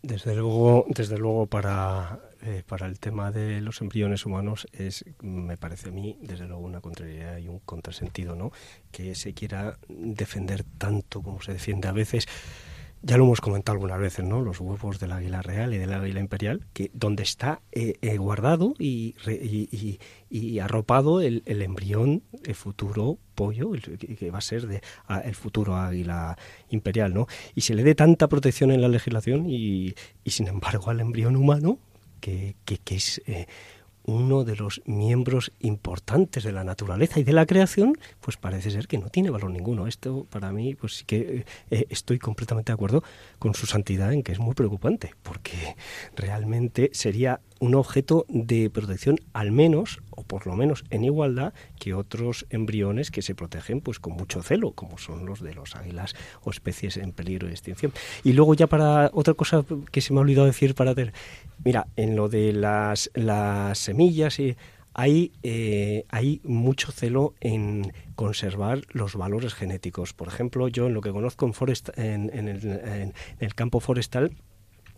Desde 0.02 0.36
luego 0.36 0.86
desde 0.90 1.18
luego 1.18 1.46
para 1.46 2.20
eh, 2.42 2.64
para 2.66 2.88
el 2.88 3.00
tema 3.00 3.32
de 3.32 3.60
los 3.60 3.82
embriones 3.82 4.26
humanos 4.26 4.66
es, 4.72 5.04
me 5.22 5.58
parece 5.58 5.90
a 5.90 5.92
mí, 5.92 6.18
desde 6.22 6.48
luego 6.48 6.62
una 6.64 6.80
contrariedad 6.80 7.38
y 7.38 7.50
un 7.50 7.60
contrasentido, 7.60 8.36
¿no? 8.36 8.54
Que 8.92 9.14
se 9.16 9.34
quiera 9.34 9.78
defender 9.90 10.64
tanto 10.78 11.22
como 11.22 11.42
se 11.42 11.52
defiende 11.52 11.90
a 11.90 11.92
veces. 11.92 12.28
Ya 13.02 13.18
lo 13.18 13.26
hemos 13.26 13.42
comentado 13.42 13.74
algunas 13.74 14.00
veces, 14.00 14.24
¿no? 14.24 14.42
Los 14.42 14.62
huevos 14.62 15.00
del 15.00 15.12
águila 15.12 15.42
real 15.42 15.74
y 15.74 15.78
del 15.78 15.92
águila 15.92 16.22
imperial, 16.22 16.66
que 16.72 16.92
donde 16.94 17.24
está 17.24 17.62
eh, 17.72 17.96
eh, 18.02 18.18
guardado 18.18 18.74
y, 18.80 19.16
y, 20.30 20.60
arropado 20.60 21.22
el, 21.22 21.44
el, 21.46 21.62
embrión, 21.62 22.24
el 22.46 22.56
futuro 22.56 23.18
pollo, 23.36 23.72
que 23.72 24.32
va 24.32 24.38
a 24.38 24.42
ser 24.42 24.68
de, 24.68 24.82
el 25.26 25.36
futuro 25.36 25.76
águila 25.76 26.38
imperial, 26.70 27.14
¿no? 27.14 27.28
Y 27.54 27.62
se 27.62 27.74
le 27.74 27.84
dé 27.84 27.96
tanta 27.96 28.28
protección 28.30 28.72
en 28.72 28.82
la 28.82 28.88
legislación 28.88 29.50
y 29.50 29.96
sin 30.26 30.48
embargo 30.48 30.90
al 30.90 31.00
embrión 31.02 31.36
humano 31.36 31.80
que, 32.20 32.56
es 32.90 33.22
eh, 33.26 33.48
uno 34.04 34.44
de 34.44 34.56
los 34.56 34.82
miembros 34.86 35.52
importantes 35.60 36.44
de 36.44 36.52
la 36.52 36.64
naturaleza 36.64 37.20
y 37.20 37.24
de 37.24 37.34
la 37.34 37.46
creación, 37.46 37.98
pues 38.22 38.38
parece 38.38 38.72
ser 38.72 38.88
que 38.88 38.98
no 38.98 39.10
tiene 39.10 39.30
valor 39.30 39.52
ninguno. 39.52 39.88
Esto 39.88 40.26
para 40.30 40.52
mí, 40.52 40.76
pues 40.76 40.98
sí 40.98 41.06
que 41.06 41.46
eh, 41.70 41.86
estoy 41.90 42.20
completamente 42.20 42.72
de 42.72 42.76
acuerdo 42.76 43.04
con 43.38 43.54
su 43.54 43.66
santidad 43.66 44.12
en 44.14 44.24
que 44.24 44.32
es 44.32 44.40
muy 44.40 44.56
preocupante, 44.56 45.14
porque 45.22 45.76
realmente 46.16 46.90
sería 46.94 47.42
un 47.60 47.76
objeto 47.76 48.26
de 48.30 48.70
protección 48.70 49.20
al 49.34 49.52
menos 49.52 50.00
o 50.12 50.24
por 50.24 50.48
lo 50.48 50.56
menos 50.56 50.84
en 50.90 51.04
igualdad 51.04 51.54
que 51.80 51.94
otros 51.94 52.46
embriones 52.50 53.12
que 53.12 53.22
se 53.22 53.36
protegen 53.36 53.82
pues 53.82 54.00
con 54.00 54.14
mucho 54.14 54.42
celo 54.42 54.72
como 54.72 54.98
son 54.98 55.26
los 55.26 55.42
de 55.42 55.54
los 55.54 55.76
águilas 55.76 56.16
o 56.42 56.52
especies 56.52 56.98
en 56.98 57.12
peligro 57.12 57.48
de 57.48 57.54
extinción 57.54 57.92
y 58.24 58.34
luego 58.34 58.54
ya 58.54 58.68
para 58.68 59.12
otra 59.14 59.34
cosa 59.34 59.64
que 59.92 60.02
se 60.02 60.14
me 60.14 60.20
ha 60.20 60.22
olvidado 60.22 60.48
decir 60.48 60.76
para 60.76 60.94
ver 60.94 61.14
mira 61.64 61.88
en 61.96 62.16
lo 62.16 62.30
de 62.30 62.54
las 62.54 63.12
las 63.14 63.78
semillas 63.78 64.40
y 64.40 64.56
hay, 64.94 65.32
eh, 65.44 66.06
hay 66.10 66.42
mucho 66.44 66.92
celo 66.92 67.34
en 67.40 67.94
conservar 68.16 68.82
los 68.90 69.16
valores 69.16 69.54
genéticos. 69.54 70.14
Por 70.14 70.28
ejemplo, 70.28 70.68
yo 70.68 70.88
en 70.88 70.94
lo 70.94 71.00
que 71.00 71.12
conozco 71.12 71.46
en, 71.46 71.54
forest, 71.54 71.90
en, 71.98 72.30
el, 72.34 72.66
en 72.66 73.14
el 73.40 73.56
campo 73.56 73.80
forestal, 73.80 74.36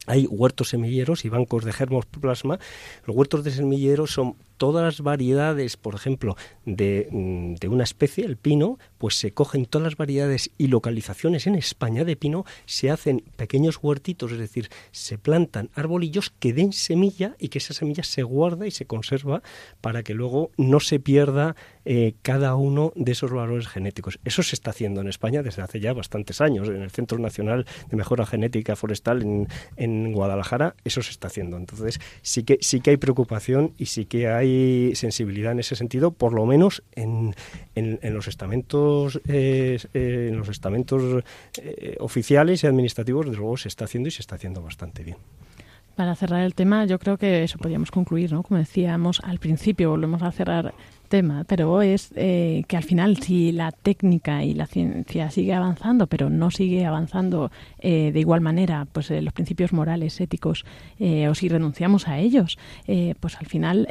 hay 0.08 0.26
huertos 0.26 0.70
semilleros 0.70 1.26
y 1.26 1.30
bancos 1.30 1.64
de 1.64 1.74
germoplasma. 1.74 2.60
Los 3.06 3.16
huertos 3.16 3.44
de 3.44 3.52
semilleros 3.52 4.12
son 4.12 4.36
todas 4.62 4.84
las 4.84 5.02
variedades, 5.02 5.76
por 5.76 5.96
ejemplo, 5.96 6.38
de, 6.68 7.08
mm, 7.10 7.56
de, 7.56 7.68
una 7.68 7.84
especie, 7.84 8.24
el 8.24 8.38
pino, 8.38 8.78
pues 9.00 9.16
se 9.16 9.34
cogen 9.34 9.66
todas 9.66 9.86
las 9.86 9.98
variedades 9.98 10.52
y 10.60 10.68
localizaciones 10.68 11.48
en 11.48 11.56
España 11.56 12.04
de 12.06 12.16
pino, 12.16 12.46
se 12.68 12.92
hacen 12.92 13.24
pequeños 13.38 13.80
huertitos, 13.82 14.32
es 14.32 14.38
decir, 14.38 14.70
se 14.92 15.18
plantan 15.18 15.72
arbolillos 15.74 16.30
que 16.30 16.54
den 16.54 16.74
semilla 16.74 17.36
y 17.40 17.48
que 17.50 17.58
esa 17.58 17.74
semilla 17.74 18.04
se 18.04 18.22
guarda 18.22 18.68
y 18.68 18.72
se 18.72 18.86
conserva 18.86 19.42
para 19.82 20.04
que 20.04 20.14
luego 20.14 20.52
no 20.58 20.80
se 20.80 21.00
pierda 21.00 21.56
eh, 21.84 22.14
cada 22.22 22.54
uno 22.54 22.94
de 22.96 23.14
esos 23.14 23.32
valores 23.32 23.68
genéticos. 23.68 24.20
Eso 24.26 24.44
se 24.44 24.54
está 24.54 24.70
haciendo 24.70 25.02
en 25.02 25.08
España 25.08 25.42
desde 25.42 25.64
hace 25.64 25.80
ya 25.80 25.94
bastantes 25.94 26.40
años. 26.40 26.68
En 26.68 26.84
el 26.84 26.92
Centro 26.92 27.18
Nacional 27.18 27.66
de 27.90 27.98
Mejora 27.98 28.28
Genética 28.28 28.76
Forestal 28.76 29.24
en, 29.24 29.48
en 29.76 30.14
Guadalajara, 30.14 30.76
eso 30.84 31.02
se 31.02 31.10
está 31.10 31.30
haciendo. 31.30 31.58
Entonces, 31.58 32.00
sí 32.22 32.44
que, 32.44 32.60
sí 32.62 32.80
que 32.80 32.92
hay 32.92 32.98
preocupación 32.98 33.74
y 33.80 33.88
sí 33.88 34.06
que 34.06 34.28
hay 34.28 34.51
sensibilidad 34.96 35.52
en 35.52 35.60
ese 35.60 35.76
sentido, 35.76 36.12
por 36.12 36.34
lo 36.34 36.46
menos 36.46 36.84
en, 36.96 37.36
en, 37.76 38.14
los 38.14 38.28
estamentos, 38.28 39.22
eh, 39.28 39.78
eh, 39.94 40.28
en 40.32 40.38
los 40.38 40.50
estamentos 40.50 41.24
eh, 41.62 41.96
oficiales 42.00 42.64
y 42.64 42.68
administrativos, 42.68 43.26
desde 43.26 43.38
luego 43.40 43.58
se 43.58 43.68
está 43.68 43.86
haciendo 43.86 44.08
y 44.08 44.12
se 44.12 44.22
está 44.22 44.36
haciendo 44.36 44.62
bastante 44.62 45.04
bien. 45.04 45.18
Para 45.96 46.16
cerrar 46.16 46.44
el 46.44 46.56
tema, 46.56 46.86
yo 46.86 47.00
creo 47.00 47.18
que 47.18 47.44
eso 47.44 47.58
podríamos 47.58 47.92
concluir, 47.92 48.32
¿no? 48.32 48.44
Como 48.44 48.60
decíamos 48.60 49.20
al 49.24 49.40
principio, 49.40 49.90
volvemos 49.90 50.22
a 50.22 50.32
cerrar 50.32 50.74
tema, 51.12 51.44
pero 51.44 51.82
es 51.82 52.14
eh, 52.16 52.64
que 52.70 52.78
al 52.78 52.84
final 52.84 53.18
si 53.18 53.52
la 53.52 53.74
técnica 53.74 54.46
y 54.46 54.54
la 54.54 54.66
ciencia 54.66 55.30
sigue 55.30 55.54
avanzando, 55.54 56.08
pero 56.08 56.30
no 56.30 56.52
sigue 56.52 56.86
avanzando 56.86 57.52
eh, 57.80 58.12
de 58.14 58.20
igual 58.22 58.40
manera, 58.40 58.88
pues 58.90 59.12
eh, 59.12 59.22
los 59.22 59.34
principios 59.34 59.74
morales, 59.74 60.22
éticos, 60.22 60.66
o 61.30 61.36
si 61.36 61.50
renunciamos 61.50 62.08
a 62.08 62.20
ellos, 62.20 62.58
pues 63.20 63.36
al 63.38 63.48
final 63.48 63.88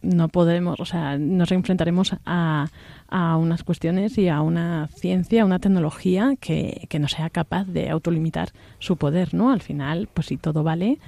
no 0.00 0.28
podemos, 0.28 0.80
o 0.80 0.84
sea, 0.84 1.18
nos 1.18 1.52
enfrentaremos 1.52 2.14
a, 2.24 2.68
a 3.08 3.36
unas 3.36 3.62
cuestiones 3.64 4.16
y 4.16 4.28
a 4.28 4.40
una 4.40 4.88
ciencia, 4.94 5.44
una 5.44 5.58
tecnología 5.58 6.34
que, 6.40 6.86
que 6.88 6.98
no 6.98 7.08
sea 7.08 7.28
capaz 7.28 7.64
de 7.66 7.90
autolimitar 7.90 8.50
su 8.78 8.96
poder, 8.96 9.34
¿no? 9.34 9.50
Al 9.50 9.60
final, 9.60 10.08
pues 10.14 10.28
si 10.28 10.36
todo 10.36 10.62
vale, 10.62 10.98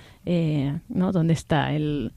¿no? 0.88 1.12
¿Dónde 1.12 1.32
está 1.32 1.72
el 1.72 2.12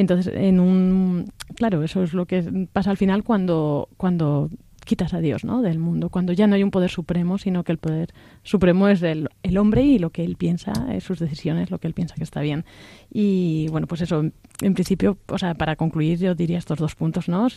entonces, 0.00 0.32
en 0.34 0.60
un, 0.60 1.32
claro, 1.54 1.82
eso 1.82 2.02
es 2.02 2.12
lo 2.12 2.26
que 2.26 2.68
pasa 2.72 2.90
al 2.90 2.96
final 2.96 3.24
cuando, 3.24 3.88
cuando 3.96 4.50
quitas 4.84 5.14
a 5.14 5.20
Dios 5.20 5.44
¿no? 5.44 5.62
del 5.62 5.78
mundo, 5.78 6.08
cuando 6.10 6.32
ya 6.32 6.46
no 6.46 6.54
hay 6.54 6.62
un 6.62 6.70
poder 6.70 6.90
supremo, 6.90 7.38
sino 7.38 7.64
que 7.64 7.72
el 7.72 7.78
poder 7.78 8.14
supremo 8.42 8.88
es 8.88 9.02
el, 9.02 9.28
el 9.42 9.58
hombre 9.58 9.82
y 9.82 9.98
lo 9.98 10.10
que 10.10 10.24
él 10.24 10.36
piensa, 10.36 10.72
sus 11.00 11.18
decisiones, 11.18 11.70
lo 11.70 11.78
que 11.78 11.88
él 11.88 11.94
piensa 11.94 12.14
que 12.14 12.24
está 12.24 12.40
bien. 12.40 12.64
Y 13.12 13.66
bueno, 13.70 13.86
pues 13.86 14.00
eso, 14.00 14.22
en 14.62 14.74
principio, 14.74 15.18
o 15.28 15.38
sea, 15.38 15.54
para 15.54 15.76
concluir, 15.76 16.18
yo 16.18 16.34
diría 16.34 16.58
estos 16.58 16.78
dos 16.78 16.94
puntos, 16.94 17.28
¿no? 17.28 17.48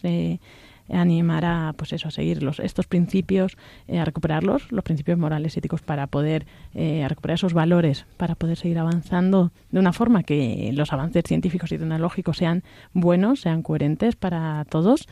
Animar 0.92 1.46
a, 1.46 1.74
pues 1.78 1.94
eso, 1.94 2.08
a 2.08 2.12
seguir 2.12 2.44
los, 2.44 2.60
estos 2.60 2.88
principios, 2.88 3.58
eh, 3.88 4.00
a 4.00 4.06
recuperarlos, 4.06 4.72
los 4.72 4.84
principios 4.84 5.18
morales 5.18 5.56
y 5.56 5.60
éticos 5.60 5.82
para 5.82 6.08
poder 6.08 6.46
eh, 6.74 7.06
recuperar 7.08 7.36
esos 7.36 7.54
valores, 7.54 8.06
para 8.18 8.36
poder 8.36 8.58
seguir 8.58 8.80
avanzando 8.80 9.52
de 9.72 9.80
una 9.80 9.94
forma 9.94 10.24
que 10.24 10.72
los 10.74 10.94
avances 10.94 11.24
científicos 11.28 11.72
y 11.72 11.78
tecnológicos 11.78 12.38
sean 12.38 12.64
buenos, 12.94 13.42
sean 13.42 13.62
coherentes 13.62 14.16
para 14.16 14.66
todos 14.70 15.08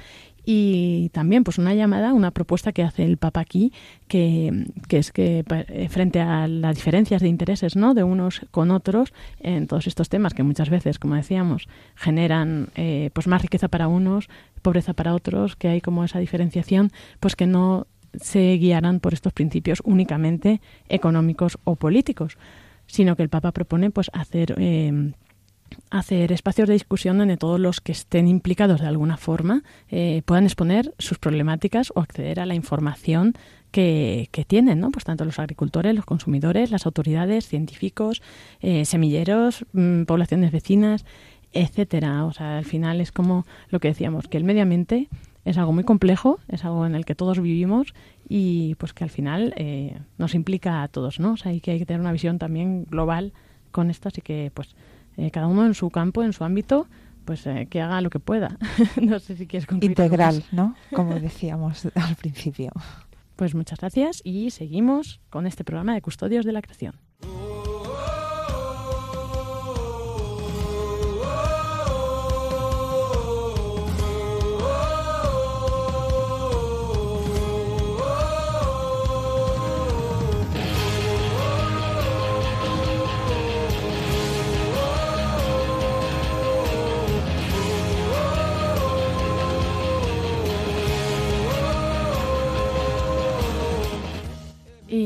y 0.49 1.09
también 1.09 1.43
pues 1.43 1.57
una 1.57 1.73
llamada, 1.73 2.13
una 2.13 2.31
propuesta 2.31 2.71
que 2.71 2.81
hace 2.81 3.03
el 3.03 3.17
Papa 3.17 3.41
aquí, 3.41 3.73
que, 4.07 4.65
que, 4.87 4.97
es 4.97 5.11
que 5.11 5.43
eh, 5.49 5.89
frente 5.89 6.21
a 6.21 6.47
las 6.47 6.75
diferencias 6.75 7.21
de 7.21 7.27
intereses 7.27 7.75
¿no? 7.75 7.93
de 7.93 8.03
unos 8.03 8.39
con 8.51 8.71
otros 8.71 9.11
en 9.41 9.67
todos 9.67 9.87
estos 9.87 10.07
temas 10.07 10.33
que 10.33 10.43
muchas 10.43 10.69
veces, 10.69 10.99
como 10.99 11.15
decíamos, 11.15 11.67
generan 11.95 12.69
pues 13.11 13.27
más 13.27 13.41
riqueza 13.41 13.67
para 13.67 13.89
unos, 13.89 14.29
pobreza 14.61 14.93
para 14.93 15.13
otros, 15.13 15.57
que 15.57 15.67
hay 15.67 15.81
como 15.81 16.05
esa 16.05 16.19
diferenciación, 16.19 16.91
pues 17.19 17.35
que 17.35 17.45
no 17.45 17.87
se 18.13 18.53
guiarán 18.53 19.01
por 19.01 19.13
estos 19.13 19.33
principios 19.33 19.81
únicamente 19.83 20.61
económicos 20.87 21.57
o 21.65 21.75
políticos, 21.75 22.37
sino 22.85 23.17
que 23.17 23.23
el 23.23 23.29
Papa 23.29 23.51
propone 23.51 23.91
pues 23.91 24.09
hacer 24.13 24.55
eh, 24.57 25.11
hacer 25.89 26.31
espacios 26.31 26.67
de 26.67 26.73
discusión 26.73 27.17
donde 27.17 27.37
todos 27.37 27.59
los 27.59 27.81
que 27.81 27.91
estén 27.91 28.27
implicados 28.27 28.81
de 28.81 28.87
alguna 28.87 29.17
forma 29.17 29.63
eh, 29.89 30.21
puedan 30.25 30.45
exponer 30.45 30.93
sus 30.99 31.17
problemáticas 31.17 31.91
o 31.95 32.01
acceder 32.01 32.39
a 32.39 32.45
la 32.45 32.55
información 32.55 33.33
que, 33.71 34.45
tienen, 34.47 34.79
¿no? 34.79 34.91
Pues 34.91 35.05
tanto 35.05 35.25
los 35.25 35.39
agricultores, 35.39 35.93
los 35.93 36.05
consumidores, 36.05 36.71
las 36.71 36.85
autoridades, 36.85 37.47
científicos, 37.47 38.21
eh, 38.61 38.85
semilleros, 38.85 39.65
mm, 39.73 40.03
poblaciones 40.03 40.51
vecinas, 40.51 41.05
etcétera. 41.53 42.25
O 42.25 42.33
sea, 42.33 42.57
al 42.57 42.65
final 42.65 43.01
es 43.01 43.11
como 43.11 43.45
lo 43.69 43.79
que 43.79 43.89
decíamos, 43.89 44.27
que 44.27 44.37
el 44.37 44.43
medio 44.43 44.63
ambiente 44.63 45.09
es 45.45 45.57
algo 45.57 45.71
muy 45.73 45.83
complejo, 45.83 46.39
es 46.49 46.65
algo 46.65 46.85
en 46.85 46.95
el 46.95 47.05
que 47.05 47.15
todos 47.15 47.39
vivimos 47.39 47.93
y 48.27 48.75
pues 48.75 48.93
que 48.93 49.03
al 49.03 49.09
final 49.09 49.53
eh, 49.57 49.97
nos 50.17 50.35
implica 50.35 50.83
a 50.83 50.87
todos, 50.87 51.19
¿no? 51.19 51.33
O 51.33 51.37
sea, 51.37 51.57
que, 51.59 51.71
hay 51.71 51.79
que 51.79 51.85
tener 51.85 52.01
una 52.01 52.11
visión 52.11 52.37
también 52.37 52.85
global 52.85 53.33
con 53.71 53.89
esto, 53.89 54.09
así 54.09 54.21
que 54.21 54.51
pues 54.53 54.75
eh, 55.17 55.31
cada 55.31 55.47
uno 55.47 55.65
en 55.65 55.73
su 55.73 55.89
campo, 55.89 56.23
en 56.23 56.33
su 56.33 56.43
ámbito, 56.43 56.87
pues 57.25 57.45
eh, 57.45 57.67
que 57.69 57.81
haga 57.81 58.01
lo 58.01 58.09
que 58.09 58.19
pueda. 58.19 58.57
no 59.01 59.19
sé 59.19 59.35
si 59.35 59.47
quieres 59.47 59.67
Integral, 59.81 60.43
¿no? 60.51 60.75
Como 60.93 61.19
decíamos 61.19 61.85
al 61.95 62.15
principio. 62.15 62.71
Pues 63.35 63.53
muchas 63.53 63.79
gracias 63.79 64.21
y 64.23 64.49
seguimos 64.51 65.19
con 65.29 65.45
este 65.45 65.63
programa 65.63 65.93
de 65.93 66.01
Custodios 66.01 66.45
de 66.45 66.53
la 66.53 66.61
Creación. 66.61 66.95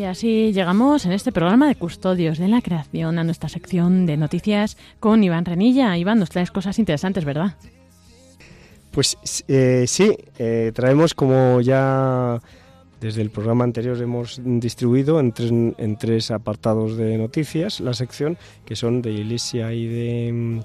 Y 0.01 0.05
así 0.05 0.51
llegamos 0.51 1.05
en 1.05 1.11
este 1.11 1.31
programa 1.31 1.67
de 1.67 1.75
Custodios 1.75 2.39
de 2.39 2.47
la 2.47 2.63
Creación 2.63 3.19
a 3.19 3.23
nuestra 3.23 3.49
sección 3.49 4.07
de 4.07 4.17
noticias 4.17 4.75
con 4.99 5.23
Iván 5.23 5.45
Renilla. 5.45 5.95
Iván, 5.95 6.17
nos 6.17 6.31
traes 6.31 6.49
cosas 6.49 6.79
interesantes, 6.79 7.23
¿verdad? 7.23 7.53
Pues 8.89 9.15
eh, 9.47 9.85
sí, 9.85 10.17
eh, 10.39 10.71
traemos 10.73 11.13
como 11.13 11.61
ya 11.61 12.41
desde 12.99 13.21
el 13.21 13.29
programa 13.29 13.63
anterior 13.63 14.01
hemos 14.01 14.41
distribuido 14.43 15.19
en 15.19 15.33
tres, 15.33 15.51
en 15.51 15.97
tres 15.99 16.31
apartados 16.31 16.97
de 16.97 17.19
noticias 17.19 17.79
la 17.79 17.93
sección, 17.93 18.39
que 18.65 18.75
son 18.75 19.03
de 19.03 19.11
Iglesia 19.11 19.71
y 19.71 19.85
de 19.85 20.63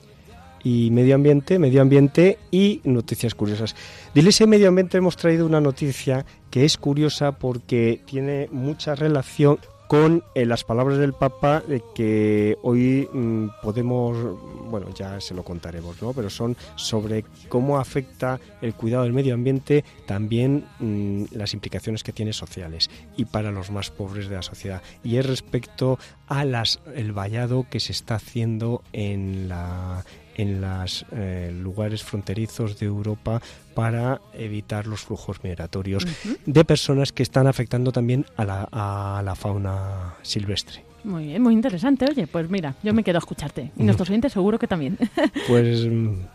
y 0.66 0.90
medio 0.90 1.14
ambiente, 1.14 1.60
medio 1.60 1.80
ambiente 1.80 2.38
y 2.50 2.80
noticias 2.82 3.36
curiosas. 3.36 3.76
De 4.14 4.20
ese 4.28 4.48
medio 4.48 4.66
ambiente 4.66 4.98
hemos 4.98 5.16
traído 5.16 5.46
una 5.46 5.60
noticia 5.60 6.26
que 6.50 6.64
es 6.64 6.76
curiosa 6.76 7.38
porque 7.38 8.00
tiene 8.04 8.48
mucha 8.50 8.96
relación 8.96 9.60
con 9.86 10.24
eh, 10.34 10.44
las 10.44 10.64
palabras 10.64 10.98
del 10.98 11.12
Papa 11.12 11.60
de 11.60 11.80
que 11.94 12.58
hoy 12.64 13.08
mm, 13.12 13.46
podemos, 13.62 14.36
bueno, 14.68 14.88
ya 14.92 15.20
se 15.20 15.34
lo 15.34 15.44
contaremos, 15.44 16.02
¿no? 16.02 16.12
Pero 16.12 16.30
son 16.30 16.56
sobre 16.74 17.24
cómo 17.48 17.78
afecta 17.78 18.40
el 18.60 18.74
cuidado 18.74 19.04
del 19.04 19.12
medio 19.12 19.34
ambiente 19.34 19.84
también 20.04 20.64
mm, 20.80 21.26
las 21.30 21.54
implicaciones 21.54 22.02
que 22.02 22.12
tiene 22.12 22.32
sociales 22.32 22.90
y 23.16 23.26
para 23.26 23.52
los 23.52 23.70
más 23.70 23.92
pobres 23.92 24.28
de 24.28 24.34
la 24.34 24.42
sociedad. 24.42 24.82
Y 25.04 25.18
es 25.18 25.26
respecto 25.26 26.00
a 26.26 26.44
las 26.44 26.80
el 26.96 27.12
vallado 27.12 27.66
que 27.70 27.78
se 27.78 27.92
está 27.92 28.16
haciendo 28.16 28.82
en 28.92 29.48
la 29.48 30.04
en 30.37 30.61
los 30.61 31.05
eh, 31.12 31.51
lugares 31.53 32.03
fronterizos 32.05 32.78
de 32.78 32.87
Europa 32.87 33.41
para 33.74 34.20
evitar 34.34 34.87
los 34.87 35.01
flujos 35.01 35.43
migratorios 35.43 36.07
de 36.45 36.64
personas 36.64 37.12
que 37.12 37.22
están 37.22 37.47
afectando 37.47 37.93
también 37.93 38.26
a 38.37 38.45
la, 38.45 38.68
a 38.70 39.22
la 39.24 39.34
fauna 39.34 40.14
silvestre. 40.22 40.84
Muy 41.05 41.26
bien, 41.26 41.41
muy 41.41 41.55
interesante. 41.55 42.05
Oye, 42.11 42.26
pues 42.26 42.51
mira, 42.51 42.74
yo 42.82 42.93
me 42.93 43.05
quedo 43.05 43.18
a 43.18 43.20
escucharte. 43.20 43.70
Y 43.76 43.84
nuestros 43.84 44.11
oyentes 44.11 44.32
seguro 44.32 44.59
que 44.59 44.66
también. 44.66 44.99
Pues, 45.47 45.87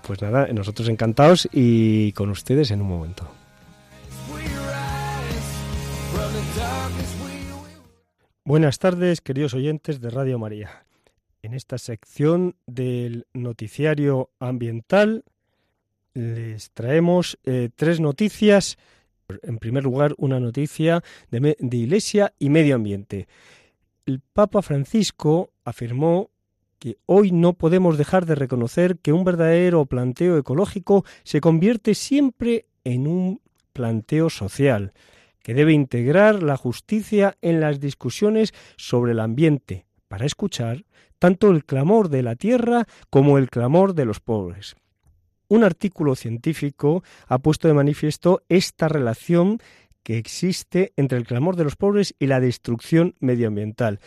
pues 0.04 0.22
nada, 0.22 0.48
nosotros 0.54 0.88
encantados 0.88 1.48
y 1.52 2.14
con 2.14 2.30
ustedes 2.30 2.72
en 2.72 2.82
un 2.82 2.88
momento. 2.88 3.30
Buenas 8.46 8.80
tardes, 8.80 9.20
queridos 9.22 9.54
oyentes 9.54 10.00
de 10.00 10.10
Radio 10.10 10.40
María. 10.40 10.86
En 11.44 11.56
esta 11.56 11.80
sección 11.80 12.56
del 12.68 13.26
noticiario 13.34 14.30
ambiental 14.40 15.24
les 16.14 16.70
traemos 16.72 17.40
eh, 17.46 17.70
tres 17.76 18.00
noticias. 18.00 18.78
En 19.42 19.58
primer 19.58 19.84
lugar, 19.84 20.14
una 20.18 20.40
noticia 20.40 21.04
de, 21.32 21.58
de 21.60 21.78
Iglesia 21.78 22.34
y 22.38 22.50
medio 22.50 22.76
ambiente. 22.76 23.28
El 24.06 24.20
Papa 24.20 24.62
Francisco 24.62 25.52
afirmó 25.64 26.30
que 26.78 26.98
hoy 27.08 27.32
no 27.32 27.54
podemos 27.54 27.98
dejar 27.98 28.28
de 28.28 28.36
reconocer 28.36 28.98
que 29.00 29.14
un 29.14 29.24
verdadero 29.24 29.86
planteo 29.86 30.38
ecológico 30.38 31.06
se 31.24 31.42
convierte 31.42 31.96
siempre 31.96 32.66
en 32.84 33.08
un 33.08 33.42
planteo 33.74 34.30
social, 34.30 34.94
que 35.42 35.56
debe 35.56 35.74
integrar 35.74 36.44
la 36.44 36.58
justicia 36.58 37.36
en 37.42 37.62
las 37.62 37.80
discusiones 37.80 38.54
sobre 38.78 39.14
el 39.14 39.20
ambiente, 39.20 39.86
para 40.08 40.26
escuchar 40.26 40.84
tanto 41.22 41.52
el 41.52 41.66
clamor 41.66 42.10
de 42.10 42.24
la 42.24 42.36
tierra 42.36 42.88
como 43.12 43.38
el 43.38 43.52
clamor 43.52 43.94
de 43.94 44.06
los 44.06 44.20
pobres. 44.20 44.76
Un 45.50 45.64
artículo 45.64 46.16
científico 46.16 47.04
ha 47.28 47.38
puesto 47.38 47.68
de 47.68 47.76
manifiesto 47.76 48.42
esta 48.50 48.88
relación 48.88 49.60
que 50.02 50.18
existe 50.18 50.94
entre 50.96 51.20
el 51.20 51.28
clamor 51.28 51.56
de 51.58 51.64
los 51.64 51.76
pobres 51.76 52.16
y 52.18 52.26
la 52.26 52.40
destrucción 52.40 53.14
medioambiental, 53.20 54.00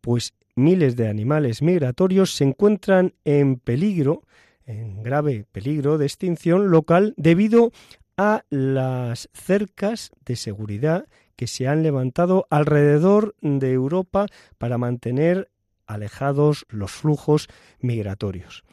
pues 0.00 0.34
miles 0.54 0.94
de 0.94 1.08
animales 1.08 1.60
migratorios 1.60 2.36
se 2.36 2.44
encuentran 2.44 3.14
en 3.24 3.56
peligro, 3.56 4.22
en 4.64 5.02
grave 5.02 5.46
peligro 5.50 5.98
de 5.98 6.06
extinción 6.06 6.70
local 6.70 7.14
debido 7.16 7.72
a 8.16 8.44
las 8.48 9.28
cercas 9.32 10.12
de 10.24 10.36
seguridad 10.36 11.08
que 11.34 11.48
se 11.48 11.66
han 11.66 11.82
levantado 11.82 12.46
alrededor 12.48 13.34
de 13.40 13.72
Europa 13.72 14.26
para 14.58 14.78
mantener 14.78 15.49
alejados 15.92 16.66
los 16.68 16.90
flujos 16.90 17.48
migratorios. 17.80 18.64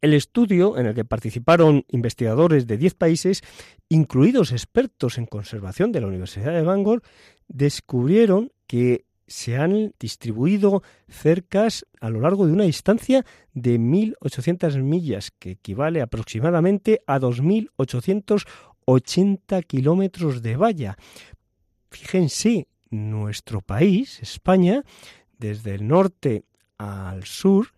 El 0.00 0.14
estudio, 0.14 0.78
en 0.78 0.86
el 0.86 0.94
que 0.94 1.04
participaron 1.04 1.84
investigadores 1.88 2.66
de 2.66 2.78
10 2.78 2.94
países, 2.94 3.42
incluidos 3.88 4.50
expertos 4.52 5.18
en 5.18 5.26
conservación 5.26 5.90
de 5.92 6.00
la 6.00 6.06
Universidad 6.06 6.54
de 6.54 6.62
Bangor, 6.62 7.02
descubrieron 7.48 8.50
que 8.66 9.04
se 9.26 9.56
han 9.56 9.92
distribuido 10.00 10.82
cercas 11.08 11.86
a 12.00 12.08
lo 12.10 12.20
largo 12.20 12.46
de 12.46 12.52
una 12.52 12.64
distancia 12.64 13.24
de 13.52 13.78
1.800 13.78 14.82
millas, 14.82 15.30
que 15.38 15.52
equivale 15.52 16.02
aproximadamente 16.02 17.00
a 17.06 17.20
2.880 17.20 19.64
kilómetros 19.66 20.42
de 20.42 20.56
valla. 20.56 20.98
Fíjense, 21.90 22.66
nuestro 22.90 23.60
país, 23.60 24.20
España, 24.20 24.82
desde 25.40 25.74
el 25.74 25.88
norte 25.88 26.44
al 26.78 27.24
sur 27.24 27.68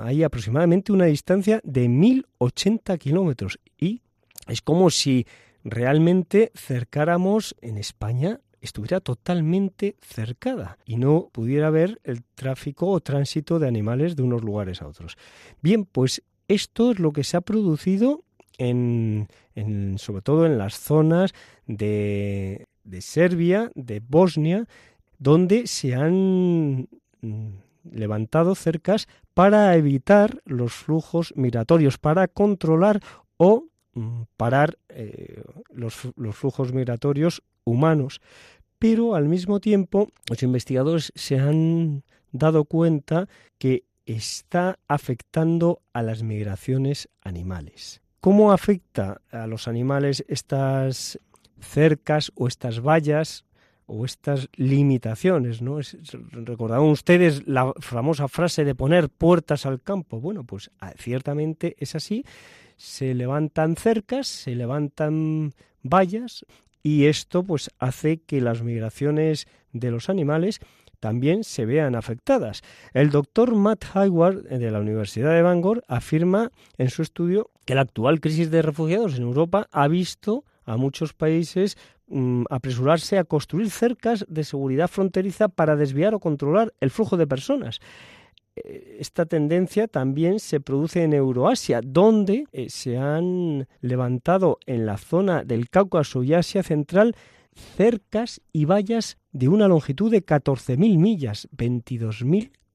hay 0.00 0.22
aproximadamente 0.22 0.92
una 0.92 1.06
distancia 1.06 1.60
de 1.64 1.88
1080 1.88 2.98
kilómetros 2.98 3.58
y 3.78 4.02
es 4.48 4.60
como 4.60 4.90
si 4.90 5.26
realmente 5.64 6.52
cercáramos 6.54 7.56
en 7.62 7.78
España 7.78 8.40
estuviera 8.60 9.00
totalmente 9.00 9.96
cercada 10.00 10.78
y 10.84 10.96
no 10.96 11.30
pudiera 11.32 11.68
haber 11.68 12.00
el 12.04 12.22
tráfico 12.22 12.88
o 12.88 13.00
tránsito 13.00 13.58
de 13.58 13.66
animales 13.66 14.14
de 14.14 14.22
unos 14.22 14.42
lugares 14.42 14.82
a 14.82 14.86
otros. 14.86 15.16
Bien, 15.62 15.84
pues 15.84 16.22
esto 16.48 16.92
es 16.92 16.98
lo 16.98 17.12
que 17.12 17.24
se 17.24 17.36
ha 17.36 17.40
producido 17.40 18.22
en, 18.58 19.26
sobre 19.96 20.22
todo 20.22 20.46
en 20.46 20.58
las 20.58 20.78
zonas 20.78 21.32
de, 21.66 22.66
Serbia, 23.00 23.70
de 23.74 24.00
Bosnia, 24.00 24.68
donde 25.18 25.66
se 25.66 25.94
han 25.94 26.88
levantado 27.84 28.54
cercas 28.54 29.08
para 29.34 29.74
evitar 29.76 30.42
los 30.44 30.72
flujos 30.72 31.32
migratorios, 31.36 31.98
para 31.98 32.28
controlar 32.28 33.00
o 33.36 33.64
mm, 33.94 34.22
parar 34.36 34.78
eh, 34.88 35.42
los, 35.70 36.08
los 36.16 36.36
flujos 36.36 36.72
migratorios 36.72 37.42
humanos. 37.64 38.20
Pero 38.78 39.14
al 39.14 39.28
mismo 39.28 39.60
tiempo 39.60 40.08
los 40.28 40.42
investigadores 40.42 41.12
se 41.14 41.38
han 41.38 42.02
dado 42.32 42.64
cuenta 42.64 43.28
que 43.58 43.84
está 44.06 44.78
afectando 44.88 45.82
a 45.92 46.02
las 46.02 46.22
migraciones 46.22 47.08
animales. 47.22 48.00
¿Cómo 48.20 48.52
afecta 48.52 49.20
a 49.30 49.46
los 49.46 49.68
animales 49.68 50.24
estas 50.28 51.18
cercas 51.60 52.32
o 52.34 52.48
estas 52.48 52.80
vallas 52.80 53.44
o 53.92 54.06
estas 54.06 54.48
limitaciones, 54.56 55.60
¿no? 55.60 55.78
Recordaban 56.30 56.88
ustedes 56.88 57.46
la 57.46 57.74
famosa 57.78 58.26
frase 58.26 58.64
de 58.64 58.74
poner 58.74 59.10
puertas 59.10 59.66
al 59.66 59.82
campo. 59.82 60.18
Bueno, 60.18 60.44
pues 60.44 60.70
ah, 60.80 60.94
ciertamente 60.96 61.76
es 61.78 61.94
así. 61.94 62.24
Se 62.78 63.14
levantan 63.14 63.76
cercas, 63.76 64.26
se 64.26 64.54
levantan 64.54 65.52
vallas 65.82 66.46
y 66.82 67.04
esto 67.04 67.42
pues 67.42 67.70
hace 67.78 68.22
que 68.22 68.40
las 68.40 68.62
migraciones 68.62 69.46
de 69.72 69.90
los 69.90 70.08
animales 70.08 70.60
también 70.98 71.44
se 71.44 71.66
vean 71.66 71.94
afectadas. 71.94 72.62
El 72.94 73.10
doctor 73.10 73.54
Matt 73.54 73.84
Hayward 73.92 74.44
de 74.44 74.70
la 74.70 74.80
Universidad 74.80 75.34
de 75.34 75.42
Bangor 75.42 75.84
afirma 75.86 76.50
en 76.78 76.88
su 76.88 77.02
estudio 77.02 77.50
que 77.66 77.74
la 77.74 77.82
actual 77.82 78.20
crisis 78.20 78.50
de 78.50 78.62
refugiados 78.62 79.16
en 79.16 79.24
Europa 79.24 79.68
ha 79.70 79.86
visto 79.86 80.44
a 80.64 80.76
muchos 80.78 81.12
países 81.12 81.76
mm, 82.12 82.44
apresurarse 82.50 83.18
a 83.18 83.24
construir 83.24 83.70
cercas 83.70 84.24
de 84.28 84.44
seguridad 84.44 84.88
fronteriza 84.88 85.48
para 85.48 85.74
desviar 85.74 86.14
o 86.14 86.20
controlar 86.20 86.72
el 86.80 86.90
flujo 86.90 87.16
de 87.16 87.26
personas. 87.26 87.80
Eh, 88.54 88.98
esta 89.00 89.26
tendencia 89.26 89.88
también 89.88 90.38
se 90.38 90.60
produce 90.60 91.02
en 91.02 91.14
Euroasia, 91.14 91.80
donde 91.82 92.44
eh, 92.52 92.68
se 92.68 92.98
han 92.98 93.66
levantado 93.80 94.58
en 94.66 94.86
la 94.86 94.98
zona 94.98 95.42
del 95.42 95.70
Cáucaso 95.70 96.22
y 96.22 96.34
Asia 96.34 96.62
Central 96.62 97.16
cercas 97.54 98.40
y 98.52 98.64
vallas 98.64 99.18
de 99.32 99.48
una 99.48 99.68
longitud 99.68 100.10
de 100.10 100.24
14.000 100.24 100.98
millas, 100.98 101.48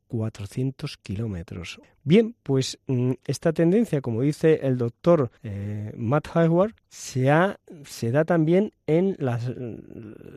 22.400 0.09 0.97
kilómetros. 1.01 1.79
Bien, 2.03 2.35
pues 2.43 2.79
mm, 2.87 3.13
esta 3.25 3.53
tendencia, 3.53 4.01
como 4.01 4.21
dice 4.21 4.59
el 4.63 4.77
doctor 4.77 5.31
eh, 5.43 5.93
Matt 5.97 6.27
Hayward, 6.33 6.73
se, 6.89 7.25
da 7.25 8.25
también 8.25 8.71
en 8.85 9.15
las, 9.19 9.51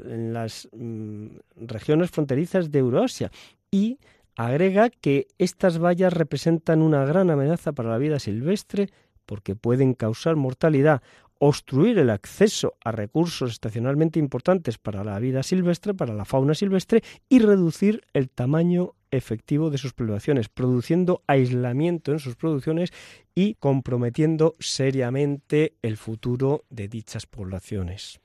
las 0.05 0.69
mm, 0.73 1.27
regiones 1.57 2.11
fronterizas 2.11 2.71
de 2.71 2.79
Euroasia 2.79 3.31
y 3.71 3.99
agrega 4.37 4.91
que 4.91 5.29
estas 5.39 5.79
vallas 5.79 6.13
representan 6.13 6.83
una 6.83 7.05
gran 7.05 7.31
amenaza 7.31 7.73
para 7.73 7.91
la 7.91 7.99
vida 7.99 8.19
silvestre 8.19 8.89
porque 9.27 9.55
pueden 9.55 9.95
causar 9.95 10.37
mortalidad 10.37 11.03
obstruir 11.41 11.99
el 11.99 12.11
acceso 12.11 12.75
a 12.85 12.93
recursos 12.93 13.53
estacionalmente 13.53 14.19
importantes 14.19 14.77
para 14.77 15.03
la 15.03 15.19
vida 15.19 15.43
silvestre, 15.43 15.95
para 15.95 16.15
la 16.15 16.27
fauna 16.27 16.55
silvestre, 16.55 17.03
y 17.31 17.39
reducir 17.39 18.03
el 18.13 18.29
tamaño 18.29 18.93
efectivo 19.11 19.71
de 19.71 19.79
sus 19.79 19.93
poblaciones, 19.93 20.49
produciendo 20.49 21.23
aislamiento 21.27 22.13
en 22.13 22.19
sus 22.19 22.37
producciones 22.37 22.93
y 23.35 23.55
comprometiendo 23.55 24.55
seriamente 24.59 25.75
el 25.83 25.97
futuro 25.97 26.65
de 26.71 26.89
dichas 26.89 27.27
poblaciones. 27.27 28.21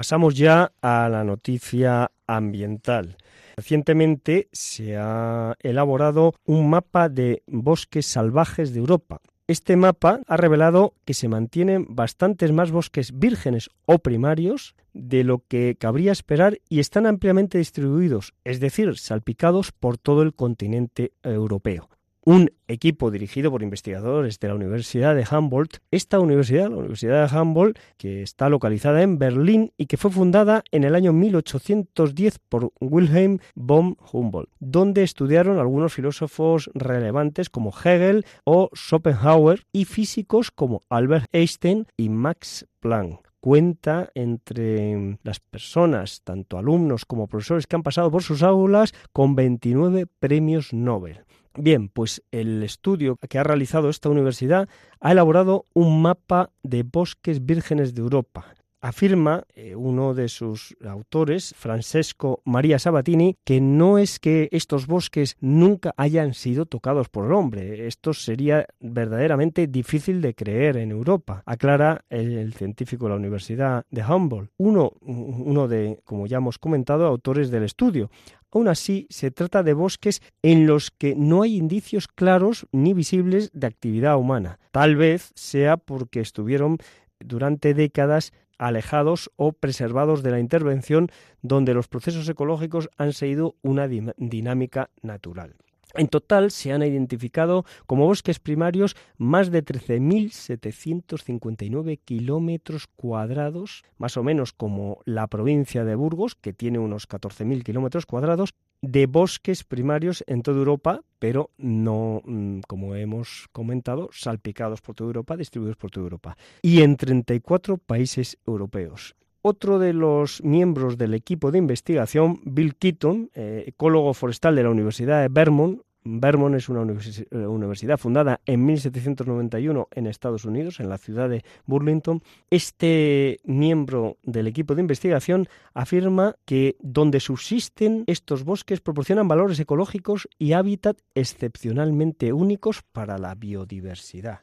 Pasamos 0.00 0.34
ya 0.34 0.72
a 0.80 1.10
la 1.10 1.24
noticia 1.24 2.10
ambiental. 2.26 3.18
Recientemente 3.56 4.48
se 4.50 4.96
ha 4.96 5.54
elaborado 5.60 6.32
un 6.46 6.70
mapa 6.70 7.10
de 7.10 7.42
bosques 7.46 8.06
salvajes 8.06 8.72
de 8.72 8.78
Europa. 8.78 9.20
Este 9.50 9.76
mapa 9.76 10.20
ha 10.28 10.36
revelado 10.36 10.94
que 11.04 11.12
se 11.12 11.26
mantienen 11.26 11.84
bastantes 11.88 12.52
más 12.52 12.70
bosques 12.70 13.18
vírgenes 13.18 13.68
o 13.84 13.98
primarios 13.98 14.76
de 14.92 15.24
lo 15.24 15.42
que 15.48 15.74
cabría 15.74 16.12
esperar 16.12 16.60
y 16.68 16.78
están 16.78 17.04
ampliamente 17.04 17.58
distribuidos, 17.58 18.32
es 18.44 18.60
decir, 18.60 18.96
salpicados 18.96 19.72
por 19.72 19.98
todo 19.98 20.22
el 20.22 20.34
continente 20.34 21.10
europeo 21.24 21.88
un 22.30 22.52
equipo 22.68 23.10
dirigido 23.10 23.50
por 23.50 23.64
investigadores 23.64 24.38
de 24.38 24.46
la 24.46 24.54
Universidad 24.54 25.16
de 25.16 25.26
Humboldt. 25.28 25.78
Esta 25.90 26.20
universidad, 26.20 26.70
la 26.70 26.76
Universidad 26.76 27.28
de 27.28 27.36
Humboldt, 27.36 27.76
que 27.96 28.22
está 28.22 28.48
localizada 28.48 29.02
en 29.02 29.18
Berlín 29.18 29.72
y 29.76 29.86
que 29.86 29.96
fue 29.96 30.12
fundada 30.12 30.62
en 30.70 30.84
el 30.84 30.94
año 30.94 31.12
1810 31.12 32.38
por 32.48 32.72
Wilhelm 32.80 33.40
von 33.56 33.96
Humboldt, 34.12 34.48
donde 34.60 35.02
estudiaron 35.02 35.58
algunos 35.58 35.92
filósofos 35.92 36.70
relevantes 36.72 37.50
como 37.50 37.72
Hegel 37.76 38.24
o 38.44 38.70
Schopenhauer 38.76 39.64
y 39.72 39.84
físicos 39.84 40.52
como 40.52 40.82
Albert 40.88 41.26
Einstein 41.32 41.88
y 41.96 42.10
Max 42.10 42.68
Planck 42.78 43.28
cuenta 43.40 44.10
entre 44.14 45.18
las 45.24 45.40
personas, 45.40 46.20
tanto 46.22 46.58
alumnos 46.58 47.06
como 47.06 47.26
profesores 47.26 47.66
que 47.66 47.74
han 47.74 47.82
pasado 47.82 48.10
por 48.10 48.22
sus 48.22 48.42
aulas, 48.42 48.92
con 49.12 49.34
29 49.34 50.06
premios 50.20 50.74
Nobel. 50.74 51.24
Bien, 51.56 51.88
pues 51.88 52.22
el 52.30 52.62
estudio 52.62 53.16
que 53.28 53.38
ha 53.38 53.42
realizado 53.42 53.90
esta 53.90 54.08
universidad 54.08 54.68
ha 55.00 55.12
elaborado 55.12 55.66
un 55.74 56.00
mapa 56.00 56.50
de 56.62 56.84
bosques 56.84 57.44
vírgenes 57.44 57.94
de 57.94 58.02
Europa. 58.02 58.54
Afirma 58.82 59.44
eh, 59.54 59.74
uno 59.74 60.14
de 60.14 60.28
sus 60.28 60.74
autores, 60.86 61.54
Francesco 61.54 62.40
María 62.46 62.78
Sabatini, 62.78 63.36
que 63.44 63.60
no 63.60 63.98
es 63.98 64.18
que 64.18 64.48
estos 64.52 64.86
bosques 64.86 65.36
nunca 65.40 65.92
hayan 65.98 66.32
sido 66.32 66.64
tocados 66.64 67.10
por 67.10 67.26
el 67.26 67.32
hombre. 67.32 67.86
Esto 67.86 68.14
sería 68.14 68.64
verdaderamente 68.78 69.66
difícil 69.66 70.22
de 70.22 70.34
creer 70.34 70.78
en 70.78 70.92
Europa, 70.92 71.42
aclara 71.44 72.06
el, 72.08 72.54
científico 72.54 73.04
de 73.04 73.10
la 73.10 73.16
Universidad 73.16 73.84
de 73.90 74.02
Humboldt, 74.02 74.50
uno, 74.56 74.92
uno 75.02 75.68
de, 75.68 76.00
como 76.06 76.26
ya 76.26 76.38
hemos 76.38 76.58
comentado, 76.58 77.06
autores 77.06 77.50
del 77.50 77.64
estudio. 77.64 78.10
Aún 78.52 78.68
así, 78.68 79.06
se 79.10 79.30
trata 79.30 79.62
de 79.62 79.74
bosques 79.74 80.22
en 80.42 80.66
los 80.66 80.90
que 80.90 81.14
no 81.14 81.42
hay 81.42 81.56
indicios 81.56 82.08
claros 82.08 82.66
ni 82.72 82.94
visibles 82.94 83.50
de 83.52 83.66
actividad 83.66 84.16
humana. 84.16 84.58
Tal 84.72 84.96
vez 84.96 85.32
sea 85.34 85.76
porque 85.76 86.20
estuvieron 86.20 86.78
durante 87.20 87.74
décadas 87.74 88.32
alejados 88.58 89.30
o 89.36 89.52
preservados 89.52 90.22
de 90.22 90.32
la 90.32 90.40
intervención 90.40 91.08
donde 91.42 91.74
los 91.74 91.88
procesos 91.88 92.28
ecológicos 92.28 92.90
han 92.98 93.12
seguido 93.12 93.56
una 93.62 93.88
dinámica 93.88 94.90
natural. 95.02 95.54
En 95.94 96.08
total 96.08 96.50
se 96.50 96.72
han 96.72 96.82
identificado 96.82 97.64
como 97.86 98.06
bosques 98.06 98.38
primarios 98.38 98.96
más 99.18 99.50
de 99.50 99.64
13.759 99.64 102.00
kilómetros 102.04 102.86
cuadrados, 102.86 103.84
más 103.98 104.16
o 104.16 104.22
menos 104.22 104.52
como 104.52 105.00
la 105.04 105.26
provincia 105.26 105.84
de 105.84 105.94
Burgos, 105.94 106.34
que 106.34 106.52
tiene 106.52 106.78
unos 106.78 107.08
14.000 107.08 107.62
kilómetros 107.62 108.06
cuadrados, 108.06 108.54
de 108.82 109.06
bosques 109.06 109.64
primarios 109.64 110.24
en 110.26 110.42
toda 110.42 110.58
Europa, 110.58 111.00
pero 111.18 111.50
no, 111.58 112.22
mm, 112.24 112.60
como 112.66 112.94
hemos 112.94 113.48
comentado, 113.52 114.08
salpicados 114.12 114.80
por 114.80 114.94
toda 114.94 115.08
Europa, 115.08 115.36
distribuidos 115.36 115.76
por 115.76 115.90
toda 115.90 116.04
Europa, 116.04 116.36
y 116.62 116.82
en 116.82 116.96
34 116.96 117.76
países 117.76 118.38
europeos. 118.46 119.14
Otro 119.42 119.78
de 119.78 119.92
los 119.92 120.42
miembros 120.42 120.98
del 120.98 121.14
equipo 121.14 121.50
de 121.50 121.58
investigación, 121.58 122.40
Bill 122.44 122.76
Keaton, 122.76 123.30
eh, 123.34 123.64
ecólogo 123.66 124.12
forestal 124.12 124.54
de 124.54 124.62
la 124.62 124.70
Universidad 124.70 125.22
de 125.22 125.28
Vermont, 125.28 125.80
Vermont 126.02 126.54
es 126.54 126.68
una 126.68 126.80
eh, 126.80 127.36
universidad 127.46 127.98
fundada 127.98 128.40
en 128.46 128.64
1791 128.64 129.88
en 129.90 130.06
Estados 130.06 130.44
Unidos, 130.44 130.80
en 130.80 130.88
la 130.88 130.98
ciudad 130.98 131.28
de 131.28 131.44
Burlington. 131.66 132.22
Este 132.48 133.40
miembro 133.44 134.16
del 134.22 134.46
equipo 134.46 134.74
de 134.74 134.80
investigación 134.80 135.48
afirma 135.74 136.36
que 136.46 136.76
donde 136.80 137.20
subsisten 137.20 138.04
estos 138.06 138.44
bosques 138.44 138.80
proporcionan 138.80 139.28
valores 139.28 139.60
ecológicos 139.60 140.28
y 140.38 140.52
hábitat 140.52 140.98
excepcionalmente 141.14 142.32
únicos 142.32 142.82
para 142.82 143.18
la 143.18 143.34
biodiversidad. 143.34 144.40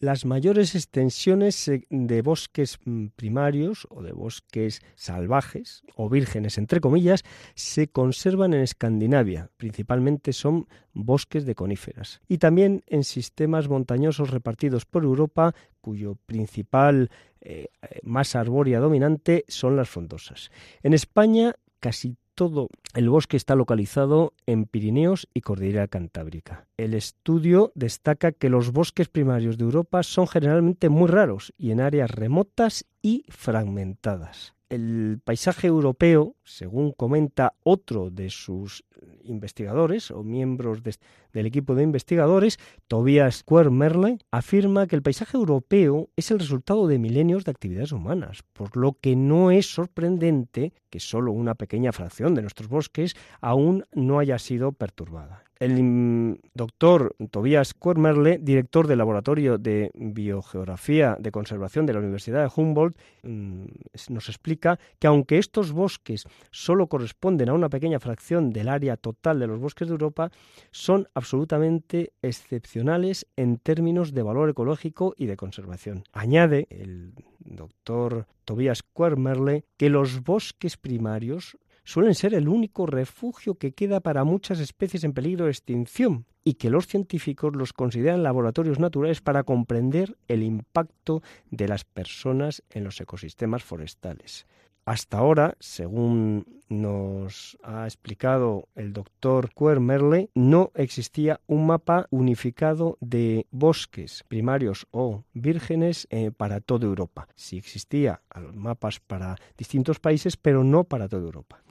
Las 0.00 0.24
mayores 0.24 0.74
extensiones 0.74 1.70
de 1.90 2.22
bosques 2.22 2.78
mm, 2.84 3.08
primarios 3.14 3.86
o 3.90 4.02
de 4.02 4.12
bosques 4.12 4.80
salvajes 4.96 5.82
o 5.94 6.08
vírgenes, 6.08 6.56
entre 6.56 6.80
comillas, 6.80 7.22
se 7.54 7.88
conservan 7.88 8.54
en 8.54 8.62
Escandinavia. 8.62 9.50
Principalmente 9.58 10.32
son 10.32 10.66
bosques 10.94 11.44
de 11.44 11.54
coníferas. 11.54 12.20
Y 12.26 12.38
también 12.38 12.82
en 12.86 13.04
sistemas 13.04 13.68
montañosos 13.68 14.30
repartidos 14.30 14.86
por 14.86 15.04
Europa, 15.04 15.54
cuyo 15.82 16.16
principal 16.26 17.10
eh, 17.42 17.68
masa 18.02 18.40
arbórea 18.40 18.80
dominante 18.80 19.44
son 19.48 19.76
las 19.76 19.90
frondosas. 19.90 20.50
En 20.82 20.94
España 20.94 21.54
casi 21.78 22.16
todo 22.40 22.70
el 22.94 23.10
bosque 23.10 23.36
está 23.36 23.54
localizado 23.54 24.32
en 24.46 24.64
Pirineos 24.64 25.28
y 25.34 25.42
Cordillera 25.42 25.88
Cantábrica. 25.88 26.66
El 26.78 26.94
estudio 26.94 27.70
destaca 27.74 28.32
que 28.32 28.48
los 28.48 28.72
bosques 28.72 29.10
primarios 29.10 29.58
de 29.58 29.64
Europa 29.64 30.02
son 30.02 30.26
generalmente 30.26 30.88
muy 30.88 31.10
raros 31.10 31.52
y 31.58 31.70
en 31.70 31.82
áreas 31.82 32.10
remotas 32.10 32.86
y 33.02 33.26
fragmentadas. 33.28 34.54
El 34.70 35.20
paisaje 35.22 35.66
europeo 35.66 36.34
según 36.50 36.92
comenta 36.92 37.54
otro 37.62 38.10
de 38.10 38.28
sus 38.28 38.84
investigadores 39.24 40.10
o 40.10 40.22
miembros 40.22 40.82
del 40.82 41.46
equipo 41.46 41.74
de 41.74 41.84
investigadores, 41.84 42.58
Tobias 42.88 43.44
Quermerle, 43.44 44.18
afirma 44.30 44.86
que 44.86 44.96
el 44.96 45.02
paisaje 45.02 45.36
europeo 45.36 46.10
es 46.16 46.30
el 46.30 46.40
resultado 46.40 46.86
de 46.86 46.98
milenios 46.98 47.44
de 47.44 47.52
actividades 47.52 47.92
humanas, 47.92 48.42
por 48.52 48.76
lo 48.76 48.96
que 49.00 49.16
no 49.16 49.50
es 49.50 49.66
sorprendente 49.72 50.72
que 50.90 51.00
solo 51.00 51.32
una 51.32 51.54
pequeña 51.54 51.92
fracción 51.92 52.34
de 52.34 52.42
nuestros 52.42 52.68
bosques 52.68 53.14
aún 53.40 53.84
no 53.92 54.18
haya 54.18 54.38
sido 54.38 54.72
perturbada. 54.72 55.44
El 55.60 56.40
doctor 56.54 57.14
Tobias 57.30 57.74
Quermerle, 57.74 58.38
director 58.38 58.86
del 58.86 58.96
Laboratorio 58.96 59.58
de 59.58 59.90
Biogeografía 59.94 61.18
de 61.20 61.30
Conservación 61.30 61.84
de 61.84 61.92
la 61.92 61.98
Universidad 61.98 62.42
de 62.42 62.50
Humboldt, 62.56 62.96
mm, 63.24 63.66
nos 64.08 64.30
explica 64.30 64.78
que 64.98 65.06
aunque 65.06 65.36
estos 65.36 65.72
bosques 65.72 66.24
solo 66.50 66.86
corresponden 66.86 67.48
a 67.48 67.54
una 67.54 67.68
pequeña 67.68 68.00
fracción 68.00 68.50
del 68.50 68.68
área 68.68 68.96
total 68.96 69.38
de 69.38 69.46
los 69.46 69.60
bosques 69.60 69.88
de 69.88 69.92
Europa, 69.92 70.30
son 70.70 71.08
absolutamente 71.14 72.12
excepcionales 72.22 73.26
en 73.36 73.58
términos 73.58 74.12
de 74.12 74.22
valor 74.22 74.50
ecológico 74.50 75.14
y 75.16 75.26
de 75.26 75.36
conservación. 75.36 76.04
Añade 76.12 76.66
el 76.70 77.14
doctor 77.38 78.26
Tobias 78.44 78.82
Quermerle 78.82 79.64
que 79.76 79.90
los 79.90 80.22
bosques 80.22 80.76
primarios 80.76 81.58
suelen 81.84 82.14
ser 82.14 82.34
el 82.34 82.48
único 82.48 82.86
refugio 82.86 83.56
que 83.56 83.72
queda 83.72 84.00
para 84.00 84.24
muchas 84.24 84.60
especies 84.60 85.04
en 85.04 85.12
peligro 85.12 85.46
de 85.46 85.50
extinción 85.50 86.26
y 86.44 86.54
que 86.54 86.70
los 86.70 86.86
científicos 86.86 87.54
los 87.56 87.72
consideran 87.72 88.22
laboratorios 88.22 88.78
naturales 88.78 89.20
para 89.20 89.42
comprender 89.42 90.16
el 90.28 90.42
impacto 90.42 91.22
de 91.50 91.68
las 91.68 91.84
personas 91.84 92.62
en 92.70 92.84
los 92.84 93.00
ecosistemas 93.00 93.62
forestales. 93.62 94.46
Hasta 94.90 95.18
ahora, 95.18 95.54
según 95.60 96.64
nos 96.68 97.56
ha 97.62 97.84
explicado 97.84 98.66
el 98.74 98.92
doctor 98.92 99.50
Quermerle, 99.54 100.30
no 100.34 100.72
existía 100.74 101.38
un 101.46 101.64
mapa 101.64 102.08
unificado 102.10 102.98
de 103.00 103.46
bosques 103.52 104.24
primarios 104.26 104.88
o 104.90 105.22
vírgenes 105.32 106.08
eh, 106.10 106.32
para 106.36 106.58
toda 106.58 106.86
Europa. 106.86 107.28
Sí 107.36 107.56
existía 107.56 108.22
mapas 108.52 108.98
para 108.98 109.36
distintos 109.56 110.00
países, 110.00 110.36
pero 110.36 110.64
no 110.64 110.82
para 110.82 111.06
toda 111.06 111.22
Europa. 111.22 111.62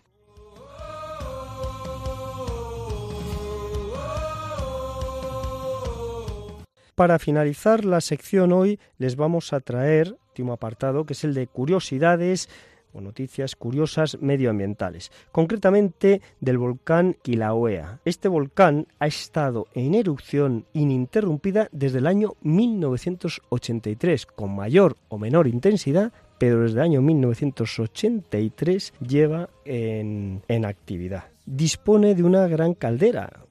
Para 6.96 7.20
finalizar 7.20 7.84
la 7.84 8.00
sección 8.00 8.54
hoy 8.54 8.80
les 8.98 9.18
vamos 9.18 9.52
a 9.52 9.60
traer 9.60 10.16
último 10.30 10.54
apartado 10.54 11.06
que 11.06 11.14
es 11.14 11.24
el 11.26 11.34
de 11.34 11.48
curiosidades 11.48 12.48
o 12.94 13.02
noticias 13.02 13.56
curiosas 13.56 14.18
medioambientales, 14.22 15.12
concretamente 15.32 16.22
del 16.40 16.58
volcán 16.58 17.16
Kilauea. 17.22 18.00
Este 18.06 18.28
volcán 18.28 18.88
ha 19.00 19.08
estado 19.08 19.68
en 19.74 19.96
erupción 19.96 20.66
ininterrumpida 20.74 21.70
desde 21.72 22.00
el 22.00 22.08
año 22.08 22.34
1983, 22.42 24.26
con 24.26 24.56
mayor 24.56 24.98
o 25.10 25.18
menor 25.18 25.48
intensidad, 25.48 26.12
pero 26.38 26.62
desde 26.62 26.78
el 26.78 26.84
año 26.84 27.02
1983 27.02 28.94
lleva 29.06 29.50
en, 29.66 30.42
en 30.48 30.66
actividad. 30.66 31.26
Dispone 31.46 32.16
de 32.16 32.24
una 32.24 32.48
gran 32.48 32.74
caldera, 32.74 33.46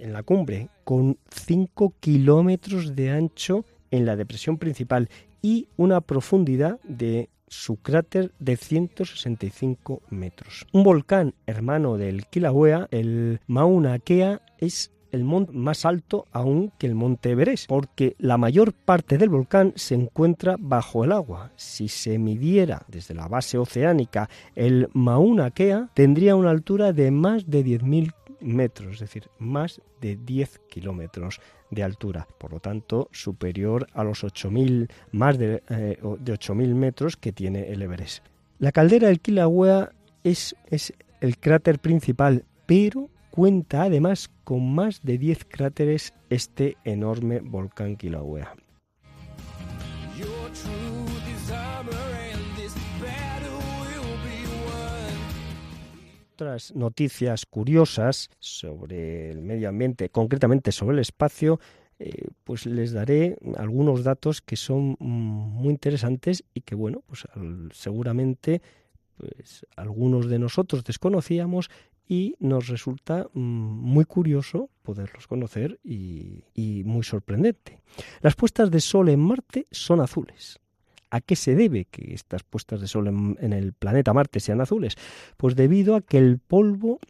en 0.00 0.12
la 0.12 0.22
cumbre, 0.22 0.68
con 0.84 1.18
5 1.30 1.94
kilómetros 2.00 2.96
de 2.96 3.10
ancho 3.10 3.64
en 3.90 4.06
la 4.06 4.16
depresión 4.16 4.58
principal 4.58 5.08
y 5.42 5.68
una 5.76 6.00
profundidad 6.00 6.80
de 6.82 7.28
su 7.50 7.76
cráter 7.76 8.32
de 8.38 8.56
165 8.56 10.02
metros. 10.08 10.66
Un 10.72 10.84
volcán 10.84 11.34
hermano 11.46 11.98
del 11.98 12.26
Kilauea, 12.26 12.88
el 12.90 13.40
Mauna 13.46 13.98
Kea, 13.98 14.40
es 14.58 14.92
el 15.12 15.24
monte 15.24 15.52
más 15.52 15.84
alto 15.84 16.26
aún 16.30 16.72
que 16.78 16.86
el 16.86 16.94
monte 16.94 17.32
Everest, 17.32 17.66
porque 17.68 18.14
la 18.18 18.38
mayor 18.38 18.72
parte 18.72 19.18
del 19.18 19.28
volcán 19.28 19.72
se 19.74 19.96
encuentra 19.96 20.56
bajo 20.58 21.04
el 21.04 21.12
agua. 21.12 21.50
Si 21.56 21.88
se 21.88 22.18
midiera 22.18 22.84
desde 22.88 23.14
la 23.14 23.26
base 23.26 23.58
oceánica 23.58 24.28
el 24.54 24.88
Mauna 24.92 25.50
Kea, 25.50 25.90
tendría 25.94 26.36
una 26.36 26.50
altura 26.50 26.92
de 26.92 27.10
más 27.10 27.50
de 27.50 27.64
10.000 27.64 28.12
metros, 28.40 28.94
es 28.94 29.00
decir, 29.00 29.28
más 29.38 29.80
de 30.00 30.16
10 30.16 30.60
kilómetros 30.68 31.40
de 31.70 31.82
altura, 31.82 32.26
por 32.38 32.52
lo 32.52 32.60
tanto 32.60 33.08
superior 33.12 33.86
a 33.92 34.04
los 34.04 34.24
8.000, 34.24 34.90
más 35.12 35.38
de, 35.38 35.62
eh, 35.68 35.98
de 36.18 36.32
8.000 36.32 36.74
metros 36.74 37.16
que 37.16 37.32
tiene 37.32 37.70
el 37.70 37.82
Everest. 37.82 38.24
La 38.58 38.72
caldera 38.72 39.08
del 39.08 39.20
Kilauea 39.20 39.92
es, 40.24 40.54
es 40.66 40.92
el 41.20 41.38
cráter 41.38 41.78
principal, 41.78 42.44
pero 42.66 43.08
cuenta 43.30 43.82
además 43.84 44.30
con 44.44 44.74
más 44.74 45.02
de 45.02 45.18
10 45.18 45.44
cráteres 45.46 46.12
este 46.28 46.76
enorme 46.84 47.40
volcán 47.40 47.96
Kilauea. 47.96 48.54
Otras 56.40 56.74
noticias 56.74 57.44
curiosas 57.44 58.30
sobre 58.38 59.30
el 59.30 59.42
medio 59.42 59.68
ambiente, 59.68 60.08
concretamente 60.08 60.72
sobre 60.72 60.94
el 60.94 61.00
espacio, 61.00 61.60
eh, 61.98 62.28
pues 62.44 62.64
les 62.64 62.92
daré 62.92 63.36
algunos 63.58 64.04
datos 64.04 64.40
que 64.40 64.56
son 64.56 64.96
muy 65.00 65.68
interesantes 65.68 66.44
y 66.54 66.62
que, 66.62 66.74
bueno, 66.74 67.02
pues 67.06 67.26
seguramente 67.72 68.62
pues, 69.18 69.66
algunos 69.76 70.30
de 70.30 70.38
nosotros 70.38 70.82
desconocíamos 70.82 71.70
y 72.08 72.36
nos 72.38 72.68
resulta 72.68 73.28
mm, 73.34 73.40
muy 73.40 74.06
curioso 74.06 74.70
poderlos 74.82 75.26
conocer 75.26 75.78
y 75.84 76.82
muy 76.86 77.04
sorprendente. 77.04 77.80
Las 78.22 78.34
puestas 78.34 78.70
de 78.70 78.80
sol 78.80 79.10
en 79.10 79.20
Marte 79.20 79.66
son 79.70 80.00
azules. 80.00 80.59
¿A 81.10 81.20
qué 81.20 81.36
se 81.36 81.54
debe 81.54 81.86
que 81.86 82.14
estas 82.14 82.42
puestas 82.44 82.80
de 82.80 82.86
sol 82.86 83.08
en, 83.08 83.52
el 83.52 83.72
planeta 83.72 84.12
Marte 84.12 84.40
sean 84.40 84.60
azules? 84.60 84.96
Pues 85.36 85.56
debido 85.56 85.96
a 85.96 86.00
que 86.00 86.18
el 86.18 86.38
polvo 86.38 87.00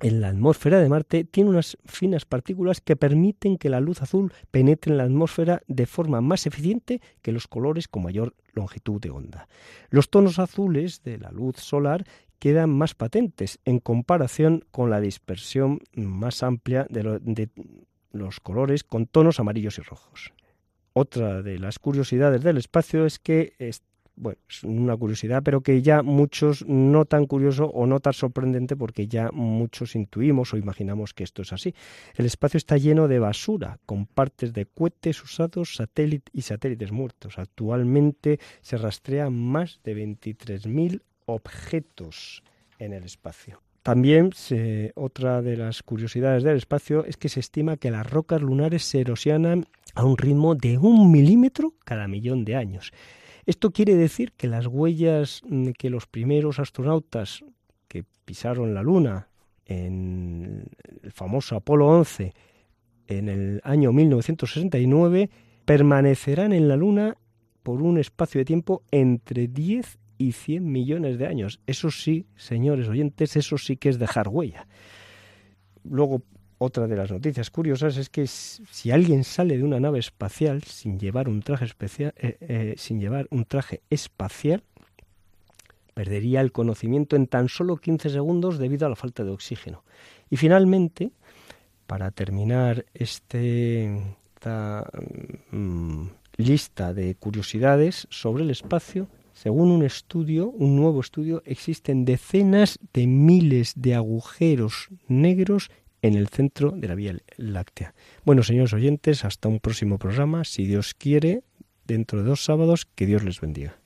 en 0.00 0.20
la 0.20 0.28
atmósfera 0.28 0.78
de 0.78 0.88
Marte 0.88 1.24
tiene 1.24 1.50
unas 1.50 1.76
finas 1.84 2.24
partículas 2.24 2.80
que 2.80 2.96
permiten 2.96 3.58
que 3.58 3.68
la 3.68 3.80
luz 3.80 4.00
azul 4.00 4.32
penetre 4.50 4.92
en 4.92 4.98
la 4.98 5.04
atmósfera 5.04 5.60
de 5.66 5.86
forma 5.86 6.20
más 6.20 6.46
eficiente 6.46 7.00
que 7.20 7.32
los 7.32 7.48
colores 7.48 7.88
con 7.88 8.04
mayor 8.04 8.34
longitud 8.52 9.00
de 9.00 9.10
onda. 9.10 9.48
Los 9.90 10.08
tonos 10.08 10.38
azules 10.38 11.02
de 11.02 11.18
la 11.18 11.30
luz 11.30 11.56
solar 11.56 12.04
quedan 12.38 12.70
más 12.70 12.94
patentes 12.94 13.58
en 13.64 13.80
comparación 13.80 14.64
con 14.70 14.90
la 14.90 15.00
dispersión 15.00 15.80
más 15.94 16.42
amplia 16.42 16.86
de, 16.88 17.48
los 18.12 18.40
colores 18.40 18.84
con 18.84 19.06
tonos 19.06 19.40
amarillos 19.40 19.78
y 19.78 19.82
rojos. 19.82 20.32
Otra 21.00 21.42
de 21.42 21.60
las 21.60 21.78
curiosidades 21.78 22.42
del 22.42 22.56
espacio 22.56 23.06
es 23.06 23.20
que 23.20 23.52
es, 23.60 23.82
bueno, 24.16 24.36
es 24.48 24.64
una 24.64 24.96
curiosidad, 24.96 25.44
pero 25.44 25.60
que 25.60 25.80
ya 25.80 26.02
muchos 26.02 26.66
no 26.66 27.04
tan 27.04 27.26
curioso 27.26 27.66
o 27.66 27.86
no 27.86 28.00
tan 28.00 28.14
sorprendente 28.14 28.74
porque 28.74 29.06
ya 29.06 29.30
muchos 29.30 29.94
intuimos 29.94 30.52
o 30.52 30.56
imaginamos 30.56 31.14
que 31.14 31.22
esto 31.22 31.42
es 31.42 31.52
así. 31.52 31.72
El 32.16 32.26
espacio 32.26 32.58
está 32.58 32.78
lleno 32.78 33.06
de 33.06 33.20
basura, 33.20 33.78
con 33.86 34.06
partes 34.06 34.52
de 34.52 34.66
cohetes 34.66 35.22
usados 35.22 35.76
satélites 35.76 36.34
y 36.34 36.42
satélites 36.42 36.90
muertos. 36.90 37.38
Actualmente 37.38 38.40
se 38.60 38.76
rastrean 38.76 39.32
más 39.32 39.78
de 39.84 39.94
23.000 39.94 41.00
objetos 41.26 42.42
en 42.80 42.92
el 42.92 43.04
espacio. 43.04 43.62
También 43.84 44.32
otra 44.96 45.42
de 45.42 45.56
las 45.56 45.82
curiosidades 45.84 46.42
del 46.42 46.56
espacio 46.56 47.04
es 47.06 47.16
que 47.16 47.28
se 47.28 47.40
estima 47.40 47.76
que 47.76 47.92
las 47.92 48.04
rocas 48.10 48.42
lunares 48.42 48.82
se 48.82 49.00
erosionan 49.00 49.66
a 49.98 50.04
un 50.04 50.16
ritmo 50.16 50.54
de 50.54 50.78
un 50.78 51.10
milímetro 51.10 51.74
cada 51.84 52.06
millón 52.06 52.44
de 52.44 52.54
años. 52.54 52.92
Esto 53.46 53.72
quiere 53.72 53.96
decir 53.96 54.32
que 54.32 54.46
las 54.46 54.66
huellas 54.66 55.42
mm, 55.48 55.70
que 55.70 55.90
los 55.90 56.06
primeros 56.06 56.60
astronautas 56.60 57.44
que 57.88 58.04
pisaron 58.24 58.74
la 58.74 58.82
Luna 58.82 59.28
en 59.66 60.68
el 61.02 61.10
famoso 61.10 61.56
Apolo 61.56 61.88
11 61.88 62.32
en 63.08 63.28
el 63.28 63.60
año 63.64 63.92
1969 63.92 65.30
permanecerán 65.64 66.52
en 66.52 66.68
la 66.68 66.76
Luna 66.76 67.16
por 67.64 67.82
un 67.82 67.98
espacio 67.98 68.38
de 68.38 68.44
tiempo 68.44 68.84
entre 68.92 69.48
10 69.48 69.98
y 70.16 70.32
100 70.32 70.70
millones 70.70 71.18
de 71.18 71.26
años. 71.26 71.60
Eso 71.66 71.90
sí, 71.90 72.26
señores 72.36 72.88
oyentes, 72.88 73.36
eso 73.36 73.58
sí 73.58 73.76
que 73.76 73.88
es 73.88 73.98
dejar 73.98 74.28
huella. 74.28 74.68
Luego 75.82 76.22
otra 76.58 76.86
de 76.86 76.96
las 76.96 77.10
noticias 77.10 77.50
curiosas 77.50 77.96
es 77.96 78.10
que 78.10 78.26
si 78.26 78.90
alguien 78.90 79.24
sale 79.24 79.56
de 79.56 79.64
una 79.64 79.80
nave 79.80 80.00
espacial 80.00 80.62
sin 80.64 80.98
llevar 80.98 81.28
un 81.28 81.42
traje 81.42 81.64
especial, 81.64 82.14
eh, 82.16 82.36
eh, 82.40 82.74
sin 82.76 83.00
llevar 83.00 83.26
un 83.30 83.44
traje 83.44 83.80
espacial, 83.90 84.62
perdería 85.94 86.40
el 86.40 86.52
conocimiento 86.52 87.16
en 87.16 87.26
tan 87.26 87.48
solo 87.48 87.76
15 87.76 88.10
segundos 88.10 88.58
debido 88.58 88.86
a 88.86 88.90
la 88.90 88.96
falta 88.96 89.24
de 89.24 89.30
oxígeno. 89.30 89.84
Y 90.30 90.36
finalmente, 90.36 91.12
para 91.86 92.10
terminar 92.10 92.84
este, 92.92 94.02
esta 94.34 94.88
mm, 95.50 96.06
lista 96.36 96.92
de 96.92 97.14
curiosidades 97.14 98.06
sobre 98.10 98.44
el 98.44 98.50
espacio, 98.50 99.08
Según 99.38 99.70
un 99.70 99.84
estudio, 99.84 100.48
un 100.50 100.74
nuevo 100.74 101.00
estudio, 101.00 101.42
existen 101.44 102.04
decenas 102.04 102.80
de 102.92 103.06
miles 103.06 103.72
de 103.76 103.94
agujeros 103.94 104.88
negros 105.06 105.70
en 106.02 106.14
el 106.14 106.28
centro 106.28 106.70
de 106.70 106.88
la 106.88 106.94
Vía 106.94 107.16
Láctea. 107.36 107.94
Bueno, 108.24 108.42
señores 108.42 108.72
oyentes, 108.72 109.24
hasta 109.24 109.48
un 109.48 109.60
próximo 109.60 109.98
programa, 109.98 110.44
si 110.44 110.66
Dios 110.66 110.94
quiere, 110.94 111.42
dentro 111.86 112.22
de 112.22 112.28
dos 112.28 112.44
sábados, 112.44 112.86
que 112.86 113.06
Dios 113.06 113.24
les 113.24 113.40
bendiga. 113.40 113.77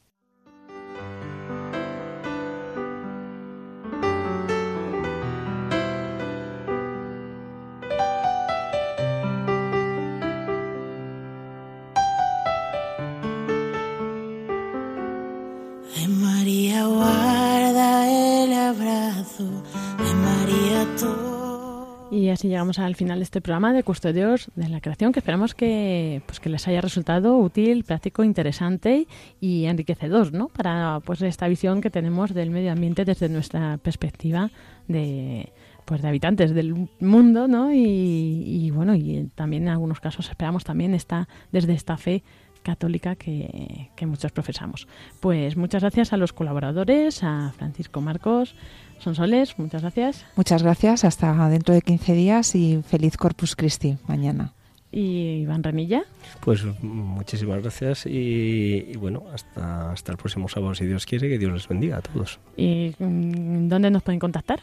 Al 22.78 22.94
final 22.94 23.18
de 23.18 23.24
este 23.24 23.40
programa 23.40 23.72
de 23.72 23.82
Custodios 23.82 24.50
de 24.54 24.68
la 24.68 24.80
Creación, 24.80 25.12
que 25.12 25.20
esperamos 25.20 25.54
que, 25.54 26.22
pues, 26.26 26.40
que 26.40 26.48
les 26.48 26.66
haya 26.68 26.80
resultado 26.80 27.38
útil, 27.38 27.84
práctico, 27.84 28.24
interesante 28.24 29.06
y 29.40 29.66
enriquecedor, 29.66 30.32
¿no? 30.32 30.48
Para 30.48 31.00
pues 31.04 31.22
esta 31.22 31.48
visión 31.48 31.80
que 31.80 31.90
tenemos 31.90 32.34
del 32.34 32.50
medio 32.50 32.72
ambiente 32.72 33.04
desde 33.04 33.28
nuestra 33.28 33.78
perspectiva 33.78 34.50
de 34.88 35.52
pues 35.84 36.00
de 36.00 36.08
habitantes 36.08 36.54
del 36.54 36.88
mundo, 37.00 37.48
¿no? 37.48 37.72
Y, 37.72 38.70
bueno, 38.70 38.94
y 38.94 39.28
también 39.34 39.64
en 39.64 39.70
algunos 39.70 40.00
casos 40.00 40.28
esperamos 40.28 40.64
también 40.64 40.94
está 40.94 41.28
desde 41.50 41.72
esta 41.72 41.96
fe 41.96 42.22
católica 42.62 43.16
que, 43.16 43.90
que, 43.96 44.06
muchos 44.06 44.30
profesamos. 44.30 44.86
Pues 45.20 45.56
muchas 45.56 45.82
gracias 45.82 46.12
a 46.12 46.16
los 46.16 46.32
colaboradores, 46.32 47.24
a 47.24 47.52
Francisco 47.56 48.00
Marcos, 48.00 48.54
Sonsoles, 49.02 49.58
muchas 49.58 49.82
gracias. 49.82 50.24
Muchas 50.36 50.62
gracias, 50.62 51.04
hasta 51.04 51.48
dentro 51.48 51.74
de 51.74 51.82
15 51.82 52.12
días 52.12 52.54
y 52.54 52.82
feliz 52.86 53.16
Corpus 53.16 53.56
Christi 53.56 53.96
mañana. 54.06 54.52
¿Y 54.92 55.40
Iván 55.40 55.62
Ramilla? 55.62 56.04
Pues 56.40 56.64
muchísimas 56.82 57.62
gracias 57.62 58.06
y, 58.06 58.92
bueno, 58.98 59.24
hasta, 59.32 59.90
hasta 59.90 60.12
el 60.12 60.18
próximo 60.18 60.48
sábado, 60.48 60.74
si 60.74 60.84
Dios 60.84 61.06
quiere, 61.06 61.28
que 61.28 61.38
Dios 61.38 61.52
les 61.52 61.66
bendiga 61.66 61.96
a 61.96 62.02
todos. 62.02 62.38
¿Y 62.56 62.94
mm, 62.98 63.68
dónde 63.68 63.90
nos 63.90 64.02
pueden 64.02 64.20
contactar? 64.20 64.60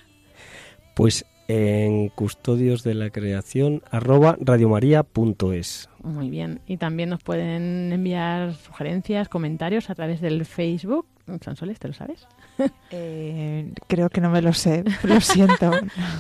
Pues 0.96 1.26
en 1.50 2.10
custodios 2.10 2.84
de 2.84 2.94
la 2.94 3.10
creación 3.10 3.82
arroba 3.90 4.38
radiomaria.es. 4.40 5.90
Muy 6.04 6.30
bien. 6.30 6.62
Y 6.68 6.78
también 6.78 7.10
nos 7.10 7.24
pueden 7.24 7.92
enviar 7.92 8.54
sugerencias, 8.54 9.28
comentarios 9.28 9.90
a 9.90 9.96
través 9.96 10.22
del 10.22 10.46
Facebook. 10.46 11.08
Sonsoles, 11.44 11.80
¿te 11.80 11.88
lo 11.88 11.94
sabes? 11.94 12.28
Eh, 12.92 13.72
creo 13.88 14.10
que 14.10 14.20
no 14.20 14.32
me 14.32 14.42
lo 14.42 14.52
sé, 14.52 14.84
lo 15.04 15.22
siento. 15.22 15.70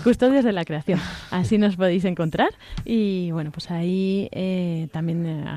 Custodios 0.03 0.45
de 0.45 0.53
la 0.53 0.63
creación. 0.65 0.99
Así 1.31 1.57
nos 1.57 1.75
podéis 1.75 2.05
encontrar. 2.05 2.49
Y 2.85 3.31
bueno, 3.31 3.51
pues 3.51 3.71
ahí 3.71 4.29
eh, 4.31 4.87
también 4.91 5.25
eh, 5.25 5.47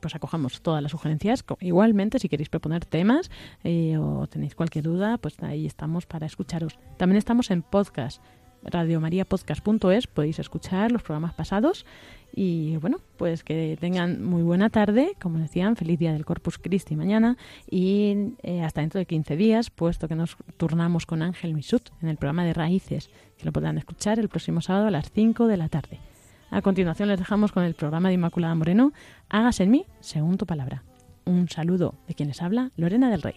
pues 0.00 0.14
acojamos 0.14 0.60
todas 0.60 0.82
las 0.82 0.92
sugerencias. 0.92 1.44
Igualmente, 1.60 2.18
si 2.18 2.28
queréis 2.28 2.50
proponer 2.50 2.84
temas 2.84 3.30
o 3.98 4.26
tenéis 4.26 4.54
cualquier 4.54 4.84
duda, 4.84 5.16
pues 5.16 5.42
ahí 5.42 5.64
estamos 5.64 6.04
para 6.04 6.26
escucharos. 6.26 6.78
También 6.98 7.16
estamos 7.16 7.50
en 7.50 7.62
podcast 7.62 8.22
radiomariapodcast.es 8.64 10.06
podéis 10.06 10.38
escuchar 10.38 10.90
los 10.92 11.02
programas 11.02 11.34
pasados 11.34 11.84
y 12.36 12.76
bueno, 12.78 12.98
pues 13.16 13.44
que 13.44 13.76
tengan 13.80 14.24
muy 14.24 14.42
buena 14.42 14.68
tarde, 14.68 15.12
como 15.20 15.38
decían, 15.38 15.76
feliz 15.76 15.98
día 15.98 16.12
del 16.12 16.24
Corpus 16.24 16.58
Christi 16.58 16.96
mañana 16.96 17.36
y 17.70 18.34
eh, 18.42 18.62
hasta 18.62 18.80
dentro 18.80 18.98
de 18.98 19.06
15 19.06 19.36
días, 19.36 19.70
puesto 19.70 20.08
que 20.08 20.16
nos 20.16 20.36
turnamos 20.56 21.06
con 21.06 21.22
Ángel 21.22 21.54
Misut 21.54 21.90
en 22.02 22.08
el 22.08 22.16
programa 22.16 22.44
de 22.44 22.52
Raíces, 22.52 23.08
que 23.38 23.44
lo 23.44 23.52
podrán 23.52 23.78
escuchar 23.78 24.18
el 24.18 24.28
próximo 24.28 24.60
sábado 24.60 24.88
a 24.88 24.90
las 24.90 25.12
5 25.12 25.46
de 25.46 25.56
la 25.56 25.68
tarde. 25.68 26.00
A 26.50 26.60
continuación 26.60 27.08
les 27.08 27.18
dejamos 27.18 27.52
con 27.52 27.62
el 27.62 27.74
programa 27.74 28.08
de 28.08 28.14
Inmaculada 28.14 28.54
Moreno, 28.54 28.92
Hágase 29.28 29.64
en 29.64 29.70
mí 29.70 29.86
según 30.00 30.36
tu 30.36 30.46
palabra. 30.46 30.82
Un 31.24 31.48
saludo 31.48 31.94
de 32.08 32.14
quienes 32.14 32.42
habla 32.42 32.72
Lorena 32.76 33.10
del 33.10 33.22
Rey. 33.22 33.36